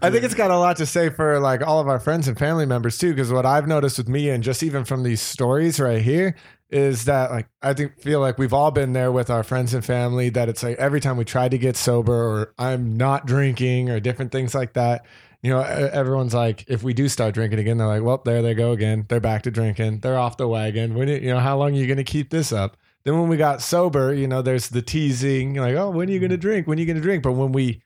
I 0.00 0.10
think 0.10 0.22
it's 0.22 0.34
got 0.34 0.52
a 0.52 0.58
lot 0.58 0.76
to 0.76 0.86
say 0.86 1.10
for 1.10 1.40
like 1.40 1.66
all 1.66 1.80
of 1.80 1.88
our 1.88 1.98
friends 1.98 2.28
and 2.28 2.38
family 2.38 2.66
members 2.66 2.98
too. 2.98 3.10
Because 3.10 3.32
what 3.32 3.44
I've 3.44 3.66
noticed 3.66 3.98
with 3.98 4.08
me, 4.08 4.30
and 4.30 4.44
just 4.44 4.62
even 4.62 4.84
from 4.84 5.02
these 5.02 5.20
stories 5.20 5.80
right 5.80 6.00
here, 6.00 6.36
is 6.70 7.06
that 7.06 7.30
like 7.30 7.48
I 7.62 7.72
think 7.72 8.00
feel 8.00 8.20
like 8.20 8.38
we've 8.38 8.52
all 8.52 8.70
been 8.70 8.92
there 8.92 9.10
with 9.10 9.30
our 9.30 9.42
friends 9.42 9.74
and 9.74 9.84
family. 9.84 10.28
That 10.28 10.48
it's 10.48 10.62
like 10.62 10.76
every 10.78 11.00
time 11.00 11.16
we 11.16 11.24
try 11.24 11.48
to 11.48 11.58
get 11.58 11.76
sober, 11.76 12.12
or 12.12 12.54
I'm 12.58 12.96
not 12.96 13.26
drinking, 13.26 13.90
or 13.90 14.00
different 14.00 14.32
things 14.32 14.54
like 14.54 14.74
that. 14.74 15.06
You 15.40 15.52
know, 15.52 15.60
everyone's 15.60 16.34
like, 16.34 16.64
if 16.66 16.82
we 16.82 16.92
do 16.92 17.08
start 17.08 17.32
drinking 17.32 17.60
again, 17.60 17.78
they're 17.78 17.86
like, 17.86 18.02
well, 18.02 18.20
there 18.24 18.42
they 18.42 18.54
go 18.54 18.72
again. 18.72 19.06
They're 19.08 19.20
back 19.20 19.42
to 19.42 19.52
drinking. 19.52 20.00
They're 20.00 20.18
off 20.18 20.36
the 20.36 20.48
wagon. 20.48 20.94
When 20.94 21.06
you 21.06 21.32
know, 21.32 21.38
how 21.38 21.56
long 21.56 21.74
are 21.74 21.78
you 21.78 21.86
going 21.86 21.98
to 21.98 22.04
keep 22.04 22.30
this 22.30 22.52
up? 22.52 22.76
Then 23.04 23.18
when 23.18 23.28
we 23.28 23.36
got 23.36 23.62
sober, 23.62 24.12
you 24.12 24.26
know, 24.26 24.42
there's 24.42 24.68
the 24.68 24.82
teasing, 24.82 25.54
like, 25.54 25.76
oh, 25.76 25.90
when 25.90 26.08
are 26.08 26.12
you 26.12 26.18
going 26.18 26.30
to 26.30 26.36
mm-hmm. 26.36 26.42
drink? 26.42 26.66
When 26.66 26.76
are 26.76 26.80
you 26.80 26.86
going 26.86 26.96
to 26.96 27.02
drink? 27.02 27.22
But 27.22 27.32
when 27.32 27.52
we 27.52 27.82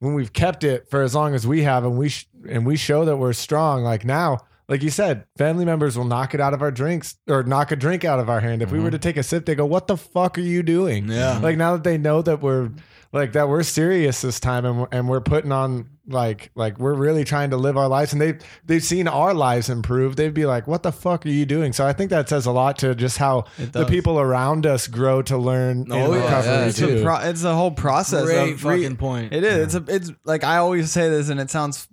when 0.00 0.14
we've 0.14 0.32
kept 0.32 0.64
it 0.64 0.88
for 0.90 1.02
as 1.02 1.14
long 1.14 1.34
as 1.34 1.46
we 1.46 1.62
have 1.62 1.84
and 1.84 1.96
we 1.96 2.08
sh- 2.08 2.28
and 2.48 2.66
we 2.66 2.76
show 2.76 3.04
that 3.04 3.16
we're 3.16 3.32
strong 3.32 3.82
like 3.82 4.04
now 4.04 4.38
like 4.68 4.82
you 4.82 4.90
said 4.90 5.24
family 5.36 5.64
members 5.64 5.96
will 5.96 6.04
knock 6.04 6.34
it 6.34 6.40
out 6.40 6.54
of 6.54 6.62
our 6.62 6.70
drinks 6.70 7.16
or 7.28 7.42
knock 7.42 7.70
a 7.72 7.76
drink 7.76 8.04
out 8.04 8.18
of 8.18 8.28
our 8.30 8.40
hand 8.40 8.62
if 8.62 8.70
we 8.70 8.78
were 8.78 8.84
mm-hmm. 8.86 8.92
to 8.92 8.98
take 8.98 9.16
a 9.16 9.22
sip 9.22 9.44
they 9.46 9.54
go 9.54 9.66
what 9.66 9.86
the 9.86 9.96
fuck 9.96 10.38
are 10.38 10.42
you 10.42 10.62
doing 10.62 11.08
Yeah. 11.08 11.34
Mm-hmm. 11.34 11.44
like 11.44 11.56
now 11.56 11.72
that 11.72 11.84
they 11.84 11.98
know 11.98 12.22
that 12.22 12.40
we're 12.40 12.70
like 13.12 13.32
that 13.32 13.48
we're 13.48 13.62
serious 13.62 14.22
this 14.22 14.40
time 14.40 14.64
and 14.64 14.80
we're, 14.80 14.88
and 14.90 15.08
we're 15.08 15.20
putting 15.20 15.52
on 15.52 15.88
like 16.06 16.50
like 16.54 16.78
we're 16.78 16.94
really 16.94 17.24
trying 17.24 17.48
to 17.50 17.56
live 17.56 17.76
our 17.78 17.88
lives 17.88 18.12
and 18.12 18.20
they've 18.20 18.38
they've 18.66 18.82
seen 18.82 19.06
our 19.08 19.32
lives 19.32 19.70
improve 19.70 20.16
they'd 20.16 20.34
be 20.34 20.44
like 20.46 20.66
what 20.66 20.82
the 20.82 20.92
fuck 20.92 21.24
are 21.24 21.30
you 21.30 21.46
doing 21.46 21.72
so 21.72 21.86
i 21.86 21.92
think 21.94 22.10
that 22.10 22.28
says 22.28 22.44
a 22.44 22.50
lot 22.50 22.76
to 22.76 22.94
just 22.94 23.16
how 23.16 23.44
the 23.56 23.86
people 23.86 24.18
around 24.20 24.66
us 24.66 24.86
grow 24.86 25.22
to 25.22 25.38
learn 25.38 25.86
Oh, 25.90 26.12
in 26.12 26.18
yeah. 26.18 26.24
recovery 26.24 26.52
Yeah, 26.52 26.64
it's 26.66 26.78
too 26.78 26.98
a 26.98 27.02
pro- 27.02 27.20
it's 27.20 27.44
a 27.44 27.54
whole 27.54 27.70
process. 27.70 28.24
Great 28.24 28.52
of 28.54 28.64
re- 28.64 28.82
fucking 28.82 28.96
point. 28.96 29.32
It 29.32 29.44
is. 29.44 29.74
It's 29.74 29.88
a. 29.90 29.94
It's 29.94 30.12
like 30.24 30.44
I 30.44 30.56
always 30.58 30.90
say 30.90 31.08
this, 31.08 31.28
and 31.30 31.40
it 31.40 31.50
sounds 31.50 31.88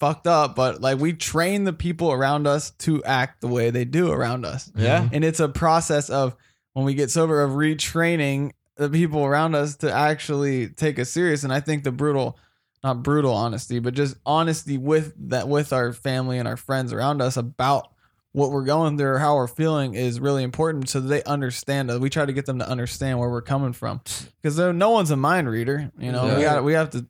fucked 0.00 0.26
up, 0.26 0.56
but 0.56 0.80
like 0.80 0.98
we 0.98 1.12
train 1.12 1.64
the 1.64 1.72
people 1.72 2.12
around 2.12 2.46
us 2.46 2.70
to 2.70 3.02
act 3.04 3.40
the 3.40 3.48
way 3.48 3.70
they 3.70 3.84
do 3.84 4.10
around 4.10 4.44
us. 4.44 4.70
Yeah. 4.74 5.08
and 5.12 5.24
it's 5.24 5.40
a 5.40 5.48
process 5.48 6.10
of 6.10 6.36
when 6.72 6.84
we 6.84 6.94
get 6.94 7.10
sober 7.10 7.42
of 7.42 7.52
retraining 7.52 8.52
the 8.76 8.88
people 8.88 9.24
around 9.24 9.54
us 9.54 9.76
to 9.76 9.92
actually 9.92 10.68
take 10.68 10.98
us 10.98 11.10
serious. 11.10 11.44
And 11.44 11.52
I 11.52 11.60
think 11.60 11.84
the 11.84 11.92
brutal, 11.92 12.38
not 12.82 13.02
brutal 13.02 13.32
honesty, 13.32 13.78
but 13.78 13.94
just 13.94 14.16
honesty 14.24 14.78
with 14.78 15.14
that 15.28 15.48
with 15.48 15.72
our 15.72 15.92
family 15.92 16.38
and 16.38 16.48
our 16.48 16.56
friends 16.56 16.92
around 16.92 17.20
us 17.20 17.36
about 17.36 17.88
what 18.32 18.50
we're 18.50 18.64
going 18.64 18.96
through 18.96 19.08
or 19.08 19.18
how 19.18 19.36
we're 19.36 19.46
feeling 19.46 19.94
is 19.94 20.18
really 20.18 20.42
important 20.42 20.88
so 20.88 21.00
they 21.00 21.22
understand 21.24 21.90
us. 21.90 22.00
We 22.00 22.08
try 22.08 22.24
to 22.24 22.32
get 22.32 22.46
them 22.46 22.58
to 22.60 22.68
understand 22.68 23.18
where 23.18 23.28
we're 23.28 23.42
coming 23.42 23.74
from 23.74 24.00
because 24.40 24.58
no 24.58 24.90
one's 24.90 25.10
a 25.10 25.16
mind 25.16 25.48
reader. 25.50 25.92
You 25.98 26.12
know, 26.12 26.36
we 26.36 26.42
got 26.42 26.64
we 26.64 26.72
have 26.72 26.90
to 26.90 27.06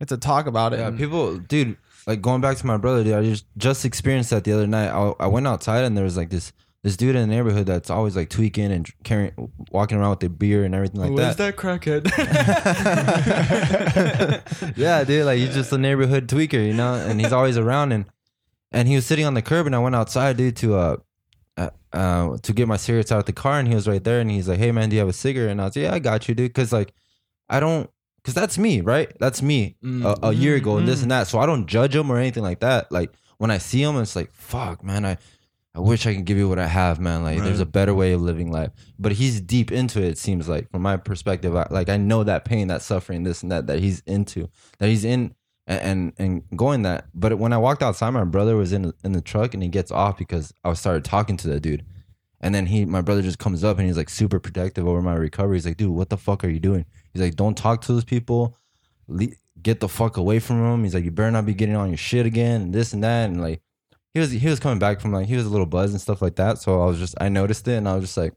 have 0.00 0.08
to 0.08 0.16
talk 0.16 0.46
about 0.46 0.72
it. 0.72 0.78
Yeah, 0.78 0.90
people, 0.90 1.36
dude. 1.36 1.76
Like 2.06 2.20
going 2.20 2.40
back 2.40 2.56
to 2.56 2.66
my 2.66 2.76
brother, 2.76 3.04
dude. 3.04 3.14
I 3.14 3.22
just 3.22 3.46
just 3.56 3.84
experienced 3.84 4.30
that 4.30 4.44
the 4.44 4.52
other 4.52 4.66
night. 4.66 4.88
I, 4.88 5.14
I 5.20 5.26
went 5.26 5.46
outside 5.46 5.84
and 5.84 5.96
there 5.96 6.04
was 6.04 6.16
like 6.16 6.30
this 6.30 6.52
this 6.82 6.96
dude 6.96 7.14
in 7.14 7.28
the 7.28 7.34
neighborhood 7.34 7.66
that's 7.66 7.90
always 7.90 8.16
like 8.16 8.28
tweaking 8.28 8.72
and 8.72 8.90
carrying, 9.04 9.52
walking 9.70 9.98
around 9.98 10.10
with 10.10 10.20
the 10.20 10.28
beer 10.28 10.64
and 10.64 10.74
everything 10.74 11.00
like 11.00 11.10
Who 11.10 11.16
that. 11.16 11.30
is 11.30 11.36
that 11.36 11.56
crackhead? 11.56 12.10
yeah, 14.76 15.04
dude. 15.04 15.26
Like 15.26 15.38
he's 15.38 15.54
just 15.54 15.72
a 15.72 15.78
neighborhood 15.78 16.26
tweaker, 16.26 16.64
you 16.64 16.74
know, 16.74 16.94
and 16.94 17.20
he's 17.20 17.32
always 17.32 17.56
around. 17.56 17.92
And 17.92 18.06
and 18.72 18.88
he 18.88 18.96
was 18.96 19.06
sitting 19.06 19.26
on 19.26 19.34
the 19.34 19.42
curb, 19.42 19.66
and 19.66 19.76
I 19.76 19.78
went 19.78 19.94
outside, 19.94 20.36
dude, 20.38 20.56
to 20.56 20.74
uh, 20.74 20.96
uh, 21.56 21.70
uh 21.92 22.38
to 22.38 22.52
get 22.52 22.66
my 22.66 22.76
cigarettes 22.76 23.12
out 23.12 23.20
of 23.20 23.26
the 23.26 23.32
car, 23.32 23.60
and 23.60 23.68
he 23.68 23.76
was 23.76 23.86
right 23.86 24.02
there, 24.02 24.18
and 24.18 24.28
he's 24.28 24.48
like, 24.48 24.58
"Hey, 24.58 24.72
man, 24.72 24.88
do 24.88 24.96
you 24.96 25.00
have 25.00 25.08
a 25.08 25.12
cigarette?" 25.12 25.50
And 25.50 25.60
I 25.60 25.66
was, 25.66 25.76
like, 25.76 25.84
"Yeah, 25.84 25.94
I 25.94 26.00
got 26.00 26.28
you, 26.28 26.34
dude," 26.34 26.50
because 26.50 26.72
like 26.72 26.94
I 27.48 27.60
don't 27.60 27.90
because 28.22 28.34
that's 28.34 28.56
me, 28.58 28.80
right? 28.80 29.12
That's 29.20 29.42
me 29.42 29.76
Mm. 29.82 30.04
a, 30.04 30.28
a 30.28 30.32
year 30.32 30.54
ago 30.56 30.76
and 30.78 30.86
this 30.86 31.02
and 31.02 31.10
that. 31.10 31.26
So 31.26 31.38
I 31.38 31.46
don't 31.46 31.66
judge 31.66 31.94
him 31.96 32.10
or 32.10 32.18
anything 32.18 32.42
like 32.42 32.60
that. 32.60 32.90
Like 32.92 33.12
when 33.38 33.50
I 33.50 33.58
see 33.58 33.82
him, 33.82 33.96
it's 33.98 34.14
like, 34.16 34.32
fuck, 34.32 34.84
man, 34.84 35.04
I, 35.04 35.16
I 35.74 35.80
wish 35.80 36.06
I 36.06 36.14
could 36.14 36.24
give 36.26 36.36
you 36.38 36.48
what 36.48 36.58
I 36.58 36.66
have, 36.66 37.00
man. 37.00 37.22
Like 37.24 37.38
there's 37.42 37.60
a 37.60 37.66
better 37.66 37.94
way 37.94 38.12
of 38.12 38.20
living 38.20 38.52
life. 38.52 38.70
But 38.98 39.12
he's 39.12 39.40
deep 39.40 39.72
into 39.72 40.00
it. 40.00 40.08
It 40.10 40.18
seems 40.18 40.48
like 40.48 40.70
from 40.70 40.82
my 40.82 40.96
perspective, 40.96 41.56
I, 41.56 41.66
like 41.70 41.88
I 41.88 41.96
know 41.96 42.24
that 42.24 42.44
pain, 42.44 42.68
that 42.68 42.82
suffering, 42.82 43.22
this 43.24 43.42
and 43.42 43.50
that 43.50 43.66
that 43.66 43.78
he's 43.80 44.00
into, 44.06 44.48
that 44.78 44.88
he's 44.88 45.04
in. 45.04 45.34
And, 45.64 46.12
and 46.18 46.42
and 46.50 46.58
going 46.58 46.82
that, 46.82 47.06
but 47.14 47.38
when 47.38 47.52
I 47.52 47.56
walked 47.56 47.84
outside, 47.84 48.10
my 48.10 48.24
brother 48.24 48.56
was 48.56 48.72
in 48.72 48.92
in 49.04 49.12
the 49.12 49.20
truck, 49.20 49.54
and 49.54 49.62
he 49.62 49.68
gets 49.68 49.92
off 49.92 50.18
because 50.18 50.52
I 50.64 50.72
started 50.74 51.04
talking 51.04 51.36
to 51.36 51.48
that 51.50 51.60
dude, 51.60 51.84
and 52.42 52.54
then 52.54 52.66
he, 52.66 52.84
my 52.84 53.00
brother, 53.00 53.22
just 53.22 53.38
comes 53.38 53.62
up 53.64 53.78
and 53.78 53.86
he's 53.86 53.96
like 53.96 54.10
super 54.10 54.38
protective 54.40 54.86
over 54.86 55.00
my 55.00 55.14
recovery. 55.14 55.56
He's 55.56 55.66
like, 55.66 55.76
dude, 55.76 55.90
what 55.94 56.10
the 56.10 56.16
fuck 56.16 56.44
are 56.44 56.48
you 56.48 56.58
doing? 56.60 56.84
He's 57.12 57.22
like, 57.22 57.36
don't 57.36 57.56
talk 57.56 57.80
to 57.82 57.92
those 57.92 58.04
people. 58.04 58.56
Le- 59.08 59.28
get 59.62 59.80
the 59.80 59.88
fuck 59.88 60.16
away 60.16 60.38
from 60.40 60.60
them. 60.60 60.82
He's 60.82 60.94
like, 60.94 61.04
you 61.04 61.10
better 61.10 61.30
not 61.30 61.46
be 61.46 61.54
getting 61.54 61.76
on 61.76 61.88
your 61.88 61.96
shit 61.96 62.26
again 62.26 62.62
and 62.62 62.72
this 62.74 62.92
and 62.92 63.04
that. 63.04 63.30
And 63.30 63.40
like, 63.40 63.62
he 64.14 64.20
was 64.20 64.30
he 64.30 64.46
was 64.48 64.60
coming 64.60 64.78
back 64.78 65.00
from 65.00 65.12
like 65.12 65.26
he 65.26 65.36
was 65.36 65.46
a 65.46 65.48
little 65.48 65.66
buzz 65.66 65.92
and 65.92 66.00
stuff 66.00 66.20
like 66.20 66.36
that. 66.36 66.58
So 66.58 66.82
I 66.82 66.86
was 66.86 66.98
just 66.98 67.14
I 67.20 67.28
noticed 67.30 67.66
it 67.68 67.76
and 67.76 67.88
I 67.88 67.94
was 67.94 68.04
just 68.04 68.16
like, 68.16 68.34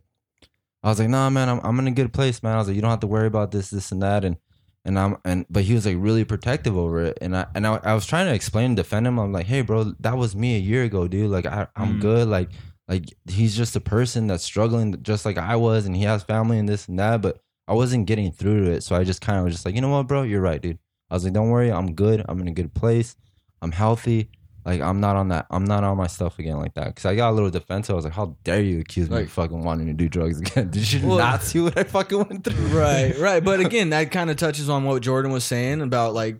I 0.83 0.89
was 0.89 0.99
like, 0.99 1.09
nah, 1.09 1.29
man, 1.29 1.49
I'm 1.49 1.59
I'm 1.63 1.79
in 1.79 1.87
a 1.87 1.91
good 1.91 2.13
place, 2.13 2.41
man. 2.43 2.55
I 2.55 2.59
was 2.59 2.67
like, 2.67 2.75
you 2.75 2.81
don't 2.81 2.91
have 2.91 2.99
to 3.01 3.07
worry 3.07 3.27
about 3.27 3.51
this, 3.51 3.71
this 3.71 3.91
and 3.91 4.01
that, 4.03 4.23
and 4.23 4.37
and 4.85 4.97
I'm 4.99 5.17
and 5.25 5.45
but 5.49 5.63
he 5.63 5.73
was 5.73 5.85
like 5.85 5.95
really 5.99 6.23
protective 6.23 6.77
over 6.77 7.01
it, 7.03 7.17
and 7.21 7.35
I 7.35 7.47
and 7.55 7.65
I, 7.67 7.79
I 7.83 7.93
was 7.95 8.05
trying 8.05 8.27
to 8.27 8.33
explain 8.33 8.65
and 8.67 8.75
defend 8.77 9.05
him. 9.07 9.17
I'm 9.19 9.33
like, 9.33 9.47
hey, 9.47 9.61
bro, 9.63 9.95
that 9.99 10.15
was 10.15 10.33
me 10.35 10.55
a 10.55 10.59
year 10.59 10.83
ago, 10.83 11.07
dude. 11.09 11.29
Like 11.31 11.45
I 11.47 11.67
I'm 11.75 11.97
Mm. 11.97 12.01
good. 12.01 12.27
Like 12.29 12.51
like 12.87 13.05
he's 13.27 13.55
just 13.55 13.75
a 13.75 13.79
person 13.81 14.27
that's 14.27 14.43
struggling 14.43 15.01
just 15.01 15.25
like 15.25 15.37
I 15.37 15.55
was, 15.55 15.85
and 15.85 15.95
he 15.95 16.03
has 16.03 16.23
family 16.23 16.59
and 16.59 16.67
this 16.69 16.87
and 16.87 16.99
that, 16.99 17.21
but 17.21 17.39
I 17.67 17.73
wasn't 17.73 18.05
getting 18.05 18.31
through 18.31 18.65
to 18.65 18.71
it. 18.71 18.83
So 18.83 18.95
I 18.95 19.03
just 19.03 19.21
kind 19.21 19.39
of 19.39 19.45
was 19.45 19.53
just 19.55 19.65
like, 19.65 19.73
you 19.75 19.81
know 19.81 19.89
what, 19.89 20.07
bro, 20.07 20.21
you're 20.23 20.41
right, 20.41 20.61
dude. 20.61 20.77
I 21.09 21.15
was 21.15 21.23
like, 21.23 21.33
don't 21.33 21.49
worry, 21.49 21.71
I'm 21.71 21.93
good. 21.95 22.23
I'm 22.27 22.39
in 22.41 22.47
a 22.47 22.51
good 22.51 22.73
place. 22.73 23.15
I'm 23.61 23.71
healthy. 23.71 24.29
Like 24.65 24.81
I'm 24.81 24.99
not 24.99 25.15
on 25.15 25.27
that. 25.29 25.45
I'm 25.51 25.65
not 25.65 25.83
on 25.83 25.95
my 25.97 26.07
stuff 26.07 26.39
again 26.39 26.57
like 26.57 26.73
that. 26.73 26.95
Cause 26.95 27.05
I 27.05 27.15
got 27.15 27.29
a 27.29 27.33
little 27.33 27.51
defensive. 27.51 27.93
I 27.93 27.95
was 27.95 28.05
like, 28.05 28.13
how 28.15 28.35
dare 28.43 28.61
you 28.61 28.79
accuse 28.79 29.09
me 29.09 29.17
Like- 29.17 29.25
of 29.25 29.31
fucking 29.31 29.63
wanting 29.63 29.87
to 29.87 29.93
do 29.93 30.09
drugs 30.09 30.39
again? 30.41 30.69
Did 30.71 30.91
you 30.91 31.07
Well- 31.07 31.17
not 31.19 31.43
see 31.43 31.59
what 31.61 31.77
I 31.77 31.83
fucking 31.83 32.17
went 32.17 32.43
through? 32.43 32.67
right 32.79 33.15
right 33.19 33.43
but 33.43 33.59
again 33.65 33.89
that 33.91 34.11
kind 34.11 34.29
of 34.31 34.37
touches 34.37 34.67
on 34.69 34.83
what 34.83 35.01
jordan 35.03 35.31
was 35.31 35.43
saying 35.43 35.81
about 35.81 36.13
like 36.15 36.37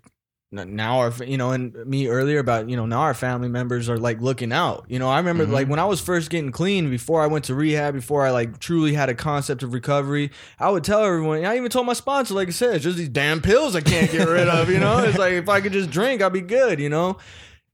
now 0.56 1.00
our 1.00 1.12
you 1.26 1.38
know 1.38 1.52
and 1.52 1.76
me 1.86 2.08
earlier 2.08 2.40
about 2.40 2.70
you 2.70 2.76
know 2.78 2.86
now 2.86 3.02
our 3.02 3.14
family 3.14 3.50
members 3.50 3.90
are 3.90 3.98
like 3.98 4.22
looking 4.22 4.52
out. 4.52 4.86
You 4.88 5.00
know 5.00 5.10
i 5.10 5.18
remember 5.18 5.46
Mhm. 5.46 5.52
like 5.52 5.68
when 5.68 5.80
i 5.80 5.86
was 5.86 6.00
first 6.02 6.30
getting 6.30 6.52
clean 6.52 6.90
before 6.90 7.22
i 7.22 7.28
went 7.28 7.46
to 7.46 7.56
rehab 7.56 7.94
before 7.94 8.26
i 8.26 8.32
like 8.32 8.60
truly 8.60 8.94
had 8.94 9.10
a 9.10 9.14
concept 9.16 9.62
of 9.64 9.74
recovery 9.74 10.32
i 10.60 10.70
would 10.70 10.84
tell 10.84 11.04
everyone 11.04 11.44
i 11.46 11.58
even 11.58 11.70
told 11.70 11.86
my 11.86 11.94
sponsor 11.94 12.34
like 12.34 12.48
i 12.48 12.52
said 12.52 12.76
it's 12.76 12.84
just 12.84 12.98
these 12.98 13.10
damn 13.10 13.42
pills 13.42 13.76
i 13.76 13.82
can't 13.82 14.12
get 14.12 14.28
rid 14.28 14.48
of 14.48 14.70
you 14.70 14.80
know? 14.80 15.00
It's 15.00 15.18
like 15.18 15.34
if 15.34 15.50
i 15.50 15.62
could 15.62 15.74
just 15.74 15.90
drink 15.92 16.22
i'd 16.22 16.34
be 16.34 16.42
good 16.42 16.80
you 16.80 16.90
know? 16.90 17.18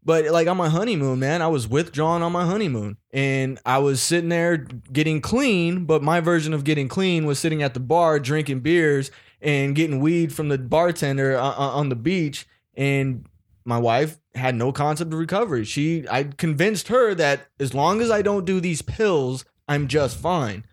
But 0.04 0.26
like 0.32 0.48
on 0.48 0.58
my 0.58 0.68
honeymoon, 0.68 1.20
man, 1.20 1.44
I 1.44 1.48
was 1.48 1.68
with 1.68 1.92
John 1.92 2.24
on 2.24 2.32
my 2.32 2.44
honeymoon. 2.44 2.98
And 3.14 3.60
I 3.68 3.78
was 3.78 4.02
sitting 4.02 4.30
there 4.30 4.58
getting 4.58 5.22
clean, 5.22 5.86
but 5.86 6.02
my 6.02 6.20
version 6.22 6.56
of 6.56 6.64
getting 6.64 6.88
clean 6.88 7.28
was 7.28 7.38
sitting 7.38 7.62
at 7.62 7.76
the 7.76 7.80
bar 7.80 8.20
drinking 8.20 8.62
beers 8.62 9.12
and 9.44 9.76
getting 9.76 10.00
weed 10.00 10.34
from 10.34 10.50
the 10.50 10.58
bartender 10.58 11.38
on, 11.38 11.54
on 11.54 11.90
the 11.90 11.96
beach 11.96 12.48
and 12.76 13.26
my 13.66 13.78
wife 13.78 14.18
had 14.36 14.56
no 14.56 14.72
concept 14.72 15.14
of 15.14 15.20
recovery. 15.20 15.64
She 15.66 16.06
I 16.10 16.24
convinced 16.24 16.88
her 16.88 17.14
that 17.16 17.48
as 17.60 17.74
long 17.74 18.02
as 18.02 18.10
I 18.10 18.22
don't 18.22 18.46
do 18.46 18.60
these 18.60 18.82
pills, 18.82 19.46
I'm 19.68 19.88
just 19.88 20.18
fine. 20.18 20.66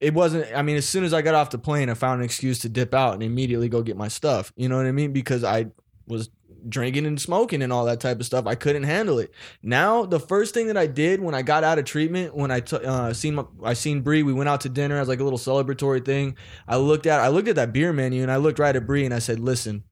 It 0.00 0.14
wasn't 0.14 0.54
I 0.54 0.62
mean 0.62 0.76
as 0.76 0.88
soon 0.88 1.04
as 1.04 1.12
I 1.14 1.22
got 1.22 1.34
off 1.34 1.50
the 1.50 1.58
plane, 1.58 1.90
I 1.90 1.94
found 1.94 2.20
an 2.20 2.24
excuse 2.24 2.58
to 2.60 2.68
dip 2.68 2.94
out 2.94 3.14
and 3.14 3.22
immediately 3.22 3.68
go 3.68 3.82
get 3.82 3.96
my 3.96 4.08
stuff. 4.08 4.52
You 4.56 4.68
know 4.68 4.76
what 4.76 4.86
I 4.86 4.92
mean? 4.92 5.12
Because 5.12 5.44
I 5.44 5.66
was 6.06 6.30
drinking 6.68 7.06
and 7.06 7.20
smoking 7.20 7.62
and 7.62 7.72
all 7.72 7.84
that 7.84 8.00
type 8.00 8.20
of 8.20 8.26
stuff. 8.26 8.46
I 8.46 8.54
couldn't 8.54 8.84
handle 8.84 9.18
it. 9.18 9.32
Now, 9.62 10.04
the 10.04 10.20
first 10.20 10.54
thing 10.54 10.68
that 10.68 10.76
I 10.76 10.86
did 10.86 11.20
when 11.20 11.34
I 11.34 11.42
got 11.42 11.64
out 11.64 11.78
of 11.78 11.84
treatment, 11.84 12.34
when 12.34 12.50
I 12.50 12.60
t- 12.60 12.76
uh, 12.76 13.12
seen 13.12 13.34
my, 13.34 13.44
I 13.62 13.74
seen 13.74 14.00
Bree, 14.00 14.22
we 14.22 14.32
went 14.32 14.48
out 14.48 14.62
to 14.62 14.68
dinner 14.68 14.98
as 14.98 15.08
like 15.08 15.20
a 15.20 15.24
little 15.24 15.38
celebratory 15.38 16.04
thing. 16.04 16.36
I 16.66 16.76
looked 16.76 17.06
at 17.06 17.20
I 17.20 17.28
looked 17.28 17.48
at 17.48 17.56
that 17.56 17.72
beer 17.72 17.92
menu 17.92 18.22
and 18.22 18.30
I 18.30 18.36
looked 18.36 18.58
right 18.58 18.74
at 18.74 18.86
Bree 18.86 19.04
and 19.04 19.14
I 19.14 19.18
said, 19.18 19.40
"Listen, 19.40 19.84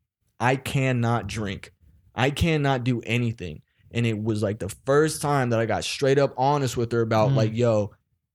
I 0.43 0.57
cannot 0.57 1.27
drink. 1.27 1.73
I 2.15 2.31
cannot 2.31 2.85
do 2.85 3.01
anything." 3.07 3.63
And 3.91 4.07
it 4.07 4.23
was 4.23 4.43
like 4.43 4.59
the 4.59 4.69
first 4.85 5.23
time 5.23 5.51
that 5.51 5.61
I 5.61 5.67
got 5.67 5.85
straight 5.85 6.19
up 6.19 6.35
honest 6.37 6.77
with 6.77 6.93
her 6.93 7.01
about 7.01 7.31
Mm. 7.31 7.37
like, 7.37 7.55
"Yo, 7.55 7.93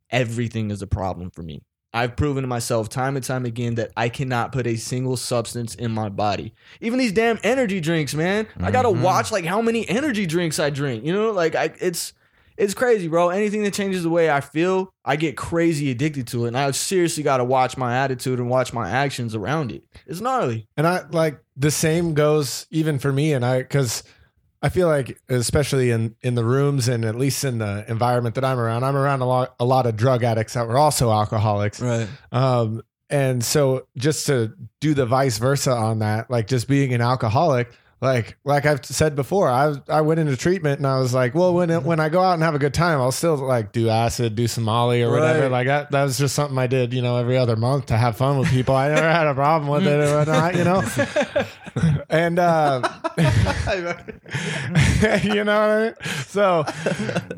everything 0.10 0.72
is 0.72 0.82
a 0.82 0.88
problem 0.88 1.30
for 1.32 1.44
me." 1.44 1.62
I've 1.94 2.16
proven 2.16 2.44
to 2.44 2.48
myself 2.48 2.90
time 2.90 3.16
and 3.16 3.26
time 3.26 3.46
again 3.46 3.76
that 3.76 3.92
I 3.98 4.10
cannot 4.10 4.52
put 4.52 4.68
a 4.68 4.76
single 4.76 5.18
substance 5.18 5.74
in 5.74 5.92
my 5.92 6.10
body. 6.10 6.54
Even 6.80 7.00
these 7.00 7.14
damn 7.14 7.40
energy 7.44 7.80
drinks, 7.80 8.14
man. 8.14 8.46
I 8.60 8.72
gotta 8.72 8.90
Mhm. 8.90 9.02
watch 9.02 9.32
like 9.32 9.46
how 9.46 9.62
many 9.62 9.88
energy 9.90 10.26
drinks 10.26 10.60
I 10.60 10.70
drink. 10.70 11.06
You 11.06 11.14
know, 11.14 11.32
like 11.32 11.56
I 11.56 11.72
it's 11.80 12.14
it's 12.58 12.74
crazy, 12.74 13.08
bro. 13.08 13.30
Anything 13.30 13.64
that 13.64 13.74
changes 13.74 14.04
the 14.04 14.10
way 14.10 14.30
I 14.30 14.42
feel, 14.42 14.92
I 15.06 15.16
get 15.16 15.38
crazy 15.38 15.92
addicted 15.92 16.28
to 16.30 16.46
it. 16.46 16.50
And 16.50 16.58
I 16.58 16.72
seriously 16.72 17.24
gotta 17.24 17.44
watch 17.44 17.78
my 17.78 17.96
attitude 17.96 18.40
and 18.40 18.50
watch 18.50 18.74
my 18.74 18.90
actions 18.90 19.36
around 19.36 19.72
it. 19.72 19.84
It's 20.08 20.20
gnarly. 20.20 20.68
And 20.76 20.88
I 20.88 21.06
like 21.12 21.40
the 21.56 21.72
same 21.72 22.14
goes 22.14 22.66
even 22.72 23.00
for 23.00 23.14
me. 23.14 23.34
And 23.34 23.46
I, 23.46 23.64
cause 23.64 24.04
I 24.62 24.70
feel 24.70 24.88
like, 24.88 25.22
especially 25.30 25.92
in, 25.92 26.16
in 26.22 26.34
the 26.34 26.44
rooms 26.44 26.88
and 26.88 27.06
at 27.06 27.16
least 27.16 27.44
in 27.44 27.60
the 27.60 27.86
environment 27.88 28.36
that 28.36 28.44
I'm 28.44 28.58
around, 28.58 28.84
I'm 28.84 28.96
around 28.96 29.22
a 29.22 29.28
lot, 29.28 29.56
a 29.60 29.66
lot 29.66 29.86
of 29.86 29.96
drug 29.96 30.24
addicts 30.24 30.54
that 30.54 30.68
were 30.68 30.78
also 30.78 31.12
alcoholics. 31.12 31.80
Right. 31.80 32.08
Um, 32.32 32.82
and 33.10 33.44
so 33.46 33.88
just 33.96 34.26
to 34.28 34.54
do 34.82 34.94
the 34.94 35.06
vice 35.06 35.38
versa 35.38 35.72
on 35.72 36.00
that, 36.00 36.30
like 36.32 36.48
just 36.48 36.68
being 36.68 36.94
an 36.94 37.02
alcoholic, 37.02 37.72
like 38.00 38.38
like 38.44 38.68
I've 38.68 38.86
said 38.86 39.16
before, 39.16 39.50
I 39.50 39.74
I 39.90 40.02
went 40.02 40.20
into 40.20 40.38
treatment 40.38 40.78
and 40.78 40.86
I 40.86 41.00
was 41.00 41.16
like, 41.16 41.34
well, 41.34 41.52
when 41.54 41.72
it, 41.72 41.82
when 41.82 42.00
I 42.00 42.10
go 42.10 42.22
out 42.22 42.36
and 42.36 42.44
have 42.44 42.54
a 42.54 42.60
good 42.60 42.74
time, 42.74 43.02
I'll 43.02 43.12
still 43.12 43.38
like 43.38 43.72
do 43.72 43.90
acid, 43.90 44.36
do 44.36 44.48
some 44.48 44.66
Molly 44.66 45.02
or 45.02 45.10
whatever. 45.10 45.42
Right. 45.42 45.52
Like 45.52 45.68
that, 45.68 45.90
that 45.92 46.04
was 46.04 46.20
just 46.20 46.36
something 46.36 46.58
I 46.60 46.68
did, 46.68 46.94
you 46.94 47.02
know, 47.02 47.18
every 47.18 47.38
other 47.38 47.56
month 47.56 47.88
to 47.88 47.98
have 47.98 48.16
fun 48.16 48.38
with 48.38 48.50
people. 48.50 48.76
I 48.76 48.90
never 48.90 49.10
had 49.10 49.26
a 49.26 49.34
problem 49.34 49.72
with 49.72 49.88
it 49.88 50.00
or 50.00 50.16
whatnot, 50.16 50.56
you 50.56 50.64
know. 50.64 50.84
and 52.10 52.38
uh, 52.38 52.88
you 55.24 55.44
know 55.44 55.60
what 55.60 55.70
I 55.70 55.86
mean? 55.86 55.96
So 56.28 56.66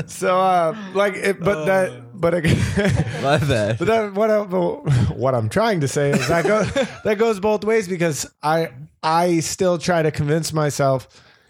so 0.07 0.41
uh, 0.41 0.75
like, 0.93 1.15
it, 1.15 1.39
but 1.39 1.65
that, 1.65 2.08
but 2.19 2.33
again. 2.33 2.57
My 3.23 3.37
bad. 3.37 3.79
But 3.79 3.87
that, 3.87 4.13
what, 4.13 4.29
I, 4.29 4.41
what 4.41 5.33
I'm 5.33 5.49
trying 5.49 5.81
to 5.81 5.87
say 5.87 6.11
is 6.11 6.27
that 6.27 6.45
go, 6.45 6.63
that 7.03 7.17
goes 7.17 7.39
both 7.39 7.63
ways 7.63 7.87
because 7.87 8.29
I 8.43 8.71
I 9.01 9.39
still 9.39 9.77
try 9.77 10.01
to 10.03 10.11
convince 10.11 10.51
myself, 10.51 11.07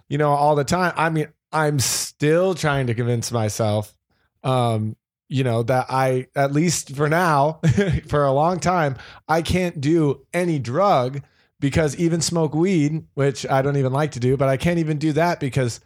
you 0.08 0.18
know, 0.18 0.30
all 0.30 0.56
the 0.56 0.64
time. 0.64 0.94
I 0.96 1.10
mean, 1.10 1.28
I'm 1.52 1.80
still 1.80 2.54
trying 2.54 2.88
to 2.88 2.94
convince 2.94 3.32
myself, 3.32 3.96
um, 4.44 4.96
you 5.28 5.44
know, 5.44 5.64
that 5.64 5.88
I 5.90 6.28
at 6.36 6.54
least 6.54 6.96
for 6.96 7.10
now, 7.10 7.60
for 8.08 8.24
a 8.24 8.32
long 8.32 8.60
time, 8.60 8.98
I 9.28 9.42
can't 9.42 9.82
do 9.82 10.26
any 10.34 10.60
drug 10.60 11.22
because 11.60 11.96
even 11.98 12.22
smoke 12.22 12.54
weed, 12.54 13.06
which 13.16 13.46
I 13.48 13.62
don't 13.62 13.78
even 13.78 13.92
like 13.92 14.12
to 14.12 14.20
do, 14.20 14.38
but 14.38 14.48
I 14.48 14.58
can't 14.58 14.80
even 14.80 14.98
do 14.98 15.12
that 15.14 15.40
because 15.40 15.82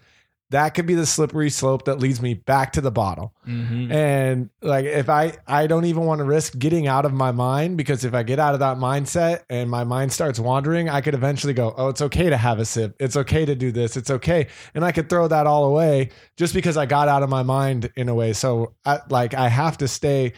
that 0.53 0.75
could 0.75 0.85
be 0.85 0.93
the 0.93 1.05
slippery 1.07 1.49
slope 1.49 1.85
that 1.85 1.97
leads 1.97 2.21
me 2.21 2.35
back 2.35 2.73
to 2.73 2.81
the 2.81 2.91
bottle. 2.91 3.33
Mm-hmm. 3.47 3.91
And 3.91 4.51
like 4.61 4.85
if 4.85 5.09
I 5.09 5.33
I 5.47 5.65
don't 5.65 5.85
even 5.85 6.05
want 6.05 6.19
to 6.19 6.25
risk 6.25 6.59
getting 6.59 6.85
out 6.85 7.05
of 7.05 7.13
my 7.13 7.31
mind 7.31 7.75
because 7.75 8.05
if 8.05 8.13
I 8.13 8.21
get 8.21 8.37
out 8.37 8.53
of 8.53 8.59
that 8.59 8.77
mindset 8.77 9.41
and 9.49 9.67
my 9.67 9.83
mind 9.83 10.13
starts 10.13 10.37
wandering, 10.37 10.89
I 10.89 11.01
could 11.01 11.15
eventually 11.15 11.53
go, 11.53 11.73
"Oh, 11.75 11.89
it's 11.89 12.03
okay 12.03 12.29
to 12.29 12.37
have 12.37 12.59
a 12.59 12.65
sip. 12.65 12.95
It's 12.99 13.17
okay 13.17 13.45
to 13.45 13.55
do 13.55 13.71
this. 13.71 13.97
It's 13.97 14.11
okay." 14.11 14.45
And 14.75 14.85
I 14.85 14.91
could 14.91 15.09
throw 15.09 15.27
that 15.27 15.47
all 15.47 15.65
away 15.65 16.11
just 16.37 16.53
because 16.53 16.77
I 16.77 16.85
got 16.85 17.07
out 17.07 17.23
of 17.23 17.29
my 17.29 17.41
mind 17.41 17.91
in 17.95 18.07
a 18.07 18.13
way. 18.13 18.33
So 18.33 18.75
I, 18.85 18.99
like 19.09 19.33
I 19.33 19.49
have 19.49 19.79
to 19.79 19.87
stay 19.87 20.33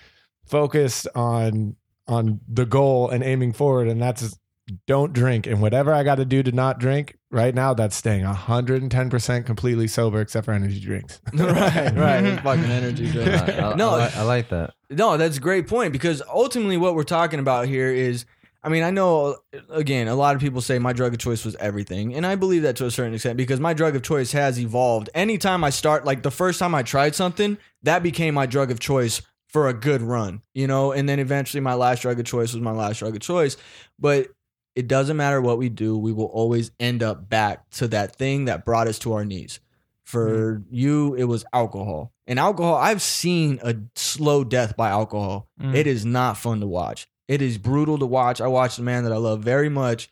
focused 0.46 1.10
on 1.14 1.76
on 2.08 2.40
the 2.48 2.66
goal 2.66 3.10
and 3.10 3.22
aiming 3.22 3.52
forward 3.52 3.90
and 3.90 4.02
that's 4.02 4.40
don't 4.88 5.14
drink 5.14 5.46
and 5.46 5.62
whatever 5.62 5.94
I 5.94 6.04
got 6.04 6.16
to 6.16 6.26
do 6.26 6.42
to 6.42 6.52
not 6.52 6.80
drink 6.80 7.18
right 7.36 7.54
now 7.54 7.74
that's 7.74 7.96
staying 7.96 8.24
110% 8.24 9.46
completely 9.46 9.88
sober 9.88 10.22
except 10.22 10.46
for 10.46 10.54
energy 10.54 10.80
drinks. 10.80 11.20
right, 11.34 11.94
right. 11.96 12.40
Fucking 12.44 12.64
energy 12.64 13.12
drink. 13.12 13.28
I, 13.30 13.72
I, 13.72 13.76
No. 13.76 13.90
I, 13.90 13.98
like- 13.98 14.16
I 14.16 14.22
like 14.24 14.50
that. 14.50 14.74
No, 14.90 15.18
that's 15.18 15.38
a 15.38 15.42
great 15.42 15.68
point 15.68 15.92
because 15.92 16.22
ultimately 16.34 16.78
what 16.78 16.96
we're 16.96 17.04
talking 17.04 17.40
about 17.40 17.68
here 17.68 17.90
is 17.92 18.26
I 18.64 18.70
mean, 18.70 18.82
I 18.82 18.90
know 18.90 19.38
again, 19.70 20.08
a 20.08 20.16
lot 20.16 20.34
of 20.36 20.42
people 20.42 20.60
say 20.60 20.80
my 20.80 20.92
drug 20.94 21.14
of 21.14 21.20
choice 21.20 21.46
was 21.46 21.56
everything, 21.58 22.16
and 22.16 22.26
I 22.26 22.36
believe 22.36 22.64
that 22.64 22.76
to 22.78 22.86
a 22.88 22.92
certain 22.92 23.14
extent 23.14 23.38
because 23.38 23.60
my 23.60 23.74
drug 23.74 23.96
of 23.96 24.02
choice 24.02 24.32
has 24.32 24.60
evolved. 24.60 25.10
Anytime 25.14 25.64
I 25.64 25.70
start 25.70 26.04
like 26.04 26.24
the 26.24 26.32
first 26.32 26.58
time 26.58 26.74
I 26.74 26.82
tried 26.82 27.14
something, 27.14 27.60
that 27.84 28.02
became 28.02 28.34
my 28.34 28.48
drug 28.48 28.72
of 28.72 28.80
choice 28.80 29.22
for 29.50 29.68
a 29.70 29.74
good 29.74 30.02
run, 30.02 30.42
you 30.56 30.66
know, 30.66 30.92
and 30.92 31.08
then 31.08 31.20
eventually 31.20 31.62
my 31.62 31.76
last 31.76 32.02
drug 32.02 32.20
of 32.20 32.26
choice 32.26 32.54
was 32.54 32.62
my 32.62 32.72
last 32.72 32.98
drug 33.00 33.14
of 33.16 33.22
choice. 33.22 33.56
But 34.00 34.30
it 34.76 34.88
doesn't 34.88 35.18
matter 35.18 35.42
what 35.42 35.58
we 35.58 35.70
do, 35.70 35.98
we 35.98 36.12
will 36.12 36.26
always 36.26 36.72
end 36.80 37.02
up 37.02 37.30
back 37.30 37.70
to 37.72 37.88
that 37.90 38.16
thing 38.16 38.46
that 38.46 38.66
brought 38.66 38.88
us 38.88 39.00
to 39.00 39.14
our 39.14 39.26
knees. 39.26 39.60
For 40.04 40.62
you, 40.70 41.16
it 41.16 41.24
was 41.24 41.46
alcohol. 41.52 42.14
And 42.28 42.38
alcohol, 42.38 42.76
I've 42.76 43.02
seen 43.02 43.60
a 43.64 43.76
slow 43.96 44.44
death 44.44 44.78
by 44.78 44.90
alcohol. 44.90 45.48
Mm. 45.60 45.74
It 45.74 45.88
is 45.88 46.06
not 46.06 46.38
fun 46.38 46.60
to 46.60 46.68
watch. 46.68 47.08
It 47.28 47.42
is 47.42 47.58
brutal 47.58 47.98
to 47.98 48.06
watch. 48.06 48.40
I 48.40 48.48
watched 48.48 48.78
a 48.78 48.84
man 48.84 49.04
that 49.06 49.14
I 49.14 49.18
love 49.18 49.44
very 49.44 49.70
much 49.70 50.10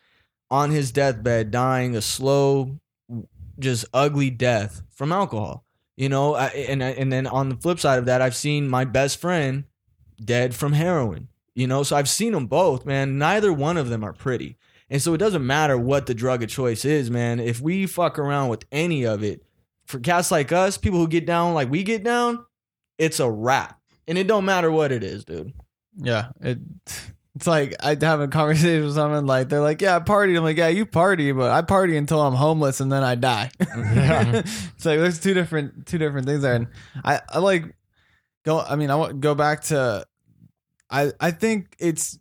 on 0.49 0.71
his 0.71 0.91
deathbed 0.91 1.51
dying 1.51 1.95
a 1.95 2.01
slow, 2.01 2.79
just 3.59 3.85
ugly 3.93 4.31
death 4.31 4.81
from 4.91 5.11
alcohol. 5.11 5.63
You 5.95 6.09
know, 6.09 6.33
I, 6.33 6.47
and 6.47 6.81
and 6.81 7.13
then 7.13 7.27
on 7.27 7.49
the 7.49 7.55
flip 7.55 7.79
side 7.79 7.99
of 7.99 8.05
that, 8.05 8.21
I've 8.21 8.35
seen 8.35 8.67
my 8.67 8.83
best 8.83 9.19
friend 9.21 9.65
dead 10.23 10.55
from 10.55 10.73
heroin. 10.73 11.27
You 11.55 11.67
know, 11.67 11.83
so 11.83 11.95
I've 11.95 12.09
seen 12.09 12.33
them 12.33 12.47
both, 12.47 12.85
man. 12.85 13.17
Neither 13.17 13.53
one 13.53 13.77
of 13.77 13.89
them 13.89 14.03
are 14.03 14.13
pretty. 14.13 14.57
And 14.89 15.01
so 15.01 15.13
it 15.13 15.19
doesn't 15.19 15.45
matter 15.45 15.77
what 15.77 16.05
the 16.05 16.13
drug 16.13 16.43
of 16.43 16.49
choice 16.49 16.85
is, 16.85 17.09
man. 17.09 17.39
If 17.39 17.61
we 17.61 17.85
fuck 17.85 18.17
around 18.19 18.49
with 18.49 18.65
any 18.71 19.05
of 19.05 19.23
it, 19.23 19.43
for 19.85 19.99
cats 19.99 20.31
like 20.31 20.51
us, 20.51 20.77
people 20.77 20.99
who 20.99 21.07
get 21.07 21.25
down 21.25 21.53
like 21.53 21.69
we 21.69 21.83
get 21.83 22.03
down, 22.03 22.45
it's 22.97 23.19
a 23.19 23.29
wrap. 23.29 23.79
And 24.07 24.17
it 24.17 24.27
don't 24.27 24.45
matter 24.45 24.71
what 24.71 24.91
it 24.91 25.03
is, 25.03 25.25
dude. 25.25 25.53
Yeah, 25.97 26.29
it. 26.41 26.59
It's 27.35 27.47
like 27.47 27.73
I 27.81 27.97
have 28.01 28.19
a 28.19 28.27
conversation 28.27 28.85
with 28.85 28.93
someone 28.93 29.25
like 29.25 29.49
they're 29.49 29.61
like, 29.61 29.81
"Yeah, 29.81 29.95
I 29.95 29.99
party." 29.99 30.35
I'm 30.35 30.43
like, 30.43 30.57
"Yeah, 30.57 30.67
you 30.67 30.85
party, 30.85 31.31
but 31.31 31.49
I 31.49 31.61
party 31.61 31.97
until 31.97 32.21
I'm 32.21 32.35
homeless 32.35 32.79
and 32.79 32.91
then 32.91 33.03
I 33.03 33.15
die." 33.15 33.49
Mm-hmm. 33.59 34.35
it's 34.37 34.85
like 34.85 34.99
there's 34.99 35.19
two 35.19 35.33
different 35.33 35.87
two 35.87 35.97
different 35.97 36.27
things 36.27 36.41
there, 36.41 36.53
and 36.55 36.67
I 37.03 37.21
I 37.29 37.39
like 37.39 37.75
go. 38.45 38.59
I 38.59 38.75
mean, 38.75 38.91
I 38.91 38.95
want 38.95 39.19
go 39.19 39.33
back 39.33 39.63
to. 39.65 40.05
I 40.93 41.11
I 41.19 41.31
think 41.31 41.75
it's 41.79 42.17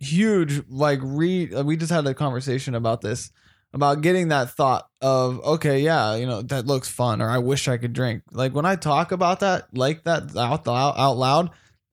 huge. 0.00 0.62
Like 0.68 1.00
re 1.02 1.46
we 1.62 1.76
just 1.76 1.92
had 1.92 2.06
a 2.06 2.14
conversation 2.14 2.74
about 2.74 3.02
this 3.02 3.30
about 3.74 4.00
getting 4.00 4.28
that 4.28 4.50
thought 4.50 4.88
of 5.00 5.40
okay, 5.40 5.80
yeah, 5.80 6.16
you 6.16 6.26
know 6.26 6.42
that 6.42 6.66
looks 6.66 6.88
fun, 6.88 7.20
or 7.20 7.28
I 7.28 7.38
wish 7.38 7.68
I 7.68 7.76
could 7.76 7.92
drink. 7.92 8.22
Like 8.32 8.54
when 8.54 8.66
I 8.66 8.76
talk 8.76 9.12
about 9.12 9.40
that 9.40 9.68
like 9.76 10.04
that 10.04 10.36
out 10.36 10.66
out, 10.66 10.98
out 10.98 11.16
loud. 11.16 11.50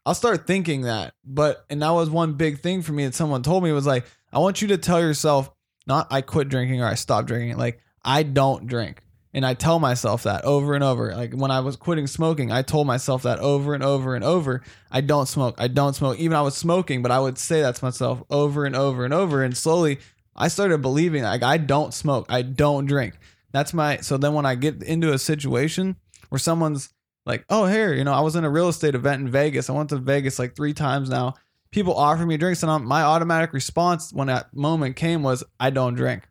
I'll 0.07 0.13
start 0.13 0.45
thinking 0.45 0.83
that. 0.83 1.13
But 1.25 1.65
and 1.69 1.81
that 1.81 1.89
was 1.89 2.09
one 2.09 2.33
big 2.33 2.61
thing 2.61 2.81
for 2.81 2.93
me 2.93 3.05
that 3.05 3.15
someone 3.15 3.41
told 3.43 3.63
me 3.63 3.71
was 3.71 3.87
like, 3.87 4.05
I 4.31 4.39
want 4.39 4.61
you 4.61 4.69
to 4.69 4.77
tell 4.77 5.01
yourself 5.01 5.51
not 5.87 6.07
I 6.11 6.21
quit 6.21 6.47
drinking 6.47 6.81
or 6.81 6.85
I 6.85 6.95
stopped 6.95 7.27
drinking. 7.27 7.57
Like 7.57 7.81
I 8.03 8.23
don't 8.23 8.67
drink. 8.67 9.01
And 9.35 9.45
I 9.45 9.53
tell 9.53 9.79
myself 9.79 10.23
that 10.23 10.45
over 10.45 10.75
and 10.75 10.83
over. 10.83 11.13
Like 11.13 11.33
when 11.33 11.51
I 11.51 11.59
was 11.59 11.75
quitting 11.75 12.07
smoking, 12.07 12.53
I 12.53 12.61
told 12.61 12.87
myself 12.87 13.23
that 13.23 13.39
over 13.39 13.73
and 13.73 13.83
over 13.83 14.15
and 14.15 14.23
over. 14.23 14.61
I 14.89 15.01
don't 15.01 15.27
smoke. 15.27 15.55
I 15.57 15.67
don't 15.67 15.93
smoke. 15.93 16.17
Even 16.19 16.37
I 16.37 16.41
was 16.41 16.55
smoking, 16.55 17.01
but 17.01 17.11
I 17.11 17.19
would 17.19 17.37
say 17.37 17.61
that 17.61 17.75
to 17.75 17.83
myself 17.83 18.23
over 18.29 18.63
and 18.63 18.77
over 18.77 19.03
and 19.03 19.13
over. 19.13 19.43
And 19.43 19.55
slowly 19.55 19.99
I 20.37 20.47
started 20.47 20.81
believing 20.81 21.23
like 21.23 21.43
I 21.43 21.57
don't 21.57 21.93
smoke. 21.93 22.27
I 22.29 22.43
don't 22.43 22.85
drink. 22.85 23.15
That's 23.51 23.73
my 23.73 23.97
so 23.97 24.15
then 24.15 24.33
when 24.33 24.45
I 24.45 24.55
get 24.55 24.81
into 24.81 25.11
a 25.11 25.19
situation 25.19 25.97
where 26.29 26.39
someone's 26.39 26.93
like, 27.25 27.43
oh, 27.49 27.65
here, 27.65 27.93
you 27.93 28.05
know, 28.05 28.13
I 28.13 28.21
was 28.21 28.37
in 28.37 28.45
a 28.45 28.49
real 28.49 28.69
estate 28.69 28.95
event 28.95 29.21
in 29.21 29.29
Vegas. 29.29 29.69
I 29.69 29.73
went 29.73 29.89
to 29.89 29.97
Vegas 29.97 30.39
like 30.39 30.55
three 30.55 30.73
times 30.73 31.09
now. 31.09 31.33
People 31.71 31.93
offer 31.93 32.25
me 32.25 32.37
drinks, 32.37 32.63
and 32.63 32.71
I'm, 32.71 32.85
my 32.85 33.01
automatic 33.01 33.51
response 33.51 34.13
when 34.13 34.27
that 34.27 34.55
moment 34.55 34.95
came 34.95 35.23
was, 35.23 35.43
I 35.59 35.71
don't 35.71 35.95
drink. 35.95 36.23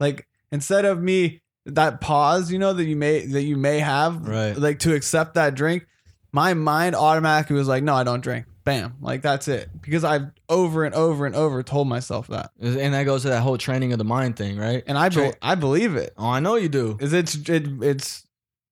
Like 0.00 0.26
instead 0.50 0.84
of 0.84 1.00
me 1.00 1.42
that 1.66 2.00
pause, 2.00 2.50
you 2.50 2.58
know, 2.58 2.72
that 2.72 2.84
you 2.84 2.96
may 2.96 3.26
that 3.26 3.42
you 3.42 3.56
may 3.56 3.78
have, 3.80 4.26
Right. 4.26 4.56
like 4.56 4.78
to 4.80 4.94
accept 4.94 5.34
that 5.34 5.54
drink, 5.54 5.86
my 6.32 6.54
mind 6.54 6.94
automatically 6.94 7.56
was 7.56 7.68
like, 7.68 7.82
no, 7.82 7.94
I 7.94 8.04
don't 8.04 8.20
drink. 8.22 8.46
Bam, 8.64 8.94
like 9.00 9.22
that's 9.22 9.48
it. 9.48 9.68
Because 9.80 10.04
I've 10.04 10.26
over 10.48 10.84
and 10.84 10.94
over 10.94 11.26
and 11.26 11.34
over 11.34 11.62
told 11.62 11.88
myself 11.88 12.28
that, 12.28 12.50
And 12.60 12.94
that 12.94 13.04
goes 13.04 13.22
to 13.22 13.28
that 13.28 13.40
whole 13.40 13.56
training 13.58 13.92
of 13.92 13.98
the 13.98 14.04
mind 14.04 14.36
thing, 14.36 14.58
right? 14.58 14.82
and 14.86 14.96
I 14.98 15.08
be- 15.08 15.32
I 15.42 15.54
believe 15.54 15.96
it. 15.96 16.12
Oh, 16.18 16.28
I 16.28 16.40
know 16.40 16.56
you 16.56 16.68
do. 16.68 16.96
Is 17.00 17.12
it's 17.12 17.34
it, 17.48 17.66
it's 17.82 18.26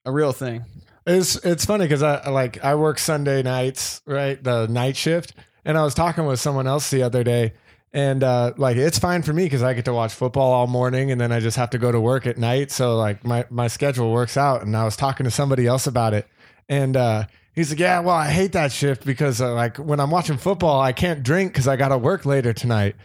a 0.05 0.13
real 0.13 0.33
thing. 0.33 0.65
It's 1.07 1.37
it's 1.37 1.65
funny 1.65 1.85
because 1.87 2.03
I 2.03 2.29
like 2.29 2.63
I 2.63 2.75
work 2.75 2.99
Sunday 2.99 3.43
nights, 3.43 4.03
right? 4.07 4.43
The 4.43 4.67
night 4.67 4.95
shift, 4.97 5.33
and 5.65 5.79
I 5.79 5.83
was 5.83 5.95
talking 5.95 6.27
with 6.27 6.39
someone 6.39 6.67
else 6.67 6.91
the 6.91 7.03
other 7.03 7.25
day, 7.25 7.55
and 7.93 8.23
uh, 8.23 8.53
like 8.57 8.77
it's 8.77 8.99
fine 8.99 9.23
for 9.23 9.33
me 9.33 9.45
because 9.45 9.63
I 9.63 9.75
get 9.75 9.85
to 9.87 9.95
watch 9.95 10.13
football 10.13 10.53
all 10.53 10.67
morning, 10.67 11.11
and 11.11 11.21
then 11.21 11.33
I 11.33 11.41
just 11.41 11.57
have 11.57 11.71
to 11.71 11.79
go 11.79 11.91
to 11.91 12.01
work 12.01 12.27
at 12.27 12.39
night. 12.39 12.71
So 12.71 12.97
like 12.97 13.25
my 13.25 13.47
my 13.51 13.69
schedule 13.69 14.13
works 14.13 14.37
out. 14.37 14.63
And 14.63 14.77
I 14.77 14.85
was 14.85 14.97
talking 14.97 15.25
to 15.25 15.31
somebody 15.31 15.67
else 15.67 15.87
about 15.87 16.15
it, 16.15 16.27
and 16.69 16.97
uh, 16.97 17.25
he's 17.53 17.71
like, 17.71 17.79
"Yeah, 17.79 18.01
well, 18.01 18.17
I 18.17 18.29
hate 18.29 18.53
that 18.53 18.73
shift 18.73 19.05
because 19.05 19.41
uh, 19.41 19.55
like 19.55 19.79
when 19.79 20.01
I'm 20.01 20.11
watching 20.11 20.37
football, 20.37 20.81
I 20.81 20.93
can't 20.93 21.23
drink 21.23 21.53
because 21.53 21.67
I 21.69 21.77
got 21.77 21.89
to 21.89 21.99
work 21.99 22.27
later 22.27 22.53
tonight." 22.53 22.97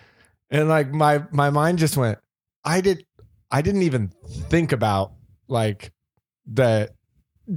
And 0.50 0.68
like 0.70 0.92
my 0.92 1.24
my 1.32 1.50
mind 1.50 1.80
just 1.80 1.98
went, 1.98 2.20
I 2.64 2.82
did 2.82 3.06
I 3.50 3.62
didn't 3.62 3.84
even 3.84 4.12
think 4.50 4.72
about 4.72 5.14
like 5.48 5.92
that 6.48 6.92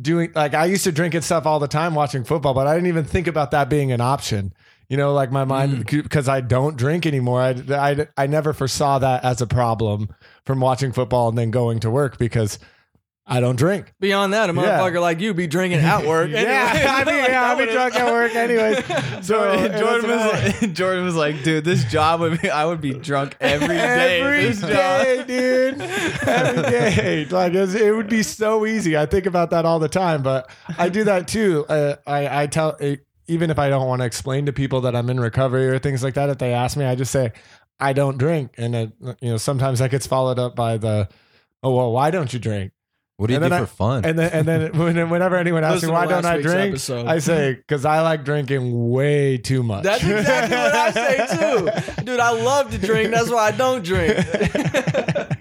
doing 0.00 0.32
like 0.34 0.54
I 0.54 0.66
used 0.66 0.84
to 0.84 0.92
drink 0.92 1.14
and 1.14 1.24
stuff 1.24 1.46
all 1.46 1.58
the 1.58 1.68
time 1.68 1.94
watching 1.94 2.24
football, 2.24 2.54
but 2.54 2.66
I 2.66 2.74
didn't 2.74 2.88
even 2.88 3.04
think 3.04 3.26
about 3.26 3.50
that 3.50 3.68
being 3.68 3.92
an 3.92 4.00
option. 4.00 4.52
You 4.88 4.96
know, 4.96 5.12
like 5.12 5.32
my 5.32 5.44
mind 5.44 5.86
because 5.86 6.28
I 6.28 6.40
don't 6.40 6.76
drink 6.76 7.06
anymore. 7.06 7.40
I, 7.40 7.50
I 7.70 8.06
I 8.16 8.26
never 8.26 8.52
foresaw 8.52 8.98
that 9.00 9.24
as 9.24 9.40
a 9.40 9.46
problem 9.46 10.14
from 10.44 10.60
watching 10.60 10.92
football 10.92 11.28
and 11.28 11.36
then 11.36 11.50
going 11.50 11.80
to 11.80 11.90
work 11.90 12.18
because 12.18 12.58
I 13.28 13.40
don't 13.40 13.56
drink. 13.56 13.92
Beyond 13.98 14.32
that, 14.34 14.48
a 14.48 14.52
Yeah. 14.52 14.60
motherfucker 14.78 15.00
like 15.00 15.18
you 15.18 15.34
be 15.34 15.48
drinking 15.48 15.80
at 15.80 16.06
work. 16.06 16.30
Yeah, 16.30 16.38
anyway. 16.38 16.86
I 16.88 17.04
mean, 17.04 17.24
yeah, 17.28 17.44
I'll 17.50 17.58
be 17.58 17.66
drunk 17.72 17.96
at 17.96 18.12
work 18.12 18.34
anyways. 18.36 18.84
So 19.26 19.34
Jordan, 19.34 19.64
and 19.72 19.78
Jordan 19.80 20.10
it's 20.10 20.52
was 20.52 20.62
like, 20.62 20.72
Jordan 20.74 21.04
was 21.04 21.14
like, 21.16 21.42
dude, 21.42 21.64
this 21.64 21.82
job 21.86 22.20
would 22.20 22.40
be, 22.40 22.48
I 22.48 22.64
would 22.66 22.80
be 22.80 22.92
drunk 22.92 23.36
every 23.40 23.66
day. 23.66 24.20
Every 24.20 24.52
job. 24.52 25.26
dude. 25.26 25.80
Every 25.80 26.62
day. 26.62 27.24
Like 27.24 27.54
it 27.54 27.92
would 27.92 28.08
be 28.08 28.22
so 28.22 28.64
easy. 28.66 28.96
I 28.96 29.06
think 29.06 29.26
about 29.26 29.50
that 29.50 29.64
all 29.64 29.80
the 29.80 29.88
time, 29.88 30.22
but 30.22 30.48
I 30.78 30.88
do 30.90 31.02
that 31.04 31.26
too. 31.26 31.66
Uh, 31.68 31.96
I 32.06 32.42
I 32.42 32.46
tell 32.46 32.76
even 33.28 33.50
if 33.50 33.58
I 33.58 33.68
don't 33.68 33.86
want 33.86 34.00
to 34.00 34.06
explain 34.06 34.46
to 34.46 34.52
people 34.52 34.82
that 34.82 34.96
I'm 34.96 35.10
in 35.10 35.20
recovery 35.20 35.68
or 35.68 35.78
things 35.78 36.02
like 36.02 36.14
that. 36.14 36.30
If 36.30 36.38
they 36.38 36.52
ask 36.52 36.76
me, 36.76 36.84
I 36.84 36.94
just 36.94 37.12
say 37.12 37.32
I 37.80 37.92
don't 37.92 38.18
drink, 38.18 38.54
and 38.56 38.74
it, 38.74 38.92
you 39.20 39.30
know 39.30 39.36
sometimes 39.36 39.80
that 39.80 39.90
gets 39.90 40.06
followed 40.06 40.38
up 40.38 40.56
by 40.56 40.76
the 40.76 41.08
oh 41.62 41.74
well, 41.74 41.92
why 41.92 42.10
don't 42.10 42.32
you 42.32 42.38
drink? 42.38 42.72
What 43.18 43.28
do 43.28 43.32
you 43.32 43.36
And 43.36 43.44
do 43.44 43.48
then 43.48 43.58
for 43.60 43.72
I- 43.72 43.76
fun? 43.76 44.04
And 44.04 44.18
then 44.18 44.30
and 44.32 44.46
then 44.46 44.72
when- 44.78 45.08
whenever 45.10 45.36
anyone 45.36 45.64
asks 45.64 45.76
Listen 45.76 45.88
me 45.88 45.92
why 45.94 46.06
don't 46.06 46.24
I 46.26 46.40
drink, 46.42 46.70
episode. 46.72 47.06
I 47.06 47.18
say 47.18 47.54
because 47.66 47.84
I 47.86 48.02
like 48.02 48.24
drinking 48.24 48.90
way 48.90 49.38
too 49.38 49.62
much. 49.62 49.84
That's 49.84 50.04
exactly 50.04 50.56
what 50.56 50.74
I 50.74 50.90
say 50.92 51.94
too. 51.96 52.04
Dude, 52.04 52.20
I 52.20 52.30
love 52.32 52.70
to 52.72 52.78
drink. 52.78 53.10
That's 53.10 53.30
why 53.30 53.48
I 53.48 53.50
don't 53.52 53.82
drink. 53.82 54.16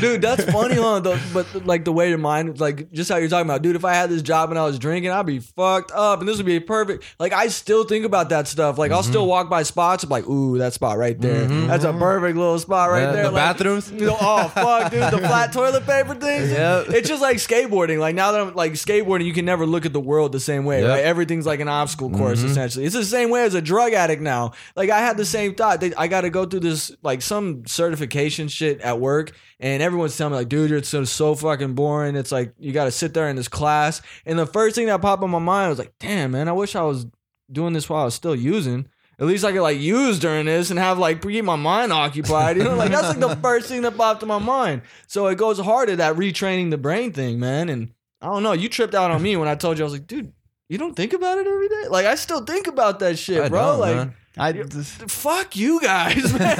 Dude, 0.00 0.20
that's 0.20 0.44
funny, 0.44 0.74
huh? 0.74 1.00
The, 1.00 1.20
but 1.32 1.66
like 1.66 1.84
the 1.84 1.92
way 1.92 2.08
your 2.10 2.18
mind, 2.18 2.60
like 2.60 2.90
just 2.92 3.10
how 3.10 3.16
you're 3.16 3.28
talking 3.28 3.46
about, 3.46 3.62
dude. 3.62 3.76
If 3.76 3.84
I 3.84 3.94
had 3.94 4.10
this 4.10 4.20
job 4.22 4.50
and 4.50 4.58
I 4.58 4.64
was 4.64 4.78
drinking, 4.78 5.10
I'd 5.10 5.24
be 5.26 5.38
fucked 5.38 5.92
up, 5.92 6.20
and 6.20 6.28
this 6.28 6.36
would 6.36 6.46
be 6.46 6.60
perfect. 6.60 7.04
Like 7.18 7.32
I 7.32 7.48
still 7.48 7.84
think 7.84 8.04
about 8.04 8.28
that 8.28 8.46
stuff. 8.48 8.76
Like 8.78 8.92
I'll 8.92 9.02
still 9.02 9.22
mm-hmm. 9.22 9.30
walk 9.30 9.50
by 9.50 9.62
spots. 9.62 10.04
I'm 10.04 10.10
like, 10.10 10.26
ooh, 10.28 10.58
that 10.58 10.72
spot 10.74 10.98
right 10.98 11.18
there. 11.18 11.46
Mm-hmm. 11.48 11.68
That's 11.68 11.84
a 11.84 11.92
perfect 11.92 12.36
little 12.36 12.58
spot 12.58 12.90
right 12.90 13.00
Yeah, 13.02 13.12
there. 13.12 13.22
the 13.24 13.30
Like, 13.30 13.56
bathrooms? 13.56 13.90
you 13.90 14.06
know, 14.06 14.16
oh 14.20 14.48
fuck, 14.48 14.90
dude, 14.90 15.02
the 15.02 15.18
flat 15.18 15.52
toilet 15.52 15.86
paper 15.86 16.14
things. 16.14 16.50
Yep. 16.82 16.88
It's 16.94 17.08
just 17.08 17.22
like 17.22 17.36
skateboarding. 17.38 17.98
Like 17.98 18.14
now 18.14 18.32
that 18.32 18.40
I'm 18.40 18.54
like 18.54 18.72
skateboarding, 18.72 19.24
you 19.24 19.32
can 19.32 19.44
never 19.44 19.66
look 19.66 19.86
at 19.86 19.92
the 19.92 20.00
world 20.00 20.32
the 20.32 20.40
same 20.40 20.64
way, 20.64 20.80
Yep. 20.82 20.90
right? 20.90 21.04
Everything's 21.04 21.46
like 21.46 21.60
an 21.60 21.68
obstacle 21.68 22.10
course 22.10 22.40
mm-hmm. 22.40 22.48
essentially. 22.48 22.84
It's 22.84 22.94
the 22.94 23.04
same 23.04 23.30
way 23.30 23.44
as 23.44 23.54
a 23.54 23.62
drug 23.62 23.92
addict 23.92 24.22
now. 24.22 24.52
Like 24.76 24.90
I 24.90 25.00
had 25.00 25.16
the 25.16 25.24
same 25.24 25.54
thought. 25.54 25.80
They, 25.80 25.94
I 25.94 26.08
got 26.08 26.22
to 26.22 26.30
go 26.30 26.46
through 26.46 26.60
this 26.60 26.94
like 27.02 27.22
some 27.22 27.66
certification 27.66 28.48
shit 28.48 28.80
at 28.80 29.00
work, 29.00 29.32
and 29.60 29.82
everyone's 29.82 30.16
telling 30.16 30.32
me 30.32 30.38
like, 30.38 30.48
dude, 30.48 30.72
it's 30.72 30.88
so 30.88 31.04
so 31.04 31.34
fucking 31.34 31.74
boring. 31.74 32.16
It's 32.16 32.32
like 32.32 32.54
you 32.58 32.72
got 32.72 32.84
to 32.84 32.90
sit 32.90 33.14
there 33.14 33.28
in 33.28 33.36
this 33.36 33.48
class, 33.48 34.02
and 34.26 34.38
the 34.38 34.46
first 34.46 34.74
thing 34.74 34.86
that 34.86 35.00
popped 35.02 35.22
in 35.22 35.30
my 35.30 35.38
mind 35.38 35.70
was 35.70 35.78
like, 35.78 35.94
damn 35.98 36.32
man, 36.32 36.48
I 36.48 36.52
wish 36.52 36.74
I 36.76 36.82
was 36.82 37.06
doing 37.50 37.72
this 37.72 37.88
while 37.88 38.02
I 38.02 38.04
was 38.06 38.14
still 38.14 38.36
using. 38.36 38.88
At 39.18 39.26
least 39.26 39.44
I 39.44 39.52
could 39.52 39.62
like 39.62 39.78
use 39.78 40.18
during 40.18 40.46
this 40.46 40.70
and 40.70 40.78
have 40.78 40.98
like 40.98 41.22
keep 41.22 41.44
my 41.44 41.56
mind 41.56 41.92
occupied. 41.92 42.56
You 42.56 42.64
know, 42.64 42.74
like 42.76 42.90
that's 42.90 43.08
like 43.08 43.20
the 43.20 43.36
first 43.42 43.68
thing 43.68 43.82
that 43.82 43.96
popped 43.96 44.22
in 44.22 44.28
my 44.28 44.38
mind. 44.38 44.82
So 45.06 45.26
it 45.28 45.38
goes 45.38 45.58
hard 45.58 45.88
at 45.90 45.98
that 45.98 46.16
retraining 46.16 46.70
the 46.70 46.78
brain 46.78 47.12
thing, 47.12 47.38
man. 47.38 47.68
And 47.68 47.92
I 48.20 48.26
don't 48.26 48.42
know, 48.42 48.52
you 48.52 48.68
tripped 48.68 48.94
out 48.94 49.10
on 49.10 49.22
me 49.22 49.36
when 49.36 49.48
I 49.48 49.54
told 49.54 49.78
you 49.78 49.84
I 49.84 49.86
was 49.86 49.92
like, 49.92 50.06
dude, 50.06 50.32
you 50.68 50.78
don't 50.78 50.94
think 50.94 51.12
about 51.12 51.38
it 51.38 51.46
every 51.46 51.68
day? 51.68 51.88
Like 51.88 52.06
I 52.06 52.14
still 52.14 52.44
think 52.44 52.66
about 52.66 52.98
that 53.00 53.18
shit, 53.18 53.42
I 53.42 53.48
bro. 53.48 53.78
like 53.78 53.96
man. 53.96 54.14
I 54.36 54.52
just, 54.52 54.90
fuck 55.10 55.54
you 55.54 55.80
guys, 55.80 56.32
man. 56.38 56.56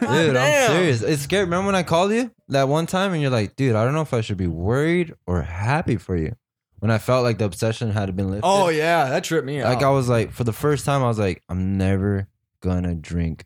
Dude, 0.00 0.36
I'm 0.36 0.70
serious. 0.70 1.02
It's 1.02 1.22
scary. 1.22 1.44
Remember 1.44 1.66
when 1.66 1.74
I 1.74 1.82
called 1.82 2.12
you 2.12 2.30
that 2.48 2.68
one 2.68 2.86
time 2.86 3.12
and 3.12 3.20
you're 3.20 3.30
like, 3.30 3.54
dude, 3.56 3.74
I 3.76 3.84
don't 3.84 3.92
know 3.92 4.00
if 4.00 4.14
I 4.14 4.22
should 4.22 4.38
be 4.38 4.46
worried 4.46 5.12
or 5.26 5.42
happy 5.42 5.96
for 5.96 6.16
you. 6.16 6.34
When 6.82 6.90
I 6.90 6.98
felt 6.98 7.22
like 7.22 7.38
the 7.38 7.44
obsession 7.44 7.92
had 7.92 8.16
been 8.16 8.28
lifted. 8.28 8.44
Oh 8.44 8.68
yeah, 8.68 9.08
that 9.10 9.22
tripped 9.22 9.46
me 9.46 9.60
out. 9.60 9.72
Like 9.72 9.84
I 9.84 9.90
was 9.90 10.08
like, 10.08 10.32
for 10.32 10.42
the 10.42 10.52
first 10.52 10.84
time, 10.84 11.00
I 11.00 11.06
was 11.06 11.16
like, 11.16 11.40
I'm 11.48 11.78
never 11.78 12.26
gonna 12.60 12.96
drink 12.96 13.44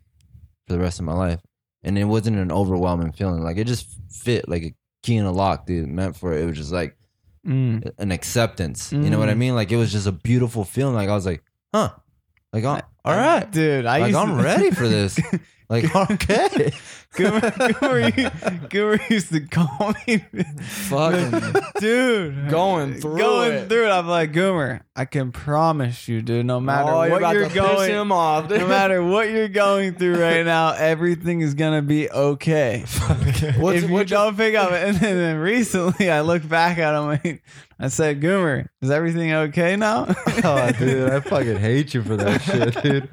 for 0.65 0.73
the 0.73 0.79
rest 0.79 0.97
of 0.97 1.05
my 1.05 1.13
life. 1.13 1.39
And 1.83 1.99
it 1.99 2.05
wasn't 2.05 2.37
an 2.37 2.51
overwhelming 2.51 3.11
feeling. 3.11 3.43
Like 3.43 3.57
it 3.57 3.67
just 3.67 3.95
fit 4.09 4.49
like 4.49 4.63
a 4.63 4.73
key 5.03 5.17
in 5.17 5.25
a 5.25 5.31
lock, 5.31 5.67
dude. 5.67 5.87
Meant 5.87 6.15
for 6.15 6.33
it. 6.33 6.41
It 6.41 6.45
was 6.47 6.57
just 6.57 6.71
like 6.71 6.97
mm. 7.45 7.87
an 7.99 8.11
acceptance. 8.11 8.91
You 8.91 9.07
know 9.07 9.19
what 9.19 9.29
I 9.29 9.35
mm. 9.35 9.37
mean? 9.37 9.53
Like 9.53 9.71
it 9.71 9.77
was 9.77 9.91
just 9.91 10.07
a 10.07 10.11
beautiful 10.11 10.63
feeling. 10.63 10.95
Like 10.95 11.09
I 11.09 11.13
was 11.13 11.27
like, 11.27 11.43
huh. 11.71 11.91
Like 12.51 12.63
I, 12.65 12.81
All 13.05 13.15
right, 13.15 13.51
dude. 13.51 13.85
I 13.85 13.99
like 13.99 14.07
used 14.07 14.17
I'm 14.17 14.35
to, 14.35 14.43
ready 14.43 14.71
for 14.71 14.87
this. 14.87 15.19
Like 15.69 15.93
okay, 16.11 16.71
Goomer, 17.13 17.41
Goomer, 17.51 18.69
Goomer 18.69 19.09
used 19.09 19.33
to 19.33 19.41
call 19.41 19.93
me, 20.07 20.19
Fucking 20.61 21.61
dude. 21.81 22.49
going 22.49 22.93
through 23.01 23.17
going 23.17 23.51
it. 23.53 23.67
through 23.69 23.87
it. 23.87 23.89
I'm 23.89 24.07
like, 24.07 24.31
Goomer, 24.31 24.81
I 24.95 25.03
can 25.03 25.33
promise 25.33 26.07
you, 26.07 26.21
dude. 26.21 26.45
No 26.45 26.57
oh, 26.57 26.59
matter 26.61 26.89
oh, 26.89 27.03
you're 27.03 27.19
what 27.19 27.33
you're 27.33 27.49
going, 27.49 27.91
him 27.91 28.13
off. 28.13 28.49
no 28.49 28.65
matter 28.65 29.03
what 29.03 29.29
you're 29.29 29.49
going 29.49 29.95
through 29.95 30.21
right 30.21 30.45
now, 30.45 30.71
everything 30.77 31.41
is 31.41 31.53
gonna 31.53 31.81
be 31.81 32.09
okay. 32.09 32.85
What's- 33.57 33.83
if 33.83 33.89
you 33.89 34.03
don't 34.05 34.37
pick 34.37 34.55
up, 34.55 34.71
and 34.71 34.95
then, 34.95 35.17
then 35.17 35.37
recently 35.37 36.09
I 36.09 36.21
look 36.21 36.47
back 36.47 36.77
at 36.77 36.95
him. 36.95 37.19
and 37.25 37.39
I 37.77 37.89
said, 37.89 38.21
"Goomer, 38.21 38.67
is 38.81 38.89
everything 38.89 39.33
okay 39.33 39.75
now?" 39.75 40.05
oh, 40.45 40.71
dude, 40.79 41.11
I 41.11 41.19
fucking 41.19 41.57
hate 41.57 41.93
you 41.93 42.03
for 42.03 42.15
that 42.15 42.41
shit, 42.41 42.81
dude. 42.81 43.09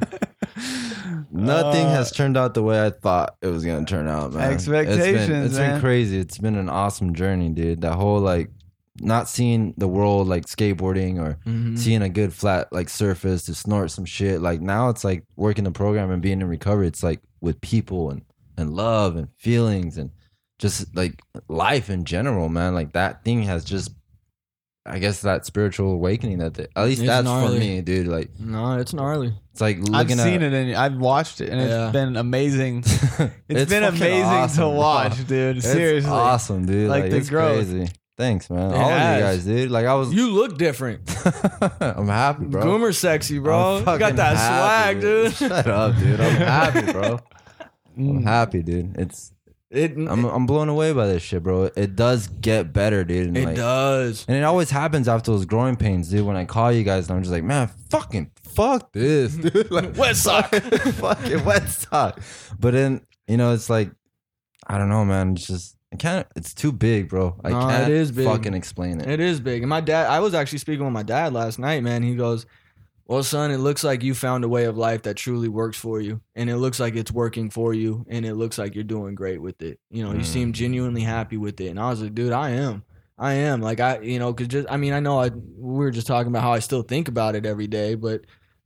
Nothing 1.35 1.87
Uh, 1.87 1.91
has 1.91 2.13
turned 2.13 2.37
out 2.37 2.55
the 2.55 2.63
way 2.63 2.85
I 2.85 2.91
thought 2.91 3.37
it 3.43 3.49
was 3.49 3.65
gonna 3.65 3.85
turn 3.85 4.07
out, 4.09 4.33
man. 4.33 4.53
Expectations 4.53 5.05
it's 5.19 5.27
been, 5.29 5.43
it's 5.45 5.57
been 5.59 5.81
crazy. 5.81 6.19
It's 6.19 6.39
been 6.39 6.55
an 6.57 6.69
awesome 6.69 7.13
journey, 7.15 7.49
dude. 7.49 7.81
That 7.81 7.95
whole 7.95 8.21
like 8.21 8.51
not 9.01 9.29
seeing 9.29 9.75
the 9.77 9.89
world 9.89 10.29
like 10.29 10.47
skateboarding 10.47 11.19
or 11.19 11.39
Mhm. 11.45 11.77
seeing 11.77 12.03
a 12.03 12.09
good 12.09 12.33
flat 12.33 12.73
like 12.73 12.89
surface 12.89 13.43
to 13.47 13.55
snort 13.55 13.91
some 13.91 14.05
shit. 14.05 14.41
Like 14.41 14.61
now 14.61 14.89
it's 14.91 15.03
like 15.03 15.25
working 15.37 15.65
the 15.65 15.73
program 15.73 16.13
and 16.13 16.23
being 16.23 16.41
in 16.41 16.47
recovery. 16.47 16.87
It's 16.87 17.03
like 17.03 17.21
with 17.41 17.61
people 17.61 18.11
and 18.11 18.23
and 18.57 18.71
love 18.73 19.17
and 19.17 19.27
feelings 19.37 19.99
and 19.99 20.11
just 20.61 20.95
like 20.95 21.21
life 21.49 21.91
in 21.91 22.05
general, 22.05 22.49
man. 22.49 22.73
Like 22.75 22.93
that 22.93 23.25
thing 23.25 23.43
has 23.43 23.65
just 23.65 23.91
I 24.87 24.99
guess 24.99 25.23
that 25.23 25.47
spiritual 25.47 25.93
awakening 25.93 26.39
that 26.39 26.55
they, 26.55 26.67
at 26.77 26.85
least 26.85 27.01
It's 27.01 27.07
that's 27.09 27.25
gnarly. 27.25 27.55
for 27.59 27.61
me, 27.61 27.81
dude. 27.81 28.07
Like 28.07 28.39
No, 28.39 28.79
it's 28.79 28.93
gnarly. 28.93 29.33
it's 29.53 29.61
like 29.63 29.79
looking 29.79 29.95
I've 29.95 30.11
seen 30.11 30.43
at, 30.43 30.53
it 30.53 30.55
and 30.55 30.75
I've 30.77 30.97
watched 30.97 31.41
it, 31.41 31.49
and 31.49 31.61
Yeah. 31.61 31.85
it's 31.87 31.93
been 31.93 32.17
amazing. 32.17 32.85
It's 33.49 33.71
been 33.71 33.83
fucking 33.83 33.97
amazing 33.97 34.23
awesome, 34.25 34.57
to 34.57 34.61
bro. 34.69 34.71
watch, 34.71 35.27
dude. 35.27 35.57
It's 35.59 35.67
Seriously, 35.71 36.11
awesome, 36.11 36.67
dude. 36.67 36.89
Like 36.91 37.03
Like, 37.05 37.11
the 37.13 37.17
it's 37.17 37.31
growth. 37.31 37.57
crazy. 37.71 37.89
Thanks, 38.17 38.49
man. 38.51 38.71
It 38.73 38.77
All 38.77 38.89
has. 38.91 39.11
of 39.11 39.17
you 39.19 39.25
guys, 39.25 39.45
dude. 39.63 39.71
Like 39.73 39.87
I 39.87 39.95
was, 39.95 40.13
You 40.15 40.31
look 40.31 40.57
different. 40.59 41.01
I'm 41.81 42.07
happy, 42.09 42.45
bro. 42.45 42.63
Goomer 42.65 42.95
sexy, 42.95 43.39
bro. 43.39 43.77
I'm 43.77 43.79
You 43.81 43.85
got 43.87 43.99
fucking 44.01 44.17
that 44.17 44.37
happy, 44.37 45.01
swag, 45.01 45.01
dude. 45.01 45.33
Shut 45.35 45.67
up, 45.67 45.97
dude. 45.99 46.21
I'm 46.21 46.37
happy, 46.37 46.93
bro. 46.93 47.21
I'm 47.97 48.21
Mm. 48.21 48.25
happy, 48.25 48.63
dude. 48.63 48.97
It's 48.99 49.33
It, 49.75 49.93
I'm 49.97 50.25
I'm 50.25 50.47
blown 50.47 50.69
away 50.69 50.93
by 50.93 51.07
this 51.07 51.23
shit, 51.23 51.43
bro. 51.43 51.71
It 51.77 51.97
does 51.97 52.29
get 52.29 52.73
better, 52.73 53.05
dude. 53.05 53.29
And 53.29 53.37
it 53.37 53.45
like, 53.47 53.57
does. 53.57 54.25
And 54.29 54.37
it 54.37 54.43
always 54.45 54.71
happens 54.71 55.09
after 55.09 55.33
those 55.33 55.45
growing 55.47 55.77
pains, 55.77 56.09
dude. 56.09 56.25
When 56.25 56.37
I 56.37 56.45
call 56.45 56.73
you 56.73 56.85
guys, 56.85 57.09
and 57.09 57.17
I'm 57.17 57.23
just 57.23 57.33
like, 57.33 57.45
man, 57.45 57.69
fucking 57.91 58.31
fuck 58.55 58.93
this, 58.93 59.35
dude. 59.37 59.71
Like 59.71 59.97
Wet 59.99 60.17
sock. 60.17 60.55
fucking 60.55 61.45
wet 61.45 61.69
sock. 61.69 62.21
But 62.59 62.73
then 62.75 63.01
you 63.27 63.37
know, 63.37 63.53
it's 63.53 63.69
like, 63.69 63.91
I 64.67 64.79
don't 64.79 64.89
know, 64.89 65.05
man. 65.05 65.33
It's 65.33 65.47
just 65.47 65.77
I 65.93 65.97
can't. 65.97 66.27
It's 66.37 66.55
too 66.55 66.73
big, 66.73 67.09
bro. 67.09 67.39
I 67.45 67.51
No, 67.51 67.61
can't 67.61 67.91
it 67.91 67.97
is 67.97 68.13
big. 68.13 68.27
fucking 68.27 68.55
explain 68.55 69.01
it. 69.01 69.09
It 69.09 69.21
is 69.21 69.41
big. 69.41 69.63
And 69.63 69.71
my 69.71 69.81
dad, 69.81 70.09
I 70.09 70.21
was 70.21 70.35
actually 70.35 70.59
speaking 70.59 70.85
with 70.85 70.93
my 70.95 71.03
dad 71.05 71.33
last 71.33 71.59
night, 71.59 71.83
man. 71.83 72.03
He 72.03 72.15
goes, 72.17 72.47
Well, 73.07 73.23
son, 73.23 73.51
it 73.51 73.59
looks 73.59 73.85
like 73.85 74.03
you 74.03 74.15
found 74.15 74.45
a 74.45 74.49
way 74.49 74.65
of 74.65 74.79
life 74.79 75.03
that 75.03 75.17
truly 75.17 75.49
works 75.49 75.77
for 75.79 76.01
you. 76.01 76.23
And 76.35 76.49
it 76.49 76.57
looks 76.57 76.81
like 76.81 76.97
it's 76.97 77.13
working 77.13 77.51
for 77.51 77.75
you. 77.75 78.07
And 78.09 78.25
it 78.25 78.35
looks 78.35 78.57
like 78.57 78.75
you're 78.75 78.83
doing 78.85 79.15
great 79.15 79.43
with 79.43 79.61
it. 79.61 79.79
You 79.91 80.03
know, 80.05 80.13
you 80.13 80.21
Mm. 80.21 80.25
seem 80.25 80.53
genuinely 80.55 81.03
happy 81.03 81.37
with 81.37 81.61
it. 81.61 81.69
And 81.69 81.79
I 81.79 81.91
was 81.91 82.01
like, 82.01 82.15
Dude, 82.15 82.33
I 82.33 82.51
am. 82.51 82.83
I 83.19 83.35
am. 83.35 83.61
Like, 83.61 83.79
I, 83.79 84.01
you 84.01 84.19
know, 84.19 84.33
cause 84.33 84.49
just, 84.49 84.67
I 84.71 84.77
mean, 84.79 84.93
I 84.95 85.01
know 85.01 85.21
I, 85.21 85.29
we 85.29 85.45
were 85.85 85.91
just 85.91 86.07
talking 86.07 86.29
about 86.33 86.43
how 86.43 86.53
I 86.53 86.59
still 86.61 86.83
think 86.83 87.09
about 87.09 87.35
it 87.37 87.45
every 87.47 87.67
day, 87.67 87.95
but 87.95 88.23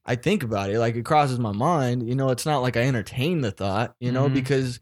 I 0.06 0.14
think 0.14 0.42
about 0.44 0.70
it. 0.70 0.78
Like, 0.78 0.94
it 0.96 1.04
crosses 1.04 1.38
my 1.38 1.52
mind. 1.52 2.08
You 2.08 2.14
know, 2.14 2.30
it's 2.30 2.46
not 2.46 2.62
like 2.62 2.76
I 2.76 2.82
entertain 2.82 3.40
the 3.42 3.50
thought, 3.50 3.94
you 4.00 4.10
know, 4.12 4.28
Mhm. 4.28 4.34
because 4.34 4.78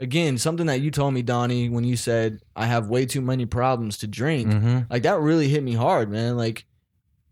again, 0.00 0.38
something 0.38 0.66
that 0.66 0.80
you 0.82 0.92
told 0.92 1.14
me, 1.14 1.22
Donnie, 1.22 1.68
when 1.68 1.82
you 1.82 1.96
said, 1.96 2.38
I 2.54 2.66
have 2.66 2.88
way 2.88 3.04
too 3.06 3.20
many 3.20 3.46
problems 3.46 3.98
to 3.98 4.06
drink 4.06 4.52
Mm-hmm. 4.52 4.78
like 4.90 5.02
that 5.02 5.18
really 5.18 5.48
hit 5.48 5.64
me 5.64 5.72
hard, 5.72 6.08
man. 6.10 6.36
Like 6.36 6.64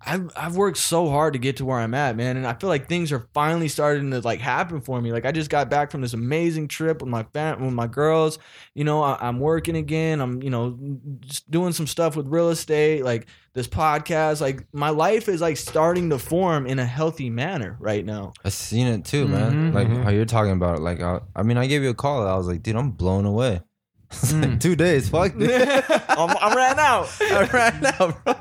I've 0.07 0.31
I've 0.37 0.57
worked 0.57 0.79
so 0.79 1.09
hard 1.11 1.33
to 1.33 1.39
get 1.39 1.57
to 1.57 1.65
where 1.65 1.79
I'm 1.79 1.93
at, 1.95 2.17
man, 2.17 2.37
and 2.37 2.47
I 2.47 2.55
feel 2.55 2.69
like 2.69 2.89
things 2.89 3.11
are 3.13 3.27
finally 3.35 3.69
starting 3.69 4.11
to 4.13 4.21
like 4.21 4.41
happen 4.41 4.81
for 4.81 5.01
me. 5.03 5.11
Like 5.13 5.27
I 5.27 5.33
just 5.33 5.51
got 5.51 5.69
back 5.69 5.91
from 5.91 6.01
this 6.01 6.13
amazing 6.15 6.69
trip 6.69 7.01
with 7.03 7.11
my 7.11 7.25
fam- 7.35 7.65
with 7.65 7.75
my 7.75 7.87
girls. 7.87 8.39
You 8.75 8.85
know, 8.85 9.03
I, 9.03 9.19
I'm 9.21 9.41
working 9.41 9.77
again. 9.77 10.21
I'm 10.21 10.43
you 10.43 10.51
know 10.51 10.79
just 11.21 11.51
doing 11.51 11.73
some 11.73 11.87
stuff 11.87 12.15
with 12.17 12.29
real 12.29 12.51
estate, 12.51 13.05
like 13.05 13.27
this 13.55 13.67
podcast. 13.67 14.41
Like 14.41 14.65
my 14.73 14.91
life 14.91 15.29
is 15.29 15.41
like 15.41 15.57
starting 15.57 16.11
to 16.11 16.19
form 16.19 16.67
in 16.67 16.79
a 16.79 16.87
healthy 16.87 17.29
manner 17.29 17.77
right 17.81 18.05
now. 18.05 18.33
I 18.45 18.51
seen 18.51 18.87
it 18.87 19.05
too, 19.05 19.27
man. 19.27 19.73
Mhm. 19.73 19.75
Like 19.75 19.89
Mhm. 19.89 20.05
how 20.05 20.11
you're 20.11 20.25
talking 20.25 20.53
about 20.53 20.77
it. 20.79 20.83
Like 20.83 21.01
I, 21.03 21.21
I 21.35 21.43
mean, 21.43 21.57
I 21.57 21.67
gave 21.67 21.83
you 21.83 21.91
a 21.91 21.95
call. 21.95 22.27
I 22.27 22.37
was 22.37 22.47
like, 22.47 22.63
dude, 22.63 22.77
I'm 22.77 22.93
blown 22.93 23.27
away. 23.27 23.61
Mm. 24.09 24.43
like 24.51 24.61
two 24.61 24.77
days. 24.77 25.09
Fuck 25.09 25.35
this. 25.35 25.85
I'm, 26.09 26.31
I 26.41 26.55
ran 26.55 26.79
out. 26.79 27.09
I 27.21 27.45
ran 27.53 27.87
out, 27.87 28.25
bro. 28.25 28.35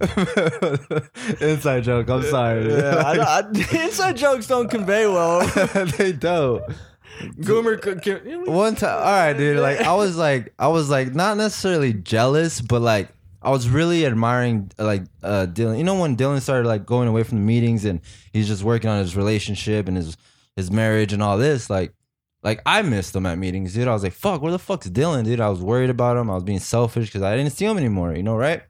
Inside 1.40 1.84
joke. 1.84 2.08
I'm 2.08 2.22
sorry. 2.22 2.70
Yeah, 2.70 3.02
I, 3.04 3.40
I, 3.40 3.40
inside 3.84 4.16
jokes 4.16 4.46
don't 4.46 4.68
convey 4.70 5.06
well. 5.06 5.46
they 5.98 6.12
don't. 6.12 6.62
Goomer, 7.38 8.46
One 8.46 8.74
time, 8.74 8.98
all 8.98 9.04
right, 9.04 9.32
dude. 9.32 9.58
Like 9.58 9.80
I 9.80 9.94
was 9.94 10.16
like, 10.16 10.52
I 10.58 10.68
was 10.68 10.90
like, 10.90 11.14
not 11.14 11.36
necessarily 11.36 11.92
jealous, 11.92 12.60
but 12.60 12.82
like 12.82 13.08
I 13.40 13.50
was 13.50 13.68
really 13.68 14.04
admiring 14.04 14.72
like 14.78 15.02
uh 15.22 15.46
Dylan. 15.48 15.78
You 15.78 15.84
know 15.84 15.98
when 16.00 16.16
Dylan 16.16 16.40
started 16.40 16.66
like 16.66 16.86
going 16.86 17.08
away 17.08 17.22
from 17.22 17.38
the 17.38 17.44
meetings 17.44 17.84
and 17.84 18.00
he's 18.32 18.48
just 18.48 18.64
working 18.64 18.90
on 18.90 18.98
his 18.98 19.16
relationship 19.16 19.86
and 19.86 19.96
his 19.96 20.16
his 20.56 20.70
marriage 20.70 21.12
and 21.12 21.22
all 21.22 21.38
this. 21.38 21.70
Like, 21.70 21.92
like 22.42 22.60
I 22.66 22.82
missed 22.82 23.14
him 23.14 23.26
at 23.26 23.38
meetings, 23.38 23.74
dude. 23.74 23.88
I 23.88 23.92
was 23.92 24.02
like, 24.02 24.12
fuck, 24.12 24.42
where 24.42 24.52
the 24.52 24.58
fuck's 24.58 24.88
Dylan, 24.88 25.24
dude? 25.24 25.40
I 25.40 25.48
was 25.48 25.60
worried 25.60 25.90
about 25.90 26.16
him. 26.16 26.30
I 26.30 26.34
was 26.34 26.44
being 26.44 26.58
selfish 26.60 27.06
because 27.06 27.22
I 27.22 27.36
didn't 27.36 27.52
see 27.52 27.64
him 27.64 27.78
anymore. 27.78 28.14
You 28.14 28.22
know, 28.22 28.36
right? 28.36 28.62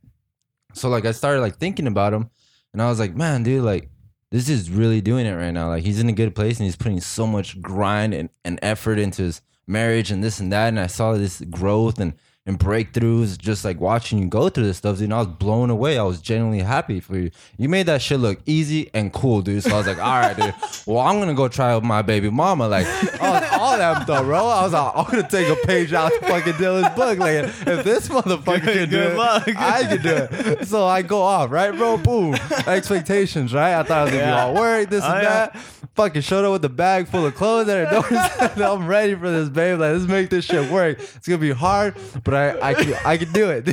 So 0.75 0.89
like 0.89 1.05
I 1.05 1.13
started 1.13 1.41
like 1.41 1.57
thinking 1.57 1.87
about 1.87 2.13
him, 2.13 2.31
and 2.73 2.83
I 2.83 2.89
was 2.89 2.99
like, 2.99 3.15
man, 3.15 3.43
dude, 3.43 3.65
like 3.65 3.91
this 4.31 4.49
is 4.49 4.71
really 4.71 5.01
doing 5.01 5.27
it 5.27 5.35
right 5.35 5.53
now. 5.53 5.69
Like 5.69 5.85
he's 5.85 6.01
in 6.01 6.09
a 6.09 6.13
good 6.13 6.35
place 6.35 6.59
and 6.59 6.65
he's 6.65 6.77
putting 6.77 7.01
so 7.01 7.27
much 7.27 7.61
grind 7.63 8.15
and, 8.15 8.31
and 8.45 8.59
effort 8.63 8.99
into 8.99 9.23
his 9.23 9.41
marriage 9.67 10.11
and 10.11 10.25
this 10.25 10.41
and 10.41 10.53
that. 10.53 10.69
And 10.69 10.81
I 10.81 10.89
saw 10.89 11.13
this 11.13 11.41
growth 11.41 12.01
and, 12.01 12.15
and 12.47 12.59
breakthroughs 12.59 13.39
just 13.39 13.65
like 13.65 13.81
watching 13.81 14.19
you 14.19 14.27
go 14.27 14.51
through 14.51 14.65
this 14.65 14.77
stuff. 14.77 14.97
Dude, 14.97 15.05
and 15.05 15.15
I 15.15 15.19
was 15.19 15.29
blown 15.29 15.71
away. 15.71 15.97
I 15.99 16.03
was 16.03 16.21
genuinely 16.21 16.59
happy 16.61 17.01
for 17.01 17.17
you. 17.17 17.31
You 17.57 17.71
made 17.71 17.87
that 17.87 18.03
shit 18.03 18.21
look 18.21 18.39
easy 18.45 18.91
and 18.93 19.11
cool, 19.15 19.41
dude. 19.41 19.63
So 19.63 19.71
I 19.71 19.79
was 19.79 19.87
like, 19.87 19.97
all 20.03 20.21
right, 20.21 20.37
dude. 20.37 20.55
Well, 20.87 20.99
I'm 20.99 21.19
gonna 21.21 21.33
go 21.33 21.49
try 21.49 21.75
with 21.75 21.85
my 21.85 22.03
baby 22.03 22.29
mama. 22.29 22.69
Like 22.69 22.87
I 23.21 23.31
was 23.41 23.49
all 23.53 23.79
that 23.79 24.07
though, 24.07 24.23
bro. 24.23 24.47
I 24.47 24.63
was 24.65 24.73
like, 24.75 24.93
I'm 24.95 25.05
gonna 25.07 25.29
take 25.29 25.49
a 25.49 25.67
page 25.67 25.95
out 25.95 26.13
of 26.13 26.19
fucking 26.21 26.53
Dylan's 26.55 26.95
book. 26.95 27.19
Like 27.19 27.45
if 27.67 27.85
this 27.85 28.09
motherfucker 28.09 28.61
can 28.63 28.75
do 28.91 28.97
Good 28.99 29.13
it, 29.13 29.17
luck. 29.17 29.49
I 29.57 29.83
can 29.85 30.03
do 30.03 30.29
it. 30.61 30.69
So 30.69 30.85
I 30.87 31.01
go 31.01 31.23
off, 31.23 31.51
right, 31.51 31.75
bro? 31.75 31.97
Boom. 31.97 32.35
Expectations, 32.67 33.55
right? 33.55 33.79
I 33.79 33.83
thought 33.85 33.99
I 33.99 34.03
was 34.05 34.11
gonna 34.13 34.23
Yeah. 34.23 34.35
be 34.35 34.41
all 34.41 34.55
worried, 34.55 34.91
this 34.91 35.03
Oh, 35.03 35.13
and 35.13 35.23
yeah. 35.23 35.29
that. 35.47 35.57
Fucking 35.95 36.23
showed 36.23 36.45
up 36.45 36.51
with 36.51 36.65
a 36.65 36.69
bag 36.69 37.07
full 37.07 37.25
of 37.25 37.37
clothes 37.37 37.69
and 37.69 37.87
I 37.87 37.91
noticed 37.93 38.59
I'm 38.59 38.87
ready 38.89 39.15
for 39.15 39.31
this, 39.31 39.49
babe. 39.49 39.79
Like, 39.79 39.93
let's 39.93 40.07
make 40.07 40.29
this 40.29 40.45
shit 40.45 40.69
work. 40.71 40.99
It's 40.99 41.29
gonna 41.29 41.39
be 41.39 41.53
hard, 41.53 41.95
but 42.25 42.34
I 42.35 42.71
I 42.71 42.75
can 42.75 42.95
I 43.05 43.17
can 43.17 43.33
do 43.33 43.51
it. 43.51 43.65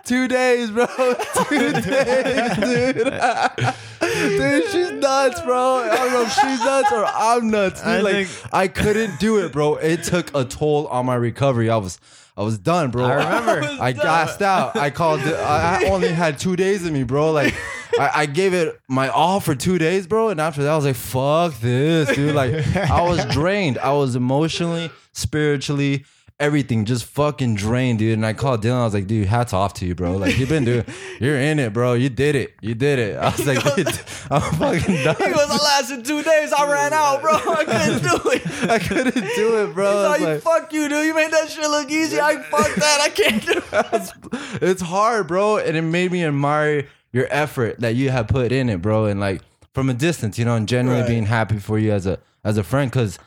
Two 0.04 0.28
days, 0.28 0.70
bro. 0.70 0.86
Two 1.48 1.72
days, 1.72 2.56
dude. 2.56 2.96
dude, 4.00 4.70
she's 4.70 4.90
nuts, 4.92 5.40
bro. 5.42 5.76
I 5.76 5.96
don't 5.96 6.12
know 6.12 6.22
if 6.22 6.32
she's 6.32 6.64
nuts 6.64 6.92
or 6.92 7.04
I'm 7.04 7.50
nuts. 7.50 7.80
Dude. 7.80 7.88
I 7.88 8.00
like 8.00 8.26
think- 8.26 8.54
I 8.54 8.68
couldn't 8.68 9.18
do 9.20 9.38
it, 9.44 9.52
bro. 9.52 9.76
It 9.76 10.04
took 10.04 10.34
a 10.36 10.44
toll 10.44 10.86
on 10.88 11.06
my 11.06 11.14
recovery. 11.14 11.70
I 11.70 11.76
was 11.76 11.98
I 12.36 12.42
was 12.42 12.58
done, 12.58 12.90
bro. 12.90 13.04
I 13.04 13.14
remember. 13.14 13.82
I 13.82 13.92
gassed 13.92 14.42
out. 14.42 14.76
I 14.76 14.90
called. 14.90 15.20
it- 15.20 15.34
I 15.34 15.84
I 15.84 15.88
only 15.90 16.08
had 16.08 16.38
two 16.38 16.56
days 16.56 16.84
in 16.84 16.92
me, 16.92 17.04
bro. 17.04 17.30
Like, 17.32 17.54
I, 17.98 18.10
I 18.22 18.26
gave 18.26 18.54
it 18.54 18.80
my 18.88 19.08
all 19.08 19.38
for 19.40 19.54
two 19.54 19.78
days, 19.78 20.06
bro. 20.08 20.30
And 20.30 20.40
after 20.40 20.62
that, 20.64 20.70
I 20.72 20.76
was 20.76 20.84
like, 20.84 20.96
"Fuck 20.96 21.60
this, 21.60 22.14
dude!" 22.14 22.34
Like, 22.34 22.54
I 22.76 23.02
was 23.02 23.24
drained. 23.26 23.78
I 23.78 23.92
was 23.92 24.16
emotionally, 24.16 24.90
spiritually, 25.12 26.04
everything, 26.40 26.84
just 26.84 27.04
fucking 27.04 27.54
drained, 27.54 27.98
dude. 28.00 28.14
And 28.14 28.26
I 28.26 28.32
called 28.32 28.62
Dylan. 28.62 28.80
I 28.80 28.84
was 28.84 28.94
like, 28.94 29.06
"Dude, 29.06 29.26
hats 29.26 29.52
off 29.52 29.74
to 29.74 29.86
you, 29.86 29.94
bro. 29.94 30.16
Like, 30.16 30.36
you've 30.38 30.48
been 30.48 30.64
doing. 30.64 30.84
You're 31.20 31.38
in 31.40 31.58
it, 31.58 31.72
bro. 31.72 31.94
You 31.94 32.08
did 32.08 32.34
it. 32.36 32.54
You 32.60 32.74
did 32.74 32.98
it." 32.98 33.16
I 33.16 33.30
was 33.30 33.46
like, 33.46 33.62
dude, 33.76 33.86
"I'm 34.30 34.40
fucking 34.58 35.04
done." 35.04 35.16
He 35.16 35.24
goes, 35.32 35.50
I 35.50 35.56
lasted 35.62 36.04
two 36.04 36.22
days. 36.22 36.52
I 36.52 36.70
ran 36.70 36.92
out, 36.92 37.20
bro. 37.22 37.32
I 37.34 37.64
couldn't 37.64 38.02
do 38.02 38.30
it. 38.30 38.70
I 38.70 38.78
couldn't 38.78 39.14
do 39.36 39.62
it, 39.64 39.74
bro. 39.74 39.90
He's 40.14 40.20
like, 40.20 40.20
like, 40.20 40.40
fuck 40.42 40.72
you, 40.72 40.88
dude. 40.88 41.06
You 41.06 41.14
made 41.14 41.30
that 41.32 41.50
shit 41.50 41.68
look 41.70 41.90
easy. 41.90 42.20
I 42.20 42.36
fuck 42.42 42.74
that. 42.74 43.00
I 43.00 43.08
can't 43.08 43.44
do 43.46 43.62
it. 43.72 44.62
it's 44.62 44.82
hard, 44.82 45.26
bro, 45.28 45.58
and 45.58 45.76
it 45.76 45.82
made 45.82 46.10
me 46.12 46.24
admire 46.24 46.86
your 47.12 47.26
effort 47.30 47.78
that 47.80 47.94
you 47.94 48.10
have 48.10 48.26
put 48.28 48.50
in 48.52 48.68
it, 48.68 48.82
bro, 48.82 49.06
and 49.06 49.20
like 49.20 49.40
from 49.72 49.88
a 49.90 49.94
distance, 49.94 50.38
you 50.38 50.44
know, 50.44 50.56
and 50.56 50.68
genuinely 50.68 51.02
Right. 51.02 51.08
being 51.08 51.26
happy 51.26 51.58
for 51.58 51.78
you 51.78 51.92
as 51.92 52.06
a 52.06 52.18
as 52.44 52.58
a 52.58 52.64
friend. 52.64 52.90
Because 52.90 53.18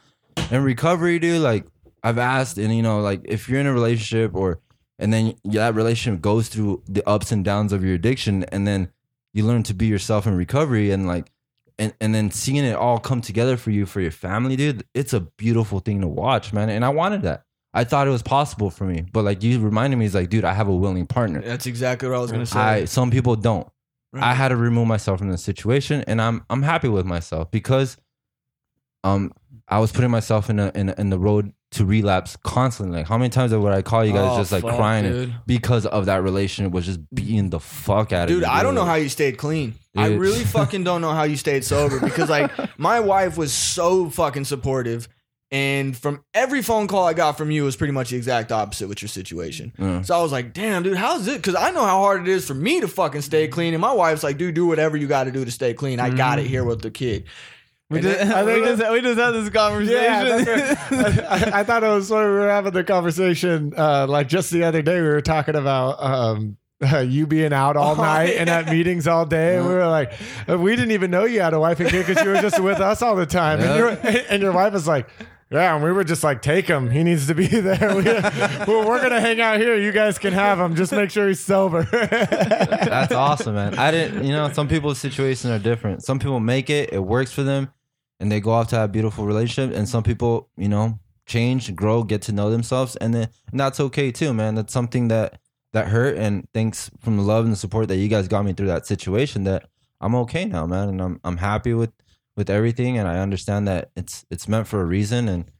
in 0.51 0.63
recovery, 0.63 1.19
dude, 1.19 1.41
like 1.41 1.65
I've 2.03 2.17
asked, 2.17 2.57
and 2.57 2.75
you 2.75 2.81
know, 2.81 2.99
like 2.99 3.21
if 3.25 3.49
you're 3.49 3.59
in 3.59 3.67
a 3.67 3.73
relationship 3.73 4.35
or 4.35 4.59
and 4.99 5.13
then 5.13 5.35
that 5.43 5.75
relationship 5.75 6.21
goes 6.21 6.47
through 6.47 6.83
the 6.87 7.07
ups 7.07 7.31
and 7.31 7.45
downs 7.45 7.71
of 7.73 7.83
your 7.83 7.93
addiction, 7.93 8.43
and 8.45 8.67
then 8.67 8.89
you 9.33 9.45
learn 9.45 9.63
to 9.63 9.73
be 9.73 9.87
yourself 9.87 10.25
in 10.25 10.35
recovery, 10.35 10.91
and 10.91 11.07
like 11.07 11.31
and 11.77 11.93
and 12.01 12.13
then 12.15 12.31
seeing 12.31 12.63
it 12.63 12.75
all 12.75 12.99
come 12.99 13.21
together 13.21 13.57
for 13.57 13.71
you 13.71 13.85
for 13.85 14.01
your 14.01 14.11
family, 14.11 14.55
dude, 14.55 14.83
it's 14.93 15.13
a 15.13 15.21
beautiful 15.21 15.79
thing 15.79 16.01
to 16.01 16.07
watch, 16.07 16.53
man. 16.53 16.69
And 16.69 16.83
I 16.83 16.89
wanted 16.89 17.23
that. 17.23 17.43
I 17.73 17.83
thought 17.83 18.07
it 18.07 18.11
was 18.11 18.23
possible 18.23 18.71
for 18.71 18.85
me, 18.85 19.05
but 19.11 19.23
like 19.23 19.43
you 19.43 19.59
reminded 19.59 19.97
me, 19.97 20.05
it's 20.05 20.15
like, 20.15 20.29
dude, 20.29 20.45
I 20.45 20.53
have 20.53 20.67
a 20.67 20.75
willing 20.75 21.05
partner. 21.05 21.41
That's 21.41 21.67
exactly 21.67 22.09
what 22.09 22.17
I 22.17 22.21
was 22.21 22.31
gonna 22.31 22.45
say. 22.45 22.59
I 22.59 22.85
some 22.85 23.11
people 23.11 23.35
don't. 23.35 23.67
I 24.13 24.33
had 24.33 24.47
to 24.47 24.55
remove 24.55 24.87
myself 24.87 25.19
from 25.19 25.29
the 25.29 25.37
situation, 25.37 26.03
and 26.07 26.19
I'm 26.21 26.43
I'm 26.49 26.63
happy 26.63 26.87
with 26.87 27.05
myself 27.05 27.51
because 27.51 27.97
um 29.03 29.31
I 29.67 29.79
was 29.79 29.91
putting 29.91 30.09
myself 30.09 30.49
in 30.49 30.59
a 30.59 30.71
in, 30.73 30.89
a, 30.89 30.95
in 30.97 31.09
the 31.11 31.19
road 31.19 31.53
to 31.71 31.85
relapse 31.85 32.37
constantly. 32.43 32.99
Like 32.99 33.07
how 33.07 33.17
many 33.17 33.29
times 33.29 33.53
would 33.53 33.73
I 33.73 33.81
call 33.81 34.05
you 34.05 34.13
guys 34.13 34.31
Oh, 34.31 34.37
just 34.37 34.51
like 34.51 34.63
fuck, 34.63 34.75
crying 34.75 35.03
dude. 35.03 35.35
because 35.45 35.85
of 35.85 36.05
that 36.05 36.23
relationship 36.23 36.71
was 36.71 36.85
just 36.85 36.99
beating 37.13 37.49
the 37.49 37.59
fuck 37.59 38.13
out 38.13 38.25
of 38.25 38.29
you? 38.29 38.37
Dude, 38.37 38.47
you. 38.47 38.51
I 38.51 38.63
don't 38.63 38.75
know 38.75 38.85
how 38.85 38.95
you 38.95 39.09
stayed 39.09 39.37
clean. 39.37 39.75
I 39.95 40.09
Dude. 40.09 40.19
really 40.19 40.43
fucking 40.43 40.83
don't 40.83 41.01
know 41.01 41.11
how 41.11 41.23
you 41.23 41.35
stayed 41.35 41.63
sober 41.65 41.99
because 41.99 42.29
like 42.29 42.51
my 42.79 42.99
wife 42.99 43.37
was 43.37 43.53
so 43.53 44.09
fucking 44.09 44.45
supportive. 44.45 45.07
And 45.49 45.95
from 45.95 46.25
every 46.33 46.61
phone 46.61 46.87
call 46.87 47.05
I 47.05 47.13
got 47.13 47.37
from 47.37 47.51
you 47.51 47.63
it 47.63 47.65
was 47.65 47.77
pretty 47.77 47.93
much 47.93 48.09
the 48.09 48.17
exact 48.17 48.51
opposite 48.51 48.87
with 48.87 49.01
your 49.01 49.09
situation. 49.09 49.73
Yeah. 49.77 50.01
So 50.01 50.17
I 50.17 50.21
was 50.21 50.31
like, 50.31 50.53
damn, 50.53 50.83
dude, 50.83 50.97
how's 50.97 51.27
it? 51.27 51.37
Because 51.37 51.55
I 51.55 51.71
know 51.71 51.85
how 51.85 51.99
hard 51.99 52.21
it 52.21 52.27
is 52.27 52.45
for 52.45 52.53
me 52.53 52.81
to 52.81 52.87
fucking 52.87 53.21
stay 53.21 53.47
clean. 53.47 53.73
And 53.73 53.81
my 53.81 53.93
wife's 53.93 54.23
like, 54.23 54.37
dude, 54.37 54.55
do 54.55 54.65
whatever 54.65 54.97
you 54.97 55.07
got 55.07 55.25
to 55.25 55.31
do 55.31 55.43
to 55.45 55.51
stay 55.51 55.73
clean. 55.73 55.99
I 55.99 56.09
got 56.09 56.39
it 56.39 56.45
mm. 56.45 56.49
here 56.49 56.63
with 56.63 56.81
the 56.81 56.91
kid. 56.91 57.25
We 57.89 58.01
just, 58.01 58.19
then- 58.19 58.45
we, 58.45 58.59
just, 58.65 58.91
we 58.91 59.01
just 59.01 59.17
had 59.19 59.31
this 59.31 59.49
conversation. 59.49 60.03
Yeah, 60.03 60.43
right. 60.91 61.19
I, 61.53 61.59
I 61.59 61.63
thought 61.63 61.83
it 61.83 61.87
was 61.87 62.09
when 62.09 62.19
we 62.25 62.31
were 62.31 62.49
having 62.49 62.73
the 62.73 62.83
conversation. 62.83 63.73
Uh, 63.77 64.05
like 64.07 64.27
just 64.27 64.51
the 64.51 64.63
other 64.65 64.81
day, 64.81 64.99
we 65.01 65.07
were 65.07 65.21
talking 65.21 65.55
about 65.55 66.01
um, 66.03 66.57
uh, 66.83 66.97
you 67.07 67.25
being 67.27 67.53
out 67.53 67.77
all 67.77 67.93
Oh, 67.97 68.01
night 68.01 68.31
and 68.35 68.49
at 68.49 68.65
meetings 68.67 69.07
all 69.07 69.25
day. 69.25 69.55
And 69.57 69.65
we 69.67 69.73
were 69.73 69.87
like, 69.87 70.11
uh, 70.49 70.57
we 70.57 70.75
didn't 70.75 70.91
even 70.91 71.11
know 71.11 71.23
you 71.23 71.39
had 71.39 71.53
a 71.53 71.59
wife 71.61 71.79
and 71.79 71.89
kid 71.89 72.05
because 72.05 72.21
you 72.25 72.29
were 72.31 72.41
just 72.41 72.59
with 72.61 72.79
us 72.81 73.01
all 73.01 73.15
the 73.15 73.25
time. 73.25 73.61
And, 73.61 73.77
your 73.77 73.89
and 74.29 74.41
your 74.41 74.51
wife 74.51 74.73
is 74.73 74.85
like. 74.87 75.07
Yeah, 75.49 75.73
and 75.75 75.81
we 75.81 75.93
were 75.93 76.03
just 76.03 76.25
like, 76.25 76.41
take 76.41 76.67
him. 76.67 76.89
He 76.91 77.03
needs 77.05 77.27
to 77.27 77.33
be 77.33 77.47
there. 77.47 77.95
We, 77.95 78.03
we're 78.03 78.85
we're 78.85 79.01
gonna 79.01 79.21
hang 79.21 79.39
out 79.39 79.61
here. 79.61 79.77
You 79.77 79.93
guys 79.93 80.19
can 80.19 80.33
have 80.33 80.59
him. 80.59 80.75
Just 80.75 80.91
make 80.91 81.09
sure 81.09 81.25
he's 81.29 81.39
sober. 81.39 81.83
That's 81.89 83.13
awesome, 83.13 83.55
man. 83.55 83.75
I 83.79 83.91
didn't, 83.91 84.25
you 84.25 84.33
know, 84.33 84.51
some 84.51 84.67
people's 84.67 84.97
situations 84.99 85.49
are 85.51 85.57
different. 85.59 86.03
Some 86.03 86.19
people 86.19 86.41
make 86.41 86.69
it, 86.69 86.91
it 86.91 86.99
works 86.99 87.31
for 87.31 87.43
them, 87.43 87.69
and 88.19 88.31
they 88.31 88.39
go 88.39 88.51
off 88.51 88.67
to 88.69 88.75
have 88.75 88.89
a 88.89 88.91
beautiful 88.91 89.25
relationship. 89.25 89.75
And 89.75 89.87
some 89.87 90.03
people, 90.03 90.49
you 90.57 90.69
know, 90.69 90.99
change, 91.25 91.75
grow, 91.75 92.03
get 92.03 92.21
to 92.23 92.31
know 92.31 92.49
themselves, 92.49 92.95
and 92.95 93.13
then 93.13 93.29
and 93.51 93.59
that's 93.59 93.79
okay 93.79 94.11
too, 94.11 94.33
man. 94.33 94.55
That's 94.55 94.73
something 94.73 95.09
that 95.09 95.39
that 95.73 95.89
hurt, 95.89 96.17
and 96.17 96.47
thanks 96.53 96.89
from 96.99 97.17
the 97.17 97.23
love 97.23 97.43
and 97.43 97.53
the 97.53 97.57
support 97.57 97.87
that 97.89 97.97
you 97.97 98.07
guys 98.07 98.27
got 98.27 98.45
me 98.45 98.53
through 98.53 98.67
that 98.67 98.87
situation. 98.87 99.43
That 99.43 99.69
I'm 100.01 100.15
okay 100.15 100.45
now, 100.45 100.65
man, 100.65 100.89
and 100.89 101.01
I'm 101.01 101.19
I'm 101.23 101.37
happy 101.37 101.73
with 101.73 101.91
with 102.35 102.49
everything, 102.49 102.97
and 102.97 103.07
I 103.07 103.19
understand 103.19 103.67
that 103.67 103.91
it's 103.95 104.25
it's 104.31 104.47
meant 104.47 104.67
for 104.67 104.81
a 104.81 104.85
reason, 104.85 105.27
and 105.27 105.51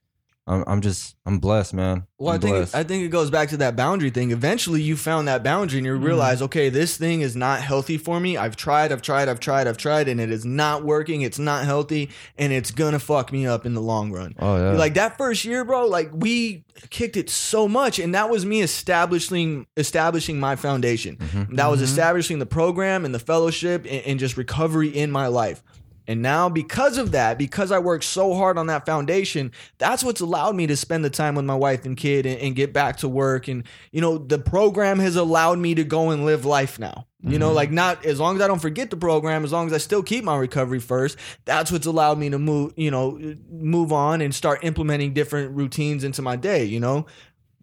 I'm 0.48 0.64
I'm 0.66 0.82
just 0.82 1.16
I'm 1.26 1.40
blessed, 1.40 1.74
man. 1.74 2.08
Well, 2.18 2.32
I 2.32 2.36
I'm 2.36 2.42
think 2.42 2.56
blessed. 2.56 2.76
I 2.76 2.84
think 2.84 3.04
it 3.04 3.10
goes 3.10 3.30
back 3.30 3.50
to 3.50 3.58
that 3.58 3.76
boundary 3.76 4.10
thing. 4.10 4.32
Eventually, 4.32 4.82
you 4.82 4.96
found 4.96 5.28
that 5.28 5.44
boundary, 5.44 5.80
and 5.80 5.86
you 5.86 5.94
mm-hmm. 5.94 6.06
realize, 6.06 6.42
okay, 6.42 6.70
this 6.70 6.96
thing 6.96 7.20
is 7.20 7.36
not 7.36 7.60
healthy 7.62 7.98
for 7.98 8.20
me. 8.20 8.38
I've 8.38 8.56
tried, 8.56 8.94
I've 8.94 9.02
tried, 9.02 9.28
I've 9.28 9.42
tried, 9.42 9.68
I've 9.68 9.78
tried, 9.78 10.08
and 10.08 10.22
it 10.22 10.32
is 10.32 10.46
not 10.46 10.86
working. 10.86 11.22
It's 11.22 11.38
not 11.38 11.66
healthy, 11.66 12.10
and 12.38 12.54
it's 12.54 12.72
gonna 12.72 13.00
fuck 13.00 13.34
me 13.34 13.46
up 13.46 13.66
in 13.66 13.74
the 13.74 13.82
long 13.82 14.12
run. 14.14 14.36
oh 14.40 14.58
yeah, 14.58 14.78
Like 14.78 14.94
that 14.94 15.18
first 15.18 15.44
year, 15.44 15.66
bro. 15.66 15.86
Like 15.86 16.12
we 16.14 16.64
kicked 16.90 17.18
it 17.18 17.30
so 17.30 17.68
much, 17.68 18.00
and 18.00 18.16
that 18.16 18.30
was 18.30 18.46
me 18.46 18.62
establishing 18.62 19.68
establishing 19.76 20.40
my 20.40 20.56
foundation. 20.56 21.18
Mm-hmm. 21.18 21.56
That 21.56 21.68
was 21.68 21.80
mm-hmm. 21.80 21.86
establishing 21.86 22.40
the 22.40 22.46
program 22.46 23.04
and 23.04 23.14
the 23.14 23.20
fellowship 23.20 23.84
and, 23.84 24.06
and 24.06 24.20
just 24.20 24.38
recovery 24.38 24.90
in 24.90 25.12
my 25.12 25.28
life. 25.28 25.62
And 26.08 26.22
now, 26.22 26.48
because 26.48 26.98
of 26.98 27.12
that, 27.12 27.38
because 27.38 27.72
I 27.72 27.80
worked 27.80 28.06
so 28.06 28.34
hard 28.34 28.58
on 28.58 28.68
that 28.68 28.86
foundation, 28.86 29.52
that's 29.78 30.04
what's 30.04 30.22
allowed 30.22 30.56
me 30.56 30.66
to 30.68 30.78
spend 30.78 31.04
the 31.04 31.10
time 31.10 31.36
with 31.36 31.46
my 31.46 31.56
wife 31.56 31.86
and 31.86 31.98
kid 31.98 32.26
and, 32.26 32.40
and 32.40 32.56
get 32.56 32.72
back 32.72 32.98
to 32.98 33.10
work. 33.10 33.48
And, 33.48 33.64
you 33.92 34.00
know, 34.00 34.18
the 34.18 34.40
program 34.40 35.00
has 35.00 35.18
allowed 35.18 35.60
me 35.60 35.76
to 35.76 35.84
go 35.84 36.12
and 36.12 36.26
live 36.26 36.46
life 36.46 36.80
now. 36.80 37.08
You 37.24 37.40
know, 37.40 37.48
mm-hmm. 37.48 37.56
like 37.56 37.72
not 37.72 38.06
as 38.06 38.20
long 38.20 38.36
as 38.36 38.42
I 38.44 38.48
don't 38.48 38.62
forget 38.62 38.92
the 38.92 38.96
program, 38.96 39.44
as 39.44 39.52
long 39.52 39.66
as 39.68 39.74
I 39.74 39.80
still 39.80 40.04
keep 40.04 40.24
my 40.24 40.38
recovery 40.38 40.80
first, 40.80 41.18
that's 41.46 41.72
what's 41.72 41.88
allowed 41.88 42.20
me 42.20 42.30
to 42.30 42.38
move, 42.38 42.74
you 42.78 42.92
know, 42.92 43.20
move 43.50 43.92
on 43.92 44.22
and 44.22 44.34
start 44.34 44.64
implementing 44.64 45.14
different 45.14 45.56
routines 45.56 46.04
into 46.04 46.22
my 46.22 46.36
day, 46.36 46.64
you 46.64 46.80
know? 46.80 47.08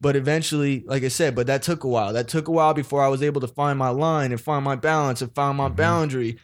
But 0.00 0.16
eventually, 0.16 0.82
like 0.86 1.04
I 1.04 1.08
said, 1.08 1.36
but 1.36 1.46
that 1.46 1.62
took 1.62 1.84
a 1.84 1.88
while. 1.88 2.12
That 2.12 2.28
took 2.28 2.48
a 2.48 2.50
while 2.50 2.74
before 2.74 3.02
I 3.02 3.08
was 3.08 3.22
able 3.22 3.40
to 3.42 3.48
find 3.48 3.78
my 3.78 3.90
line 3.90 4.32
and 4.32 4.40
find 4.40 4.64
my 4.64 4.74
balance 4.74 5.22
and 5.22 5.32
find 5.34 5.56
my 5.56 5.68
mm-hmm. 5.68 5.76
boundary. 5.76 6.38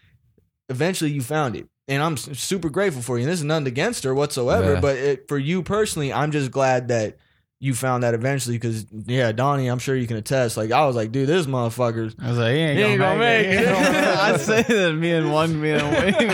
Eventually, 0.68 1.10
you 1.10 1.20
found 1.20 1.56
it. 1.56 1.68
And 1.90 2.02
I'm 2.02 2.16
super 2.16 2.70
grateful 2.70 3.02
for 3.02 3.18
you. 3.18 3.24
And 3.24 3.32
this 3.32 3.40
is 3.40 3.44
nothing 3.44 3.66
against 3.66 4.04
her 4.04 4.14
whatsoever. 4.14 4.74
Yeah. 4.74 4.80
But 4.80 4.96
it, 4.96 5.28
for 5.28 5.36
you 5.36 5.62
personally, 5.64 6.12
I'm 6.12 6.30
just 6.30 6.52
glad 6.52 6.88
that 6.88 7.18
you 7.62 7.74
found 7.74 8.02
that 8.04 8.14
eventually. 8.14 8.56
Because, 8.56 8.86
yeah, 8.90 9.32
Donnie, 9.32 9.66
I'm 9.68 9.78
sure 9.78 9.94
you 9.94 10.06
can 10.06 10.16
attest. 10.16 10.56
Like, 10.56 10.72
I 10.72 10.86
was 10.86 10.96
like, 10.96 11.12
dude, 11.12 11.28
this 11.28 11.44
motherfucker's. 11.44 12.16
I 12.18 12.30
was 12.30 12.38
like, 12.38 12.52
he 12.54 12.58
ain't, 12.58 12.78
He 12.78 12.84
ain't 12.84 12.98
gonna, 12.98 13.14
gonna 13.16 13.20
make, 13.20 13.46
make 13.48 13.58
it. 13.58 13.68
it. 13.68 14.16
I'd 14.18 14.40
say 14.40 14.62
that 14.62 14.94
me 14.94 15.10
and 15.12 15.30
one, 15.30 15.60
me 15.60 15.72
and 15.72 15.82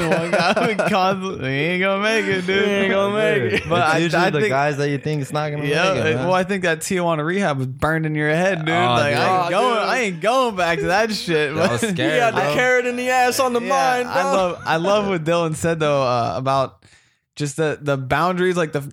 one 0.09 0.31
guy 0.31 0.67
would 0.69 0.79
constantly, 0.89 1.49
he 1.51 1.55
ain't 1.65 1.83
gonna 1.83 2.03
make 2.03 2.25
it, 2.27 2.47
dude. 2.47 2.65
He 2.65 2.71
ain't 2.71 2.93
gonna 2.93 3.17
make 3.17 3.53
it. 3.55 3.69
But 3.69 3.81
it's 3.81 3.95
I, 3.95 3.99
usually 3.99 4.23
I 4.23 4.31
the 4.31 4.41
think, 4.41 4.51
guys 4.51 4.77
that 4.77 4.89
you 4.89 4.99
think 4.99 5.23
it's 5.23 5.33
not 5.33 5.51
gonna 5.51 5.65
yeah. 5.65 5.95
make 5.95 6.05
it. 6.05 6.15
man. 6.15 6.25
well, 6.27 6.35
I 6.35 6.45
think 6.45 6.63
that 6.63 6.79
Tijuana 6.79 7.25
rehab 7.27 7.59
was 7.59 7.67
burned 7.67 8.07
in 8.07 8.15
your 8.15 8.31
head, 8.31 8.65
dude. 8.65 8.69
Oh, 8.75 8.79
like 8.85 9.15
dude. 9.15 9.19
I 9.19 9.37
ain't 9.37 9.47
Oh, 9.47 9.51
going, 9.51 9.75
dude. 9.75 9.83
I 9.89 9.99
ain't 9.99 10.21
going 10.21 10.57
back 10.57 10.79
to 10.79 10.87
that 10.87 11.13
shit. 11.13 11.51
I 11.51 11.55
but- 11.57 11.71
was 11.73 11.81
scared, 11.81 11.97
He 11.97 12.05
had 12.19 12.35
the 12.37 12.55
carrot 12.55 12.87
in 12.87 12.95
the 12.95 13.11
ass 13.11 13.41
on 13.41 13.53
the 13.53 13.61
Yeah, 13.61 13.69
mind, 13.69 14.05
bro. 14.05 14.13
I 14.13 14.23
love 14.33 14.63
I 14.65 14.77
love 14.77 15.09
what 15.09 15.25
Dylan 15.25 15.57
said 15.57 15.81
though 15.81 16.03
uh, 16.05 16.35
about 16.37 16.85
just 17.35 17.57
the 17.57 17.77
the 17.83 17.97
boundaries. 17.97 18.57
Like 18.57 18.71
the 18.71 18.93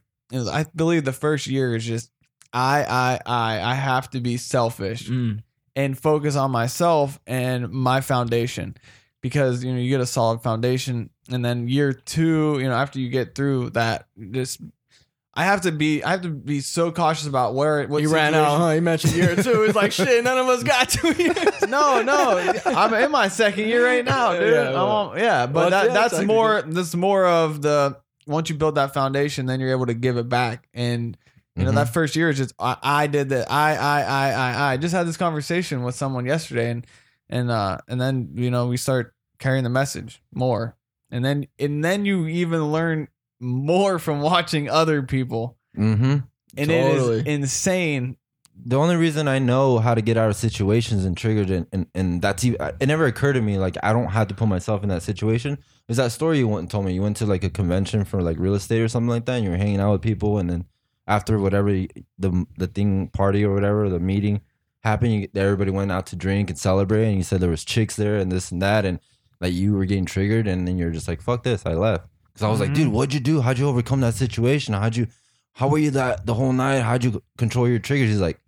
I 0.52 0.66
believe 0.76 1.06
the 1.06 1.14
first 1.14 1.46
year 1.46 1.76
is 1.76 1.86
just 1.86 2.10
I 2.54 2.84
I 2.84 3.20
I 3.26 3.72
I 3.72 3.74
have 3.74 4.10
to 4.12 4.20
be 4.22 4.38
selfish 4.38 5.10
Mm. 5.10 5.42
and 5.76 5.98
focus 5.98 6.36
on 6.36 6.52
myself 6.52 7.20
and 7.28 7.70
my 7.72 8.02
foundation 8.02 8.76
because 9.22 9.64
you 9.64 9.74
know 9.74 9.80
you 9.80 9.90
get 9.90 10.02
a 10.02 10.06
solid 10.06 10.42
foundation 10.42 11.10
and 11.32 11.44
then 11.44 11.68
year 11.68 11.94
two 11.94 12.60
you 12.60 12.68
know 12.70 12.76
after 12.76 13.00
you 13.00 13.10
get 13.10 13.34
through 13.36 13.72
that 13.72 14.06
just 14.32 14.62
I 15.36 15.46
have 15.46 15.62
to 15.62 15.72
be 15.72 16.04
I 16.04 16.12
have 16.12 16.22
to 16.22 16.30
be 16.30 16.60
so 16.62 16.92
cautious 16.92 17.26
about 17.26 17.56
where 17.56 17.88
what 17.88 18.04
you 18.04 18.14
ran 18.14 18.36
out, 18.36 18.60
huh? 18.60 18.70
He 18.70 18.80
mentioned 18.82 19.14
year 19.14 19.36
two. 19.36 19.64
It's 19.64 19.74
like, 19.76 19.92
shit, 19.92 20.24
none 20.24 20.38
of 20.38 20.48
us 20.48 20.62
got 20.74 20.90
two 20.90 21.12
years. 21.12 21.62
no, 21.68 22.04
no, 22.04 22.54
I'm 22.68 22.94
in 22.94 23.10
my 23.10 23.30
second 23.30 23.68
year 23.68 23.84
right 23.84 24.06
now, 24.06 24.34
dude. 24.34 24.54
Yeah, 24.54 24.70
well. 24.74 25.14
yeah, 25.18 25.48
but 25.48 25.56
Well, 25.56 25.70
that, 25.72 25.88
yeah, 25.88 25.94
that's 25.94 26.22
more. 26.22 26.62
That's 26.62 26.94
more 26.94 27.26
of 27.26 27.64
the 27.64 27.98
once 28.28 28.50
you 28.52 28.56
build 28.56 28.76
that 28.76 28.94
foundation, 28.94 29.48
then 29.48 29.60
you're 29.60 29.72
able 29.72 29.88
to 29.88 29.96
give 29.96 30.18
it 30.18 30.30
back. 30.30 30.68
And 30.72 31.18
you 31.56 31.64
know 31.66 31.72
Mhm. 31.72 31.76
that 31.76 31.90
first 31.94 32.16
year 32.16 32.30
is 32.30 32.38
just 32.38 32.54
I, 32.60 32.78
I 32.82 33.08
did 33.08 33.30
that. 33.30 33.52
I, 33.52 33.76
I, 33.76 34.02
I, 34.02 34.32
I, 34.32 34.74
I 34.74 34.78
just 34.78 34.94
had 34.94 35.08
this 35.08 35.18
conversation 35.18 35.84
with 35.84 35.96
someone 35.96 36.26
yesterday, 36.26 36.70
and 36.72 36.88
and 37.30 37.52
uh 37.52 37.78
and 37.88 38.00
then 38.02 38.30
you 38.36 38.50
know 38.52 38.68
we 38.68 38.78
start 38.78 39.14
carrying 39.40 39.64
the 39.64 39.70
message 39.70 40.22
more, 40.34 40.76
and 41.12 41.24
then 41.24 41.48
and 41.60 41.84
then 41.84 42.06
you 42.06 42.28
even 42.28 42.72
learn 42.72 43.08
more 43.40 44.00
from 44.00 44.22
watching 44.22 44.70
other 44.70 45.04
people, 45.04 45.58
Mm-hmm. 45.78 46.18
and 46.58 46.72
it 46.72 46.72
is 46.72 47.24
insane. 47.26 48.18
The 48.66 48.78
only 48.78 48.96
reason 48.96 49.28
I 49.28 49.40
know 49.40 49.80
how 49.80 49.96
to 49.96 50.02
get 50.02 50.16
out 50.16 50.30
of 50.30 50.36
situations 50.36 51.06
and 51.06 51.18
triggered 51.18 51.50
and, 51.50 51.66
and, 51.74 51.88
and 51.96 52.22
that's 52.22 52.44
even, 52.46 52.62
it 52.80 52.86
never 52.86 53.08
occurred 53.08 53.34
to 53.34 53.42
me 53.42 53.58
like 53.58 53.76
I 53.82 53.92
don't 53.92 54.10
have 54.10 54.28
to 54.28 54.36
put 54.36 54.48
myself 54.48 54.84
in 54.84 54.90
that 54.90 55.02
situation. 55.02 55.58
Is 55.90 55.98
that 55.98 56.12
story 56.12 56.38
you 56.38 56.48
went 56.48 56.60
and 56.60 56.70
told 56.70 56.86
me? 56.86 56.94
You 56.94 57.02
went 57.02 57.18
to 57.18 57.26
like 57.26 57.44
a 57.44 57.50
convention 57.50 58.06
for 58.06 58.22
like 58.22 58.38
real 58.38 58.54
estate 58.54 58.82
or 58.82 58.88
something 58.88 59.10
like 59.10 59.26
that, 59.26 59.34
and 59.38 59.44
you 59.44 59.50
were 59.50 59.58
hanging 59.58 59.80
out 59.80 59.92
with 59.94 60.02
people, 60.04 60.38
and 60.38 60.48
then 60.50 60.66
after 61.08 61.40
whatever 61.40 61.72
the 61.72 62.48
the 62.58 62.68
thing 62.68 63.08
party 63.10 63.44
or 63.44 63.54
whatever 63.54 63.90
the 63.90 64.00
meeting 64.00 64.42
happened, 64.84 65.14
you, 65.14 65.28
everybody 65.36 65.72
went 65.72 65.92
out 65.92 66.06
to 66.08 66.16
drink 66.16 66.50
and 66.50 66.60
celebrate, 66.60 67.08
and 67.08 67.18
you 67.18 67.24
said 67.24 67.42
there 67.42 67.50
was 67.50 67.66
chicks 67.66 67.96
there 67.96 68.18
and 68.18 68.32
this 68.32 68.52
and 68.52 68.62
that, 68.62 68.86
and 68.86 69.00
like 69.42 69.54
you 69.54 69.74
were 69.74 69.86
getting 69.86 70.06
triggered, 70.06 70.48
and 70.48 70.68
then 70.68 70.78
you're 70.78 70.92
just 70.92 71.08
like 71.08 71.22
fuck 71.22 71.44
this, 71.44 71.66
I 71.66 71.74
left 71.74 72.08
because 72.28 72.46
I 72.46 72.50
was 72.50 72.60
like, 72.60 72.70
mm-hmm. 72.72 72.84
dude, 72.84 72.94
what'd 72.94 73.14
you 73.14 73.20
do? 73.20 73.42
How'd 73.42 73.60
you 73.60 73.68
overcome 73.68 74.02
that 74.02 74.16
situation? 74.16 74.74
How'd 74.74 74.96
you 74.96 75.08
how 75.54 75.68
were 75.68 75.78
you 75.78 75.92
that 75.92 76.26
the 76.26 76.34
whole 76.34 76.54
night? 76.54 76.82
How'd 76.82 77.04
you 77.04 77.22
control 77.38 77.68
your 77.68 77.80
triggers? 77.80 78.10
He's 78.10 78.20
like, 78.20 78.40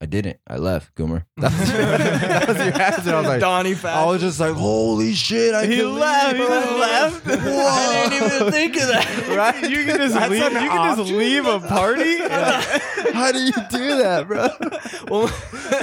I 0.00 0.06
didn't. 0.06 0.38
I 0.46 0.58
left, 0.58 0.94
Goomer. 0.94 1.24
That 1.38 1.50
was, 1.58 1.72
that 1.72 2.48
was 2.48 2.56
your 2.58 2.82
answer. 2.82 3.14
I 3.14 3.18
was 3.18 3.26
like, 3.26 3.40
Donnie 3.40 3.72
I 3.72 3.74
fast. 3.74 4.06
was 4.06 4.20
just 4.20 4.38
like, 4.38 4.52
holy 4.52 5.12
shit! 5.12 5.52
I 5.54 5.66
He 5.66 5.78
can 5.78 5.98
left. 5.98 6.36
He 6.36 6.38
just 6.38 6.72
left. 6.78 7.26
Whoa. 7.26 7.66
I 7.66 8.08
didn't 8.08 8.32
even 8.36 8.52
think 8.52 8.76
of 8.76 8.82
that. 8.88 9.28
right? 9.36 9.70
You 9.70 9.84
can 9.84 9.96
just 9.96 10.14
That's 10.14 10.30
leave. 10.30 10.42
an 10.42 10.52
You 10.52 10.68
can 10.70 10.96
just 10.96 11.00
option. 11.00 11.18
leave 11.18 11.46
a 11.46 11.58
party. 11.60 12.16
How 13.12 13.32
do 13.32 13.40
you 13.40 13.52
do 13.70 13.96
that, 13.98 14.26
bro? 14.28 14.48
Well, 15.10 15.32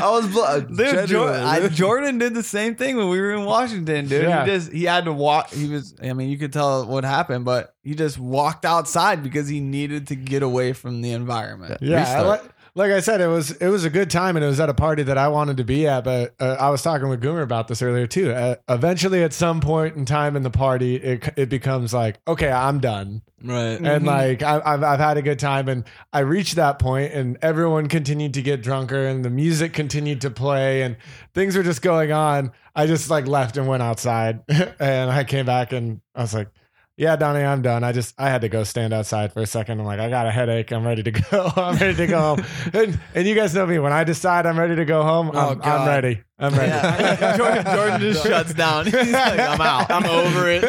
I 0.02 0.10
was 0.12 0.28
blo- 0.28 0.62
Dude, 0.62 0.78
genuinely, 0.78 1.08
Jordan, 1.08 1.42
I. 1.44 1.68
Jordan 1.68 2.18
did 2.18 2.34
the 2.36 2.44
same 2.44 2.76
thing 2.76 2.96
when 2.96 3.10
we 3.10 3.20
were 3.20 3.34
in 3.34 3.44
Washington, 3.44 4.08
dude. 4.08 4.24
Yeah. 4.24 4.46
He 4.46 4.52
just 4.52 4.72
he 4.72 4.84
had 4.86 5.06
to 5.06 5.14
walk. 5.14 5.50
He 5.50 5.68
was. 5.68 5.94
I 6.02 6.14
mean, 6.14 6.30
you 6.30 6.38
could 6.38 6.54
tell 6.54 6.86
what 6.86 7.04
happened, 7.04 7.44
but 7.44 7.76
he 7.84 7.96
just 7.96 8.18
walked 8.18 8.64
outside 8.66 9.24
because 9.24 9.48
he 9.50 9.60
needed 9.60 10.08
to 10.08 10.16
get 10.16 10.42
away 10.42 10.72
from 10.74 11.02
the 11.02 11.12
environment. 11.12 11.80
Yeah, 11.82 11.98
I 11.98 12.00
Restart. 12.00 12.26
like, 12.28 12.52
like 12.78 12.92
I 12.92 13.00
said, 13.00 13.22
it 13.22 13.28
was 13.28 13.52
it 13.52 13.70
was 13.70 13.86
a 13.86 13.90
good 13.90 14.10
time, 14.10 14.36
and 14.36 14.44
it 14.44 14.48
was 14.50 14.60
at 14.60 14.70
a 14.70 14.74
party 14.74 15.04
that 15.04 15.18
I 15.18 15.30
wanted 15.30 15.58
to 15.58 15.64
be 15.64 15.88
at. 15.88 16.04
But 16.04 16.36
uh, 16.40 16.58
I 16.60 16.70
was 16.70 16.82
talking 16.82 17.08
with 17.08 17.22
Goomer 17.24 17.42
about 17.42 17.68
this 17.70 17.82
earlier 17.82 18.06
too. 18.06 18.32
Uh, 18.34 18.56
eventually, 18.68 19.24
at 19.24 19.32
some 19.34 19.62
point 19.62 19.96
in 19.96 20.04
time 20.06 20.36
in 20.36 20.44
the 20.44 20.50
party, 20.50 20.96
it 20.98 21.34
it 21.38 21.50
becomes 21.50 21.94
like, 21.94 22.20
okay, 22.28 22.52
I'm 22.52 22.80
done, 22.80 23.22
Right. 23.42 23.80
and 23.82 24.06
like 24.06 24.44
I, 24.44 24.62
I've 24.66 24.84
I've 24.84 25.00
had 25.00 25.18
a 25.18 25.22
good 25.22 25.40
time, 25.40 25.70
and 25.70 25.86
I 26.12 26.20
reached 26.20 26.56
that 26.58 26.78
point, 26.80 27.14
and 27.14 27.38
everyone 27.42 27.88
continued 27.88 28.34
to 28.36 28.42
get 28.42 28.62
drunker, 28.62 29.06
and 29.08 29.24
the 29.24 29.30
music 29.30 29.72
continued 29.74 30.22
to 30.22 30.30
play, 30.30 30.82
and 30.82 30.98
things 31.34 31.56
were 31.56 31.64
just 31.64 31.82
going 31.82 32.12
on. 32.12 32.52
I 32.76 32.88
just 32.88 33.10
like 33.10 33.26
left 33.26 33.56
and 33.56 33.68
went 33.68 33.84
outside, 33.84 34.42
and 34.50 35.10
I 35.10 35.24
came 35.24 35.46
back, 35.46 35.72
and 35.72 36.02
I 36.14 36.22
was 36.22 36.34
like. 36.34 36.50
Yeah, 36.98 37.18
Donnie, 37.18 37.44
I'm 37.44 37.62
done. 37.62 37.84
I 37.84 37.92
just 37.92 38.16
I 38.18 38.30
had 38.30 38.42
to 38.42 38.50
go 38.50 38.64
stand 38.64 38.94
outside 38.94 39.34
for 39.34 39.42
a 39.42 39.46
second. 39.46 39.82
I'm 39.82 39.86
like, 39.86 40.00
I 40.00 40.10
got 40.10 40.28
a 40.28 40.32
headache. 40.32 40.72
I'm 40.72 40.86
ready 40.86 41.04
to 41.04 41.12
go. 41.12 41.52
I'm 41.58 41.76
ready 41.76 41.96
to 41.96 42.08
go 42.08 42.20
home. 42.20 42.46
And, 42.74 42.98
and 43.14 43.28
you 43.28 43.36
guys 43.36 43.54
know 43.54 43.66
me. 43.66 43.80
When 43.80 43.92
I 43.92 44.06
decide 44.06 44.46
I'm 44.46 44.58
ready 44.58 44.78
to 44.78 44.86
go 44.86 45.04
home, 45.04 45.30
I'm, 45.32 45.60
oh, 45.60 45.62
I'm 45.62 45.88
ready. 45.88 46.22
I'm 46.40 46.56
ready. 46.56 46.72
Jordan, 47.38 47.66
Jordan 47.66 48.00
just 48.00 48.26
shuts 48.26 48.54
down. 48.54 48.86
He's 48.86 49.12
like, 49.12 49.40
I'm 49.40 49.60
out. 49.60 49.92
I'm 49.92 50.06
over 50.06 50.50
it. 50.50 50.64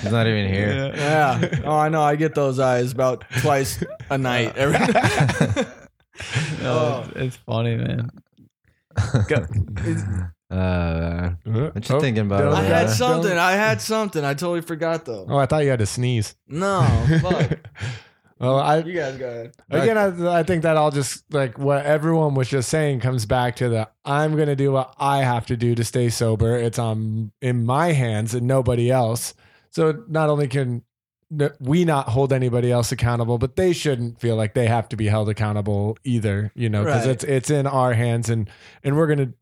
He's 0.00 0.10
not 0.10 0.26
even 0.26 0.52
here. 0.52 0.92
Yeah. 0.96 1.60
Oh, 1.64 1.76
I 1.76 1.88
know. 1.88 2.02
I 2.02 2.16
get 2.16 2.34
those 2.34 2.58
eyes 2.58 2.90
about 2.90 3.24
twice 3.38 3.84
a 4.10 4.18
night. 4.18 4.56
Every 4.56 4.78
No, 6.62 7.04
it's, 7.06 7.16
it's 7.16 7.36
funny, 7.36 7.76
man. 7.76 8.10
Uh, 10.50 11.30
what 11.44 11.88
you 11.88 11.94
Oh, 11.96 12.00
thinking 12.00 12.26
about? 12.26 12.40
I 12.42 12.46
over 12.46 12.56
had 12.56 12.88
there? 12.88 12.94
something. 12.94 13.38
I 13.38 13.52
had 13.52 13.80
something. 13.80 14.24
I 14.24 14.34
totally 14.34 14.62
forgot 14.62 15.04
though. 15.04 15.26
Oh, 15.28 15.36
I 15.38 15.46
thought 15.46 15.62
you 15.64 15.70
had 15.70 15.78
to 15.78 15.86
sneeze. 15.86 16.34
No. 16.48 16.82
Fuck. 17.22 17.58
Well, 18.40 18.58
I 18.58 18.78
You 18.78 18.94
guys 18.94 19.16
go 19.18 19.28
ahead. 19.28 19.52
again, 19.70 19.98
I, 19.98 20.38
I 20.38 20.42
think 20.42 20.62
that 20.62 20.76
all 20.78 20.90
just 20.90 21.22
like 21.32 21.58
what 21.58 21.84
everyone 21.84 22.34
was 22.34 22.48
just 22.48 22.68
saying 22.70 23.00
comes 23.00 23.26
back 23.26 23.56
to 23.56 23.68
the 23.68 23.88
I'm 24.04 24.34
gonna 24.36 24.56
do 24.56 24.72
what 24.72 24.94
I 24.98 25.18
have 25.18 25.46
to 25.46 25.56
do 25.56 25.74
to 25.74 25.84
stay 25.84 26.08
sober. 26.08 26.56
It's 26.56 26.78
on 26.78 27.32
in 27.42 27.64
my 27.66 27.92
hands 27.92 28.34
and 28.34 28.46
nobody 28.46 28.90
else. 28.90 29.34
So 29.70 30.04
not 30.08 30.30
only 30.30 30.48
can 30.48 30.82
n- 31.30 31.50
we 31.60 31.84
not 31.84 32.08
hold 32.08 32.32
anybody 32.32 32.72
else 32.72 32.90
accountable, 32.90 33.36
but 33.38 33.56
they 33.56 33.72
shouldn't 33.74 34.18
feel 34.20 34.36
like 34.36 34.54
they 34.54 34.66
have 34.66 34.88
to 34.88 34.96
be 34.96 35.06
held 35.06 35.28
accountable 35.28 35.96
either. 36.02 36.50
You 36.56 36.70
know, 36.70 36.82
because 36.84 37.04
Right. 37.06 37.12
it's 37.12 37.24
it's 37.24 37.50
in 37.50 37.66
our 37.66 37.92
hands, 37.92 38.30
and 38.30 38.48
and 38.82 38.96
we're 38.96 39.06
gonna 39.06 39.34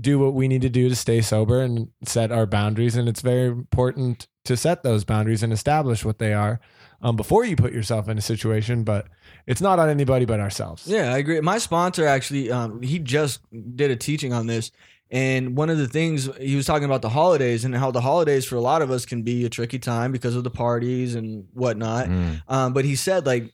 do 0.00 0.18
what 0.18 0.34
we 0.34 0.48
need 0.48 0.62
to 0.62 0.70
do 0.70 0.88
to 0.88 0.96
stay 0.96 1.20
sober 1.20 1.60
and 1.60 1.88
set 2.04 2.32
our 2.32 2.46
boundaries. 2.46 2.96
And 2.96 3.08
it's 3.08 3.20
very 3.20 3.46
important 3.46 4.26
to 4.44 4.56
set 4.56 4.82
those 4.82 5.04
boundaries 5.04 5.42
and 5.42 5.52
establish 5.52 6.04
what 6.04 6.18
they 6.18 6.32
are 6.32 6.60
um, 7.02 7.16
before 7.16 7.44
you 7.44 7.56
put 7.56 7.72
yourself 7.72 8.08
in 8.08 8.18
a 8.18 8.22
situation. 8.22 8.84
But 8.84 9.06
it's 9.46 9.60
not 9.60 9.78
on 9.78 9.88
anybody 9.88 10.24
but 10.24 10.40
ourselves. 10.40 10.86
Yeah, 10.86 11.12
I 11.12 11.18
agree. 11.18 11.40
My 11.40 11.58
sponsor 11.58 12.06
actually, 12.06 12.50
um, 12.50 12.82
he 12.82 12.98
just 12.98 13.40
did 13.76 13.90
a 13.90 13.96
teaching 13.96 14.32
on 14.32 14.46
this. 14.46 14.70
And 15.10 15.58
one 15.58 15.68
of 15.68 15.76
the 15.76 15.88
things 15.88 16.30
he 16.40 16.56
was 16.56 16.64
talking 16.64 16.86
about 16.86 17.02
the 17.02 17.10
holidays 17.10 17.66
and 17.66 17.74
how 17.74 17.90
the 17.90 18.00
holidays 18.00 18.46
for 18.46 18.56
a 18.56 18.62
lot 18.62 18.80
of 18.80 18.90
us 18.90 19.04
can 19.04 19.22
be 19.22 19.44
a 19.44 19.50
tricky 19.50 19.78
time 19.78 20.10
because 20.10 20.34
of 20.34 20.42
the 20.42 20.50
parties 20.50 21.14
and 21.14 21.48
whatnot. 21.52 22.06
Mm. 22.06 22.42
Um, 22.48 22.72
but 22.72 22.86
he 22.86 22.96
said, 22.96 23.26
like, 23.26 23.52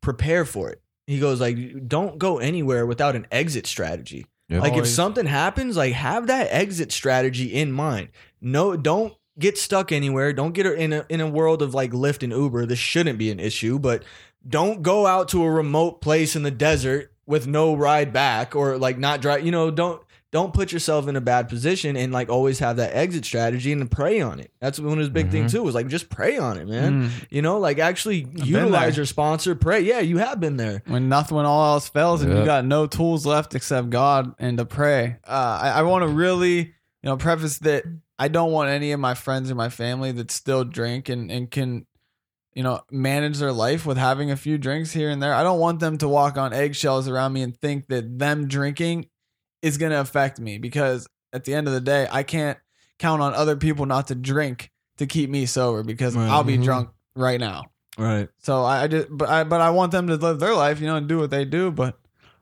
prepare 0.00 0.44
for 0.44 0.70
it. 0.70 0.82
He 1.06 1.20
goes, 1.20 1.40
like, 1.40 1.86
don't 1.86 2.18
go 2.18 2.38
anywhere 2.38 2.84
without 2.84 3.14
an 3.14 3.28
exit 3.30 3.68
strategy. 3.68 4.26
Yep. 4.52 4.62
Like, 4.62 4.72
if 4.72 4.76
Always. 4.76 4.94
something 4.94 5.26
happens, 5.26 5.76
like, 5.76 5.94
have 5.94 6.26
that 6.26 6.48
exit 6.50 6.92
strategy 6.92 7.54
in 7.54 7.72
mind. 7.72 8.08
No, 8.40 8.76
don't 8.76 9.14
get 9.38 9.56
stuck 9.58 9.92
anywhere. 9.92 10.32
Don't 10.32 10.52
get 10.52 10.66
in 10.66 10.92
a 10.92 11.06
in 11.08 11.20
a 11.20 11.28
world 11.28 11.62
of 11.62 11.74
like 11.74 11.92
Lyft 11.92 12.22
and 12.22 12.32
Uber. 12.32 12.66
This 12.66 12.78
shouldn't 12.78 13.18
be 13.18 13.30
an 13.30 13.40
issue, 13.40 13.78
but 13.78 14.04
don't 14.46 14.82
go 14.82 15.06
out 15.06 15.28
to 15.28 15.44
a 15.44 15.50
remote 15.50 16.00
place 16.00 16.36
in 16.36 16.42
the 16.42 16.50
desert 16.50 17.12
with 17.26 17.46
no 17.46 17.74
ride 17.74 18.12
back 18.12 18.54
or 18.54 18.76
like 18.78 18.98
not 18.98 19.20
drive. 19.20 19.44
You 19.44 19.52
know, 19.52 19.70
don't 19.70 20.02
don't 20.32 20.54
put 20.54 20.72
yourself 20.72 21.08
in 21.08 21.14
a 21.14 21.20
bad 21.20 21.46
position 21.50 21.94
and 21.94 22.10
like 22.10 22.30
always 22.30 22.58
have 22.58 22.76
that 22.78 22.96
exit 22.96 23.22
strategy 23.22 23.70
and 23.70 23.90
pray 23.90 24.22
on 24.22 24.40
it. 24.40 24.50
That's 24.60 24.80
one 24.80 24.94
of 24.94 24.98
his 24.98 25.10
big 25.10 25.30
things 25.30 25.52
too. 25.52 25.62
Was 25.62 25.74
like 25.74 25.88
just 25.88 26.08
pray 26.08 26.38
on 26.38 26.56
it, 26.56 26.66
man. 26.66 27.10
Mm. 27.10 27.26
You 27.28 27.42
know, 27.42 27.58
like 27.58 27.78
actually 27.78 28.22
been 28.22 28.46
utilize 28.46 28.96
your 28.96 29.04
sponsor. 29.04 29.54
Pray. 29.54 29.80
Yeah, 29.80 30.00
you 30.00 30.16
have 30.16 30.40
been 30.40 30.56
there. 30.56 30.82
when 30.86 31.10
nothing, 31.10 31.36
when 31.36 31.44
all 31.44 31.74
else 31.74 31.90
fails, 31.90 32.22
and 32.22 32.36
you 32.36 32.44
got 32.46 32.64
no 32.64 32.86
tools 32.86 33.26
left 33.26 33.54
except 33.54 33.90
God 33.90 34.34
and 34.38 34.56
to 34.56 34.64
pray. 34.64 35.18
Uh, 35.26 35.60
I, 35.62 35.68
I 35.68 35.82
want 35.82 36.02
to 36.02 36.08
really, 36.08 36.56
you 36.56 36.72
know, 37.02 37.18
preface 37.18 37.58
that 37.58 37.84
I 38.18 38.28
don't 38.28 38.52
want 38.52 38.70
any 38.70 38.92
of 38.92 39.00
my 39.00 39.12
friends 39.12 39.50
or 39.50 39.54
my 39.54 39.68
family 39.68 40.12
that 40.12 40.30
still 40.30 40.64
drink 40.64 41.10
and 41.10 41.30
and 41.30 41.50
can, 41.50 41.84
you 42.54 42.62
know, 42.62 42.80
manage 42.90 43.38
their 43.38 43.52
life 43.52 43.84
with 43.84 43.98
having 43.98 44.30
a 44.30 44.36
few 44.36 44.56
drinks 44.56 44.92
here 44.92 45.10
and 45.10 45.22
there. 45.22 45.34
I 45.34 45.42
don't 45.42 45.60
want 45.60 45.80
them 45.80 45.98
to 45.98 46.08
walk 46.08 46.38
on 46.38 46.54
eggshells 46.54 47.06
around 47.06 47.34
me 47.34 47.42
and 47.42 47.54
think 47.54 47.88
that 47.88 48.18
them 48.18 48.48
drinking 48.48 49.08
is 49.62 49.78
going 49.78 49.92
to 49.92 50.00
affect 50.00 50.38
me 50.40 50.58
because 50.58 51.06
at 51.32 51.44
the 51.44 51.54
end 51.54 51.66
of 51.66 51.72
the 51.72 51.80
day, 51.80 52.06
I 52.10 52.22
can't 52.24 52.58
count 52.98 53.22
on 53.22 53.32
other 53.34 53.56
people 53.56 53.86
not 53.86 54.08
to 54.08 54.14
drink 54.14 54.70
to 54.98 55.06
keep 55.06 55.30
me 55.30 55.46
sober 55.46 55.82
because 55.82 56.14
Right. 56.14 56.28
I'll 56.28 56.44
be 56.44 56.58
Mhm. 56.58 56.64
drunk 56.64 56.90
right 57.16 57.40
now. 57.40 57.64
Right. 57.98 58.28
So 58.38 58.62
I, 58.64 58.82
I 58.82 58.86
just, 58.88 59.08
but 59.10 59.28
I, 59.28 59.44
but 59.44 59.60
I 59.60 59.70
want 59.70 59.92
them 59.92 60.06
to 60.08 60.16
live 60.16 60.38
their 60.40 60.54
life, 60.54 60.80
you 60.80 60.86
know, 60.86 60.96
and 60.96 61.08
do 61.08 61.18
what 61.18 61.30
they 61.30 61.44
do. 61.44 61.70
But 61.70 61.98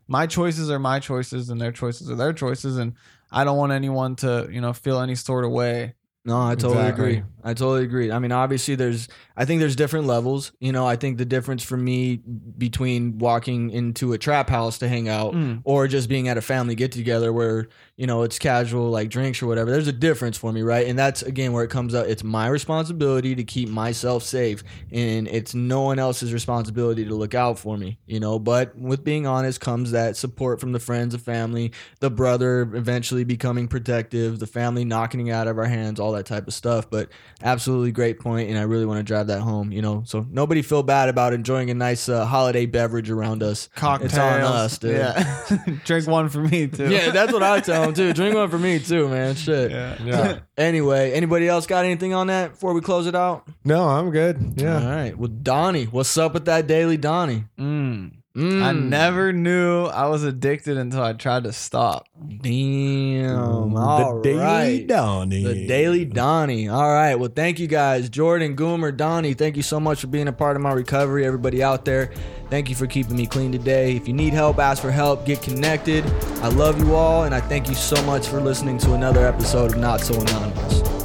my 0.09 0.27
choices 0.27 0.71
are 0.71 0.79
my 0.79 0.99
choices, 0.99 1.51
and 1.51 1.61
their 1.61 1.73
choices 1.73 2.11
are 2.11 2.16
their 2.16 2.33
choices, 2.33 2.77
and 2.79 2.95
I 3.31 3.45
don't 3.45 3.57
want 3.57 3.73
anyone 3.73 4.16
to, 4.16 4.49
you 4.51 4.61
know, 4.61 4.73
feel 4.73 5.01
any 5.01 5.14
sort 5.14 5.45
of 5.45 5.51
way. 5.53 5.95
No, 6.25 6.39
I 6.39 6.55
totally 6.55 6.81
Exactly. 6.81 7.05
agree. 7.16 7.23
I 7.43 7.55
totally 7.55 7.83
agree. 7.85 8.12
I 8.12 8.18
mean, 8.18 8.31
obviously, 8.31 8.75
there's. 8.75 9.09
I 9.39 9.47
think 9.47 9.61
there's 9.61 9.75
different 9.75 10.07
levels. 10.07 10.53
You 10.61 10.71
know, 10.71 10.87
I 10.87 10.97
think 10.97 11.16
the 11.16 11.25
difference 11.25 11.62
for 11.62 11.79
me 11.79 12.21
between 12.59 13.16
walking 13.18 13.71
into 13.71 14.12
a 14.12 14.18
trap 14.18 14.51
house 14.51 14.77
to 14.79 14.89
hang 14.89 15.09
out 15.09 15.33
Mm. 15.33 15.62
or 15.64 15.89
just 15.89 16.11
being 16.11 16.29
at 16.29 16.37
a 16.37 16.43
family 16.43 16.75
get 16.75 16.93
together 16.93 17.33
where 17.33 17.68
you 18.01 18.07
know 18.07 18.22
it's 18.22 18.38
casual 18.38 18.88
like 18.88 19.11
drinks 19.11 19.42
or 19.42 19.46
whatever. 19.46 19.70
There's 19.70 19.86
a 19.86 19.92
difference 19.92 20.38
for 20.38 20.51
me, 20.51 20.62
right? 20.62 20.86
And 20.86 20.98
that's 20.98 21.20
again 21.20 21.53
where 21.53 21.64
it 21.64 21.68
comes 21.68 21.94
up. 21.94 22.07
It's 22.07 22.24
my 22.24 22.46
responsibility 22.46 23.34
to 23.34 23.44
keep 23.44 23.68
myself 23.68 24.22
safe, 24.22 24.64
and 24.90 25.28
it's 25.28 25.55
no 25.55 25.82
one 25.82 25.98
else's 25.98 26.32
responsibility 26.32 27.05
to 27.05 27.14
look 27.14 27.34
out 27.34 27.59
for 27.59 27.76
me. 27.76 27.98
You 28.07 28.18
know, 28.18 28.38
but 28.38 28.74
with 28.74 29.05
being 29.05 29.26
honest 29.26 29.61
comes 29.61 29.90
that 29.90 30.16
support 30.16 30.61
from 30.61 30.72
the 30.72 30.78
friends, 30.78 31.12
the 31.12 31.18
family, 31.18 31.72
the 31.98 32.09
brother 32.09 32.62
eventually 32.74 33.22
becoming 33.22 33.68
protective, 33.68 34.38
the 34.38 34.46
family 34.46 34.86
knocking 34.86 35.26
it 35.26 35.32
out 35.32 35.46
of 35.46 35.59
our 35.59 35.66
hands, 35.66 36.01
all 36.01 36.12
that 36.12 36.24
type 36.24 36.48
of 36.48 36.55
stuff. 36.55 36.88
But 36.88 37.11
absolutely 37.42 37.92
great 37.92 38.18
point, 38.18 38.48
and 38.48 38.59
I 38.59 38.62
really 38.62 38.86
want 38.86 38.96
to 39.01 39.05
drive 39.05 39.26
that 39.26 39.42
home. 39.42 39.72
You 39.72 39.82
know, 39.82 40.05
so 40.07 40.26
nobody 40.30 40.62
feel 40.62 40.82
bad 40.82 41.11
about 41.11 41.34
enjoying 41.34 41.68
a 41.68 41.74
nice 41.74 42.09
uh, 42.09 42.24
holiday 42.24 42.64
beverage 42.64 43.11
around 43.11 43.42
us. 43.42 43.68
Cocktails, 43.74 44.12
It's 44.12 44.18
on 44.18 44.40
us, 44.40 44.78
dude. 44.78 44.96
Yeah, 44.96 45.59
drink 45.84 46.07
one 46.07 46.30
for 46.30 46.40
me 46.40 46.66
too. 46.66 46.88
Yeah, 46.88 47.11
that's 47.11 47.30
what 47.30 47.42
I 47.42 47.61
tell 47.61 47.89
them 47.95 48.09
too. 48.09 48.12
Drink 48.12 48.34
one 48.34 48.49
for 48.51 48.59
me 48.59 48.78
too, 48.78 49.09
man. 49.09 49.34
Shit. 49.34 49.70
yeah. 49.70 49.97
Yeah. 50.03 50.38
Anyway, 50.57 51.12
anybody 51.12 51.49
else 51.49 51.66
got 51.66 51.84
anything 51.84 52.14
on 52.14 52.26
that 52.28 52.53
before 52.53 52.72
we 52.74 52.80
close 52.80 53.07
it 53.07 53.14
out? 53.14 53.47
no, 53.64 53.88
I'm 53.88 54.11
good. 54.11 54.55
Yeah. 54.57 54.80
All 54.82 54.86
right. 54.91 55.16
Well, 55.16 55.28
Donnie, 55.28 55.84
what's 55.84 56.16
up 56.16 56.34
with 56.34 56.45
that 56.47 56.66
daily 56.66 56.97
Donnie? 56.97 57.45
Mm. 57.59 58.12
Mm. 58.37 58.62
I 58.62 58.72
never 58.72 59.33
knew 59.33 59.87
I 59.87 60.07
was 60.07 60.22
addicted 60.22 60.76
until 60.76 61.03
I 61.03 61.14
tried 61.14 61.45
to 61.45 61.53
stop. 61.53 62.07
Damn. 62.41 63.76
All 63.76 64.16
the 64.16 64.22
Daily 64.22 64.39
right. 64.39 64.87
Donnie. 64.87 65.43
The 65.43 65.66
Daily 65.66 66.05
Donnie. 66.05 66.68
All 66.68 66.89
right. 66.89 67.16
Well, 67.16 67.33
thank 67.35 67.59
you 67.59 67.66
guys. 67.66 68.09
Jordan, 68.09 68.55
Goomer, 68.55 68.97
Donnie, 68.97 69.35
thank 69.35 69.57
you 69.57 69.64
so 69.64 69.81
much 69.81 70.01
for 70.01 70.07
being 70.07 70.28
a 70.28 70.33
part 70.33 70.55
of 70.55 70.62
my 70.62 70.72
recovery. 70.72 71.26
Everybody 71.26 71.61
out 71.61 71.85
there, 71.85 72.12
thank 72.51 72.68
you 72.68 72.76
for 72.76 72.87
keeping 72.87 73.16
me 73.16 73.26
clean 73.26 73.51
today. 73.51 73.97
If 73.97 74.07
you 74.07 74.14
need 74.14 74.33
help, 74.33 74.61
ask 74.61 74.81
for 74.81 74.93
help, 74.93 75.26
get 75.26 75.43
connected. 75.43 76.05
I 76.41 76.49
love 76.49 76.78
you 76.78 76.95
all, 76.95 77.24
and 77.24 77.35
I 77.35 77.41
thank 77.41 77.68
you 77.68 77.74
so 77.74 78.01
much 78.05 78.28
for 78.28 78.41
listening 78.41 78.78
to 78.78 78.95
another 78.95 79.26
episode 79.26 79.72
of 79.72 79.78
Not 79.78 80.03
So 80.03 80.14
Anonymous. 80.20 80.99